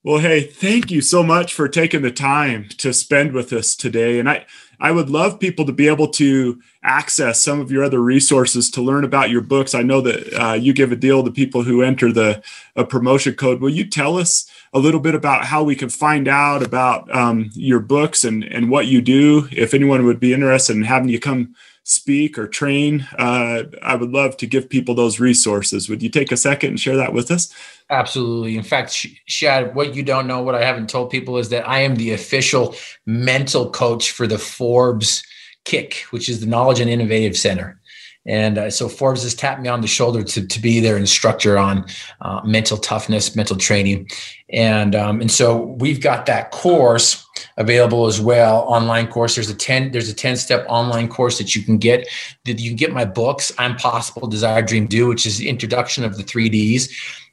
Well, 0.03 0.19
hey, 0.19 0.43
thank 0.43 0.91
you 0.91 1.01
so 1.01 1.23
much 1.23 1.51
for 1.51 1.67
taking 1.67 2.03
the 2.03 2.11
time 2.11 2.69
to 2.77 2.93
spend 2.93 3.31
with 3.31 3.51
us 3.51 3.75
today. 3.75 4.19
And 4.19 4.29
I, 4.29 4.45
I 4.80 4.91
would 4.91 5.09
love 5.09 5.39
people 5.39 5.65
to 5.65 5.71
be 5.71 5.88
able 5.88 6.07
to 6.09 6.61
access 6.84 7.41
some 7.41 7.59
of 7.59 7.71
your 7.71 7.84
other 7.84 8.01
resources 8.01 8.69
to 8.71 8.82
learn 8.82 9.03
about 9.03 9.30
your 9.30 9.41
books. 9.41 9.73
I 9.73 9.82
know 9.82 10.01
that 10.01 10.34
uh, 10.34 10.53
you 10.53 10.73
give 10.73 10.91
a 10.91 10.95
deal 10.95 11.23
to 11.23 11.32
people 11.32 11.63
who 11.63 11.82
enter 11.82 12.11
the 12.11 12.43
a 12.76 12.84
promotion 12.84 13.34
code. 13.36 13.61
Will 13.61 13.69
you 13.69 13.86
tell 13.86 14.17
us 14.17 14.49
a 14.73 14.80
little 14.80 14.99
bit 14.99 15.15
about 15.15 15.45
how 15.45 15.63
we 15.63 15.76
can 15.76 15.89
find 15.89 16.28
out 16.28 16.61
about 16.61 17.13
um, 17.15 17.49
your 17.53 17.80
books 17.80 18.23
and, 18.23 18.43
and 18.43 18.69
what 18.69 18.88
you 18.88 19.01
do? 19.01 19.47
If 19.51 19.73
anyone 19.73 20.05
would 20.05 20.19
be 20.19 20.34
interested 20.34 20.76
in 20.76 20.84
having 20.84 21.09
you 21.09 21.19
come 21.19 21.55
speak 21.86 22.36
or 22.39 22.47
train, 22.47 23.07
uh, 23.19 23.61
I 23.83 23.95
would 23.95 24.11
love 24.11 24.38
to 24.38 24.47
give 24.47 24.67
people 24.67 24.95
those 24.95 25.19
resources. 25.19 25.88
Would 25.88 26.01
you 26.01 26.09
take 26.09 26.31
a 26.31 26.38
second 26.38 26.71
and 26.71 26.79
share 26.79 26.97
that 26.97 27.13
with 27.13 27.29
us? 27.29 27.53
Absolutely. 27.91 28.57
In 28.57 28.63
fact, 28.63 28.89
Shad, 29.27 29.75
what 29.75 29.93
you 29.93 30.01
don't 30.01 30.25
know, 30.25 30.41
what 30.41 30.55
I 30.55 30.65
haven't 30.65 30.89
told 30.89 31.11
people 31.11 31.38
is 31.38 31.49
that 31.49 31.67
I 31.69 31.81
am 31.81 31.95
the 31.95 32.11
official 32.11 32.75
mental 33.05 33.69
coach 33.69 34.11
for 34.11 34.25
the 34.25 34.39
Forbes 34.39 35.23
Kick, 35.63 36.05
which 36.09 36.27
is 36.27 36.39
the 36.39 36.47
Knowledge 36.47 36.79
and 36.79 36.89
Innovative 36.89 37.38
Center. 37.38 37.79
And 38.25 38.57
uh, 38.57 38.71
so 38.71 38.89
Forbes 38.89 39.21
has 39.21 39.36
tapped 39.36 39.61
me 39.61 39.69
on 39.69 39.81
the 39.81 39.88
shoulder 39.88 40.23
to, 40.23 40.47
to 40.47 40.59
be 40.59 40.79
their 40.79 40.97
instructor 40.97 41.59
on 41.59 41.86
uh, 42.21 42.41
mental 42.43 42.77
toughness, 42.77 43.36
mental 43.36 43.57
training. 43.57 44.09
And, 44.49 44.95
um, 44.95 45.21
and 45.21 45.31
so 45.31 45.61
we've 45.79 46.01
got 46.01 46.25
that 46.25 46.49
course 46.49 47.24
available 47.57 48.05
as 48.05 48.19
well, 48.19 48.61
online 48.61 49.07
course. 49.07 49.36
There's 49.36 49.49
a 49.49 49.55
10, 49.55 49.91
there's 49.91 50.09
a 50.09 50.13
10 50.13 50.36
step 50.38 50.65
online 50.67 51.07
course 51.07 51.38
that 51.38 51.55
you 51.55 51.63
can 51.63 51.77
get 51.77 52.07
that 52.45 52.59
you 52.59 52.71
can 52.71 52.77
get 52.77 52.93
my 52.93 53.05
books, 53.05 53.51
I'm 53.57 53.75
possible, 53.75 54.27
desire, 54.27 54.61
dream, 54.61 54.88
do, 54.88 55.07
which 55.07 55.25
is 55.25 55.38
the 55.38 55.49
introduction 55.49 56.03
of 56.03 56.17
the 56.17 56.23
three 56.23 56.49
Ds. 56.49 56.89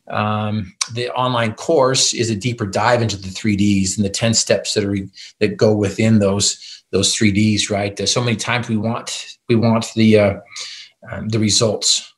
Um, 0.09 0.74
the 0.92 1.11
online 1.11 1.55
course 1.55 2.12
is 2.12 2.28
a 2.28 2.36
deeper 2.36 2.66
dive 2.66 3.03
into 3.03 3.16
the 3.16 3.28
three 3.28 3.57
Ds 3.57 3.96
and 3.96 4.05
the 4.05 4.11
10 4.11 4.34
steps 4.34 4.74
that 4.74 4.84
are, 4.84 4.96
that 5.40 5.57
go 5.57 5.74
within 5.74 6.18
those, 6.18 6.84
those 6.90 7.14
three 7.14 7.30
Ds, 7.30 7.70
right? 7.70 7.96
There's 7.96 8.12
so 8.12 8.22
many 8.22 8.36
times 8.36 8.68
we 8.68 8.76
want, 8.76 9.38
we 9.48 9.55
want 9.55 9.92
the, 9.94 10.18
uh, 10.18 10.34
um, 11.11 11.28
the 11.28 11.38
results. 11.38 12.11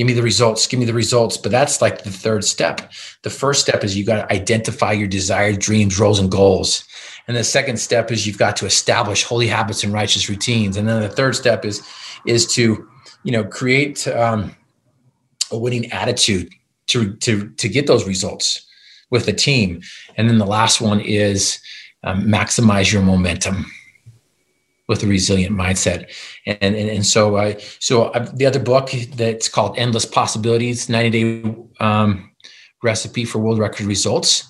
Give 0.00 0.06
me 0.06 0.14
the 0.14 0.22
results. 0.22 0.66
Give 0.66 0.80
me 0.80 0.86
the 0.86 0.94
results. 0.94 1.36
But 1.36 1.52
that's 1.52 1.82
like 1.82 2.04
the 2.04 2.10
third 2.10 2.42
step. 2.42 2.90
The 3.20 3.28
first 3.28 3.60
step 3.60 3.84
is 3.84 3.98
you 3.98 4.02
got 4.06 4.26
to 4.26 4.34
identify 4.34 4.92
your 4.92 5.06
desired 5.06 5.58
dreams, 5.58 6.00
roles, 6.00 6.18
and 6.18 6.30
goals. 6.30 6.84
And 7.28 7.36
the 7.36 7.44
second 7.44 7.76
step 7.76 8.10
is 8.10 8.26
you've 8.26 8.38
got 8.38 8.56
to 8.56 8.64
establish 8.64 9.24
holy 9.24 9.46
habits 9.46 9.84
and 9.84 9.92
righteous 9.92 10.26
routines. 10.26 10.78
And 10.78 10.88
then 10.88 11.02
the 11.02 11.10
third 11.10 11.36
step 11.36 11.66
is 11.66 11.86
is 12.26 12.50
to 12.54 12.88
you 13.24 13.32
know 13.32 13.44
create 13.44 14.08
um, 14.08 14.56
a 15.50 15.58
winning 15.58 15.92
attitude 15.92 16.48
to 16.86 17.14
to 17.16 17.50
to 17.50 17.68
get 17.68 17.86
those 17.86 18.06
results 18.06 18.66
with 19.10 19.26
the 19.26 19.34
team. 19.34 19.82
And 20.16 20.30
then 20.30 20.38
the 20.38 20.46
last 20.46 20.80
one 20.80 21.00
is 21.00 21.60
um, 22.04 22.22
maximize 22.22 22.90
your 22.90 23.02
momentum 23.02 23.66
with 24.90 25.04
a 25.04 25.06
resilient 25.06 25.56
mindset. 25.56 26.10
And 26.46 26.74
and, 26.74 26.90
and 26.90 27.06
so 27.06 27.38
I 27.38 27.54
so 27.78 28.12
I, 28.12 28.18
the 28.18 28.44
other 28.44 28.58
book 28.58 28.90
that's 29.14 29.48
called 29.48 29.78
Endless 29.78 30.04
Possibilities: 30.04 30.88
90 30.88 31.10
Day 31.10 31.54
um, 31.78 32.30
Recipe 32.82 33.24
for 33.24 33.38
World 33.38 33.60
Record 33.60 33.86
Results. 33.86 34.48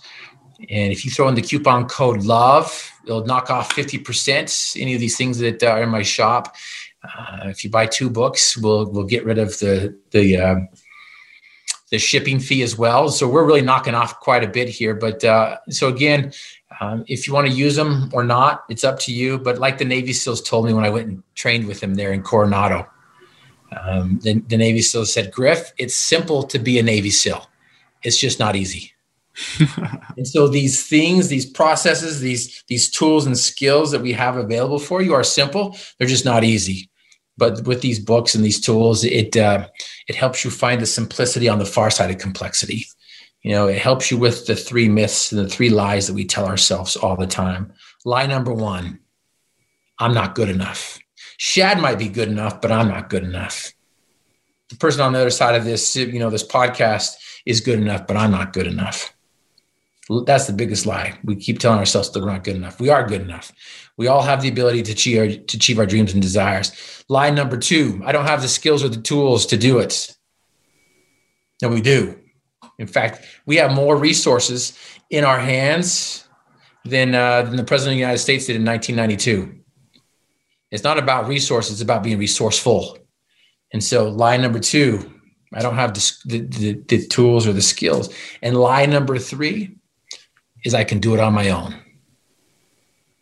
And 0.70 0.92
if 0.92 1.04
you 1.04 1.10
throw 1.10 1.28
in 1.28 1.34
the 1.34 1.42
coupon 1.42 1.88
code 1.88 2.22
LOVE, 2.22 2.92
it'll 3.06 3.24
knock 3.24 3.50
off 3.50 3.74
50%. 3.74 4.80
Any 4.80 4.94
of 4.94 5.00
these 5.00 5.16
things 5.16 5.38
that 5.38 5.62
are 5.62 5.82
in 5.82 5.88
my 5.88 6.02
shop. 6.02 6.54
Uh, 7.02 7.48
if 7.48 7.64
you 7.64 7.70
buy 7.70 7.86
two 7.86 8.10
books, 8.10 8.56
we'll 8.56 8.90
we'll 8.90 9.04
get 9.14 9.24
rid 9.24 9.38
of 9.38 9.58
the 9.58 9.94
the 10.10 10.36
uh, 10.38 10.56
the 11.90 11.98
shipping 11.98 12.40
fee 12.40 12.62
as 12.62 12.78
well. 12.78 13.10
So 13.10 13.28
we're 13.28 13.44
really 13.44 13.62
knocking 13.62 13.94
off 13.94 14.20
quite 14.20 14.44
a 14.44 14.48
bit 14.48 14.68
here. 14.68 14.94
But 14.94 15.22
uh, 15.22 15.58
so 15.68 15.88
again, 15.88 16.32
um, 16.78 17.04
if 17.08 17.26
you 17.26 17.34
want 17.34 17.48
to 17.48 17.52
use 17.52 17.76
them 17.76 18.10
or 18.12 18.22
not, 18.22 18.64
it's 18.68 18.84
up 18.84 18.98
to 19.00 19.12
you. 19.12 19.38
But 19.38 19.58
like 19.58 19.78
the 19.78 19.84
Navy 19.84 20.12
SEALs 20.12 20.40
told 20.40 20.66
me 20.66 20.72
when 20.72 20.84
I 20.84 20.90
went 20.90 21.08
and 21.08 21.22
trained 21.34 21.66
with 21.66 21.80
them 21.80 21.94
there 21.94 22.12
in 22.12 22.22
Coronado, 22.22 22.86
um, 23.76 24.20
the, 24.22 24.40
the 24.40 24.56
Navy 24.56 24.82
SEALs 24.82 25.12
said, 25.12 25.32
Griff, 25.32 25.72
it's 25.78 25.94
simple 25.94 26.42
to 26.44 26.58
be 26.58 26.78
a 26.78 26.82
Navy 26.82 27.10
SEAL. 27.10 27.46
It's 28.02 28.18
just 28.18 28.38
not 28.38 28.56
easy. 28.56 28.92
and 30.16 30.26
so 30.26 30.48
these 30.48 30.86
things, 30.86 31.28
these 31.28 31.46
processes, 31.46 32.20
these 32.20 32.62
these 32.66 32.90
tools 32.90 33.26
and 33.26 33.38
skills 33.38 33.90
that 33.90 34.02
we 34.02 34.12
have 34.12 34.36
available 34.36 34.78
for 34.78 35.02
you 35.02 35.14
are 35.14 35.24
simple. 35.24 35.76
They're 35.98 36.08
just 36.08 36.24
not 36.24 36.44
easy. 36.44 36.90
But 37.36 37.64
with 37.64 37.80
these 37.80 37.98
books 37.98 38.34
and 38.34 38.44
these 38.44 38.60
tools, 38.60 39.04
it 39.04 39.36
uh, 39.36 39.68
it 40.08 40.16
helps 40.16 40.44
you 40.44 40.50
find 40.50 40.80
the 40.80 40.86
simplicity 40.86 41.48
on 41.48 41.58
the 41.58 41.64
far 41.64 41.90
side 41.90 42.10
of 42.10 42.18
complexity. 42.18 42.86
You 43.42 43.52
know, 43.52 43.68
it 43.68 43.78
helps 43.78 44.10
you 44.10 44.18
with 44.18 44.46
the 44.46 44.54
three 44.54 44.88
myths 44.88 45.32
and 45.32 45.44
the 45.44 45.48
three 45.48 45.70
lies 45.70 46.06
that 46.06 46.14
we 46.14 46.24
tell 46.24 46.46
ourselves 46.46 46.96
all 46.96 47.16
the 47.16 47.26
time. 47.26 47.72
Lie 48.04 48.26
number 48.26 48.52
one 48.52 49.00
I'm 49.98 50.14
not 50.14 50.34
good 50.34 50.48
enough. 50.48 50.98
Shad 51.36 51.78
might 51.78 51.98
be 51.98 52.08
good 52.08 52.28
enough, 52.28 52.60
but 52.60 52.72
I'm 52.72 52.88
not 52.88 53.10
good 53.10 53.22
enough. 53.22 53.72
The 54.70 54.76
person 54.76 55.02
on 55.02 55.12
the 55.12 55.20
other 55.20 55.30
side 55.30 55.54
of 55.54 55.64
this, 55.64 55.96
you 55.96 56.18
know, 56.18 56.30
this 56.30 56.46
podcast 56.46 57.16
is 57.44 57.60
good 57.60 57.78
enough, 57.78 58.06
but 58.06 58.16
I'm 58.16 58.30
not 58.30 58.52
good 58.52 58.66
enough. 58.66 59.14
That's 60.26 60.46
the 60.46 60.52
biggest 60.52 60.86
lie. 60.86 61.18
We 61.22 61.36
keep 61.36 61.58
telling 61.58 61.78
ourselves 61.78 62.10
that 62.10 62.20
we're 62.20 62.32
not 62.32 62.44
good 62.44 62.56
enough. 62.56 62.80
We 62.80 62.88
are 62.88 63.06
good 63.06 63.20
enough. 63.20 63.52
We 63.96 64.08
all 64.08 64.22
have 64.22 64.42
the 64.42 64.48
ability 64.48 64.82
to 64.84 64.92
achieve, 64.92 65.18
our, 65.18 65.26
to 65.28 65.56
achieve 65.56 65.78
our 65.78 65.86
dreams 65.86 66.12
and 66.12 66.22
desires. 66.22 67.04
Lie 67.08 67.30
number 67.30 67.56
two 67.56 68.00
I 68.04 68.12
don't 68.12 68.26
have 68.26 68.42
the 68.42 68.48
skills 68.48 68.82
or 68.82 68.88
the 68.88 69.00
tools 69.00 69.46
to 69.46 69.56
do 69.56 69.78
it. 69.78 70.16
No, 71.62 71.68
we 71.68 71.80
do. 71.80 72.18
In 72.80 72.86
fact, 72.86 73.26
we 73.44 73.56
have 73.56 73.72
more 73.72 73.94
resources 73.94 74.72
in 75.10 75.22
our 75.22 75.38
hands 75.38 76.26
than, 76.86 77.14
uh, 77.14 77.42
than 77.42 77.56
the 77.56 77.62
president 77.62 77.92
of 77.92 77.96
the 77.96 78.00
United 78.00 78.18
States 78.18 78.46
did 78.46 78.56
in 78.56 78.64
1992. 78.64 79.60
It's 80.70 80.82
not 80.82 80.98
about 80.98 81.28
resources, 81.28 81.72
it's 81.72 81.82
about 81.82 82.02
being 82.02 82.18
resourceful. 82.18 82.98
And 83.72 83.84
so, 83.84 84.08
lie 84.08 84.38
number 84.38 84.58
two, 84.58 85.12
I 85.52 85.60
don't 85.60 85.74
have 85.74 85.92
the, 85.92 86.14
the, 86.24 86.82
the, 86.88 87.06
tools 87.06 87.46
or 87.46 87.52
the 87.52 87.60
skills. 87.60 88.12
And 88.40 88.56
lie 88.56 88.86
number 88.86 89.18
three 89.18 89.76
is 90.64 90.72
I 90.74 90.84
can 90.84 91.00
do 91.00 91.12
it 91.12 91.20
on 91.20 91.34
my 91.34 91.50
own. 91.50 91.74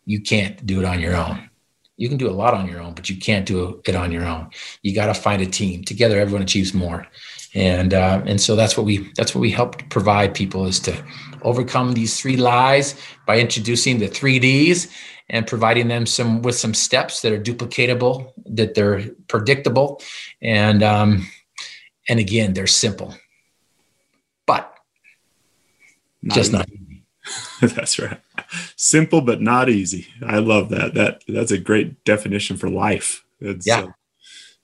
You 0.05 0.21
can't 0.21 0.65
do 0.65 0.79
it 0.79 0.85
on 0.85 1.01
your 1.01 1.17
own. 1.17 1.49
You 1.97 2.07
can 2.07 2.17
do 2.17 2.29
a 2.29 2.31
lot 2.31 2.53
on 2.53 2.69
your 2.69 2.79
own, 2.79 2.93
but 2.93 3.09
you 3.09 3.17
can't 3.17 3.45
do 3.45 3.81
it 3.85 3.95
on 3.95 4.13
your 4.13 4.25
own. 4.25 4.51
You 4.83 4.95
got 4.95 5.07
to 5.07 5.13
find 5.13 5.41
a 5.41 5.45
team. 5.45 5.83
Together, 5.83 6.17
everyone 6.17 6.43
achieves 6.43 6.73
more 6.73 7.05
and 7.55 7.93
uh, 7.93 8.21
and 8.25 8.39
so 8.39 8.55
that's 8.55 8.77
what 8.77 8.85
we 8.85 9.11
that's 9.15 9.33
what 9.33 9.41
we 9.41 9.51
help 9.51 9.87
provide 9.89 10.33
people 10.33 10.65
is 10.65 10.79
to 10.81 11.03
overcome 11.41 11.93
these 11.93 12.19
three 12.19 12.37
lies 12.37 12.95
by 13.25 13.39
introducing 13.39 13.99
the 13.99 14.07
three 14.07 14.39
Ds 14.39 14.87
and 15.29 15.45
providing 15.47 15.87
them 15.87 16.05
some 16.05 16.41
with 16.41 16.55
some 16.55 16.73
steps 16.73 17.21
that 17.21 17.31
are 17.31 17.39
duplicatable, 17.39 18.31
that 18.45 18.75
they're 18.75 19.09
predictable, 19.27 20.01
and 20.41 20.83
um, 20.83 21.27
and 22.07 22.19
again 22.19 22.53
they're 22.53 22.67
simple, 22.67 23.15
but 24.45 24.73
not 26.21 26.35
just 26.35 26.53
easy. 26.53 26.57
not. 26.57 26.69
that's 27.75 27.99
right. 27.99 28.19
Simple 28.75 29.21
but 29.21 29.41
not 29.41 29.69
easy. 29.69 30.07
I 30.25 30.39
love 30.39 30.69
that. 30.69 30.93
That 30.93 31.23
that's 31.27 31.51
a 31.51 31.57
great 31.57 32.03
definition 32.03 32.57
for 32.57 32.69
life. 32.69 33.23
It's, 33.39 33.65
yeah. 33.65 33.81
Uh, 33.81 33.91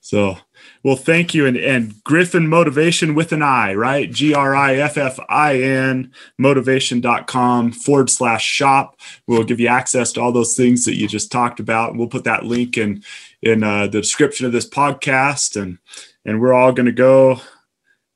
so 0.00 0.38
well, 0.86 0.94
thank 0.94 1.34
you. 1.34 1.46
And, 1.46 1.56
and 1.56 2.04
Griffin 2.04 2.46
Motivation 2.46 3.16
with 3.16 3.32
an 3.32 3.42
I, 3.42 3.74
right? 3.74 4.08
G 4.08 4.34
R 4.34 4.54
I 4.54 4.76
F 4.76 4.96
F 4.96 5.18
I 5.28 5.60
N 5.60 6.12
motivation.com 6.38 7.72
forward 7.72 8.08
slash 8.08 8.44
shop. 8.44 8.96
We'll 9.26 9.42
give 9.42 9.58
you 9.58 9.66
access 9.66 10.12
to 10.12 10.20
all 10.20 10.30
those 10.30 10.54
things 10.54 10.84
that 10.84 10.94
you 10.94 11.08
just 11.08 11.32
talked 11.32 11.58
about. 11.58 11.96
We'll 11.96 12.06
put 12.06 12.22
that 12.22 12.44
link 12.44 12.78
in, 12.78 13.02
in 13.42 13.64
uh, 13.64 13.88
the 13.88 14.00
description 14.00 14.46
of 14.46 14.52
this 14.52 14.70
podcast. 14.70 15.60
And, 15.60 15.78
and 16.24 16.40
we're 16.40 16.54
all 16.54 16.70
going 16.70 16.86
to 16.86 16.92
go, 16.92 17.40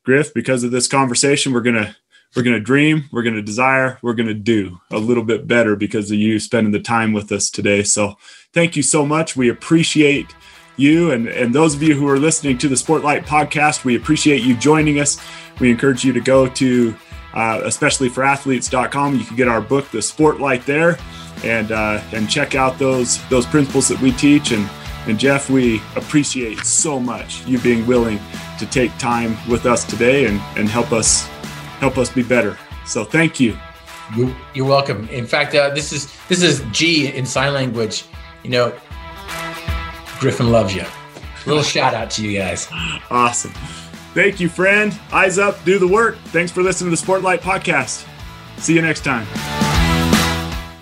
Griff, 0.04 0.32
because 0.32 0.62
of 0.62 0.70
this 0.70 0.86
conversation, 0.86 1.52
we're 1.52 1.62
going 1.62 1.74
to, 1.74 1.96
we're 2.36 2.44
going 2.44 2.56
to 2.56 2.60
dream, 2.60 3.08
we're 3.10 3.24
going 3.24 3.34
to 3.34 3.42
desire, 3.42 3.98
we're 4.00 4.14
going 4.14 4.28
to 4.28 4.34
do 4.34 4.78
a 4.92 4.98
little 4.98 5.24
bit 5.24 5.48
better 5.48 5.74
because 5.74 6.12
of 6.12 6.18
you 6.18 6.38
spending 6.38 6.72
the 6.72 6.78
time 6.78 7.12
with 7.12 7.32
us 7.32 7.50
today. 7.50 7.82
So 7.82 8.14
thank 8.54 8.76
you 8.76 8.84
so 8.84 9.04
much. 9.04 9.34
We 9.34 9.48
appreciate 9.48 10.32
you 10.80 11.12
and, 11.12 11.28
and 11.28 11.54
those 11.54 11.74
of 11.74 11.82
you 11.82 11.94
who 11.94 12.08
are 12.08 12.18
listening 12.18 12.58
to 12.58 12.68
the 12.68 12.74
Sportlight 12.74 13.24
podcast. 13.26 13.84
We 13.84 13.96
appreciate 13.96 14.42
you 14.42 14.56
joining 14.56 14.98
us. 14.98 15.18
We 15.60 15.70
encourage 15.70 16.04
you 16.04 16.12
to 16.12 16.20
go 16.20 16.48
to 16.48 16.94
uh, 17.34 17.60
especially 17.64 18.08
for 18.08 18.24
athletes.com. 18.24 19.14
You 19.14 19.24
can 19.24 19.36
get 19.36 19.46
our 19.46 19.60
book, 19.60 19.88
The 19.90 19.98
Sportlight, 19.98 20.64
there 20.64 20.98
and 21.44 21.72
uh, 21.72 22.02
and 22.12 22.28
check 22.28 22.54
out 22.54 22.78
those 22.78 23.22
those 23.28 23.46
principles 23.46 23.88
that 23.88 24.00
we 24.00 24.12
teach. 24.12 24.52
And 24.52 24.68
and 25.06 25.18
Jeff, 25.18 25.48
we 25.48 25.80
appreciate 25.96 26.58
so 26.58 27.00
much 27.00 27.46
you 27.46 27.58
being 27.60 27.86
willing 27.86 28.18
to 28.58 28.66
take 28.66 28.96
time 28.98 29.36
with 29.48 29.66
us 29.66 29.84
today 29.84 30.26
and 30.26 30.40
and 30.56 30.68
help 30.68 30.92
us 30.92 31.26
help 31.78 31.98
us 31.98 32.10
be 32.10 32.22
better. 32.22 32.56
So 32.86 33.04
thank 33.04 33.40
you. 33.40 33.56
You're 34.54 34.66
welcome. 34.66 35.08
In 35.08 35.26
fact, 35.26 35.54
uh, 35.54 35.70
this 35.70 35.92
is 35.92 36.12
this 36.28 36.42
is 36.42 36.64
G 36.72 37.08
in 37.08 37.24
sign 37.24 37.54
language. 37.54 38.04
You 38.42 38.50
know, 38.50 38.72
Griffin 40.20 40.50
loves 40.52 40.74
you. 40.74 40.84
Little 41.46 41.62
shout 41.62 41.94
out 41.94 42.10
to 42.12 42.22
you 42.26 42.38
guys. 42.38 42.68
Awesome. 43.10 43.52
Thank 44.12 44.38
you, 44.38 44.48
friend. 44.50 44.98
Eyes 45.12 45.38
up, 45.38 45.64
do 45.64 45.78
the 45.78 45.88
work. 45.88 46.18
Thanks 46.26 46.52
for 46.52 46.62
listening 46.62 46.94
to 46.94 47.00
the 47.00 47.06
Sportlight 47.06 47.38
Podcast. 47.40 48.06
See 48.58 48.74
you 48.74 48.82
next 48.82 49.02
time. 49.02 49.26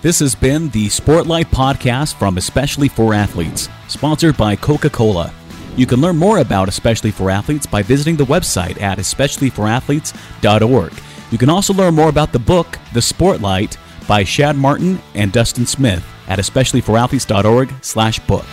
This 0.02 0.18
has 0.18 0.34
been 0.34 0.70
the 0.70 0.86
Sportlight 0.88 1.46
podcast 1.46 2.14
from 2.14 2.36
Especially 2.38 2.88
for 2.88 3.14
Athletes, 3.14 3.68
sponsored 3.88 4.36
by 4.36 4.56
Coca 4.56 4.90
Cola. 4.90 5.32
You 5.76 5.86
can 5.86 6.00
learn 6.00 6.16
more 6.16 6.38
about 6.38 6.68
Especially 6.68 7.10
for 7.12 7.30
Athletes 7.30 7.66
by 7.66 7.82
visiting 7.82 8.16
the 8.16 8.24
website 8.24 8.80
at 8.80 8.98
especiallyforathletes.org. 8.98 10.92
You 11.30 11.38
can 11.38 11.50
also 11.50 11.74
learn 11.74 11.94
more 11.94 12.08
about 12.08 12.32
the 12.32 12.38
book, 12.38 12.78
The 12.92 13.00
Sportlight, 13.00 13.76
by 14.08 14.24
Shad 14.24 14.56
Martin 14.56 14.98
and 15.14 15.30
Dustin 15.32 15.66
Smith 15.66 16.04
at 16.28 16.38
especiallyforathletes.org 16.38 17.72
slash 17.82 18.18
book. 18.20 18.46